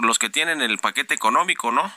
los 0.00 0.18
que 0.18 0.30
tienen 0.30 0.62
el 0.62 0.78
paquete 0.78 1.14
económico, 1.14 1.70
¿no? 1.70 1.92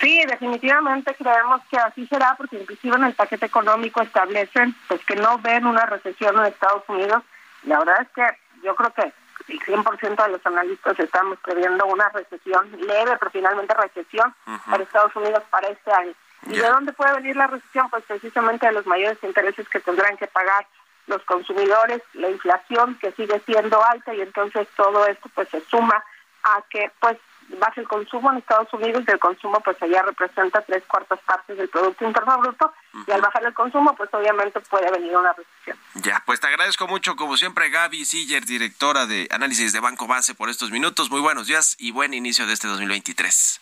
Sí, 0.00 0.22
definitivamente 0.26 1.14
creemos 1.14 1.60
que 1.70 1.76
así 1.76 2.06
será, 2.06 2.34
porque 2.36 2.60
inclusive 2.60 2.96
en 2.96 3.04
el 3.04 3.14
paquete 3.14 3.46
económico 3.46 4.00
establecen 4.00 4.74
pues 4.86 5.04
que 5.04 5.16
no 5.16 5.38
ven 5.38 5.66
una 5.66 5.86
recesión 5.86 6.38
en 6.38 6.46
Estados 6.46 6.84
Unidos. 6.88 7.22
La 7.64 7.80
verdad 7.80 8.02
es 8.02 8.08
que 8.14 8.26
yo 8.62 8.76
creo 8.76 8.92
que 8.92 9.12
el 9.48 9.60
100% 9.60 10.24
de 10.24 10.32
los 10.32 10.46
analistas 10.46 10.98
estamos 11.00 11.38
previendo 11.40 11.86
una 11.86 12.08
recesión 12.10 12.70
leve, 12.80 13.16
pero 13.18 13.30
finalmente 13.30 13.74
recesión 13.74 14.34
para 14.70 14.82
Estados 14.82 15.14
Unidos 15.16 15.42
para 15.50 15.68
este 15.68 15.92
año. 15.92 16.12
¿Y 16.46 16.56
de 16.56 16.68
dónde 16.68 16.92
puede 16.92 17.14
venir 17.14 17.36
la 17.36 17.48
recesión? 17.48 17.90
Pues 17.90 18.04
precisamente 18.04 18.66
de 18.66 18.72
los 18.72 18.86
mayores 18.86 19.18
intereses 19.22 19.68
que 19.68 19.80
tendrán 19.80 20.16
que 20.16 20.28
pagar 20.28 20.66
los 21.08 21.22
consumidores, 21.24 22.02
la 22.12 22.28
inflación 22.28 22.96
que 23.00 23.12
sigue 23.12 23.40
siendo 23.46 23.82
alta 23.84 24.14
y 24.14 24.20
entonces 24.20 24.68
todo 24.76 25.06
esto 25.06 25.28
pues 25.34 25.48
se 25.48 25.60
suma 25.62 26.04
a 26.44 26.62
que 26.70 26.90
pues 27.00 27.16
baja 27.48 27.80
el 27.80 27.88
consumo 27.88 28.30
en 28.30 28.38
Estados 28.38 28.72
Unidos 28.72 29.04
y 29.06 29.10
el 29.10 29.18
consumo 29.18 29.60
pues 29.60 29.80
allá 29.82 30.02
representa 30.02 30.60
tres 30.62 30.84
cuartas 30.86 31.18
partes 31.26 31.56
del 31.56 31.68
Producto 31.68 32.04
Interno 32.04 32.38
Bruto 32.38 32.72
y 33.06 33.10
al 33.10 33.20
bajar 33.20 33.44
el 33.44 33.54
consumo 33.54 33.94
pues 33.96 34.12
obviamente 34.12 34.60
puede 34.60 34.90
venir 34.90 35.16
una 35.16 35.32
recesión. 35.32 35.76
Ya, 35.94 36.22
pues 36.26 36.40
te 36.40 36.46
agradezco 36.46 36.86
mucho 36.86 37.16
como 37.16 37.36
siempre 37.36 37.70
Gaby 37.70 38.04
Siller, 38.04 38.44
directora 38.44 39.06
de 39.06 39.28
análisis 39.30 39.72
de 39.72 39.80
Banco 39.80 40.06
Base 40.06 40.34
por 40.34 40.50
estos 40.50 40.70
minutos. 40.70 41.10
Muy 41.10 41.20
buenos 41.20 41.46
días 41.46 41.76
y 41.78 41.90
buen 41.90 42.14
inicio 42.14 42.46
de 42.46 42.52
este 42.52 42.68
2023. 42.68 43.60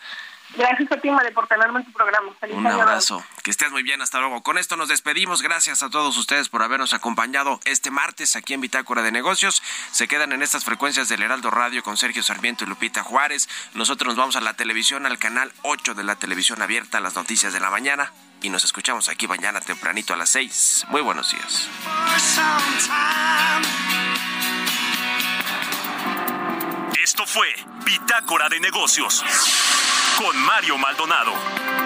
Gracias 0.54 0.90
a 0.92 0.96
ti, 0.96 1.10
María, 1.10 1.32
por 1.32 1.46
tenerme 1.46 1.80
en 1.80 1.86
tu 1.86 1.92
programa. 1.92 2.32
Feliz 2.40 2.56
Un 2.56 2.66
abrazo. 2.66 3.24
Que 3.42 3.50
estés 3.50 3.70
muy 3.72 3.82
bien. 3.82 4.00
Hasta 4.00 4.20
luego. 4.20 4.42
Con 4.42 4.58
esto 4.58 4.76
nos 4.76 4.88
despedimos. 4.88 5.42
Gracias 5.42 5.82
a 5.82 5.90
todos 5.90 6.16
ustedes 6.16 6.48
por 6.48 6.62
habernos 6.62 6.94
acompañado 6.94 7.60
este 7.64 7.90
martes 7.90 8.36
aquí 8.36 8.54
en 8.54 8.60
Bitácora 8.60 9.02
de 9.02 9.12
Negocios. 9.12 9.62
Se 9.90 10.08
quedan 10.08 10.32
en 10.32 10.42
estas 10.42 10.64
frecuencias 10.64 11.08
del 11.08 11.22
Heraldo 11.22 11.50
Radio 11.50 11.82
con 11.82 11.96
Sergio 11.96 12.22
Sarmiento 12.22 12.64
y 12.64 12.68
Lupita 12.68 13.02
Juárez. 13.02 13.48
Nosotros 13.74 14.08
nos 14.08 14.16
vamos 14.16 14.36
a 14.36 14.40
la 14.40 14.54
televisión, 14.54 15.04
al 15.06 15.18
canal 15.18 15.52
8 15.62 15.94
de 15.94 16.04
la 16.04 16.16
televisión 16.16 16.62
abierta, 16.62 17.00
las 17.00 17.16
noticias 17.16 17.52
de 17.52 17.60
la 17.60 17.70
mañana. 17.70 18.12
Y 18.42 18.50
nos 18.50 18.64
escuchamos 18.64 19.08
aquí 19.08 19.26
mañana 19.26 19.60
tempranito 19.60 20.14
a 20.14 20.16
las 20.16 20.28
6. 20.30 20.86
Muy 20.88 21.02
buenos 21.02 21.32
días. 21.32 21.68
Esto 27.02 27.26
fue 27.26 27.48
Bitácora 27.84 28.48
de 28.48 28.60
Negocios 28.60 29.24
con 30.16 30.34
Mario 30.44 30.78
Maldonado. 30.78 31.85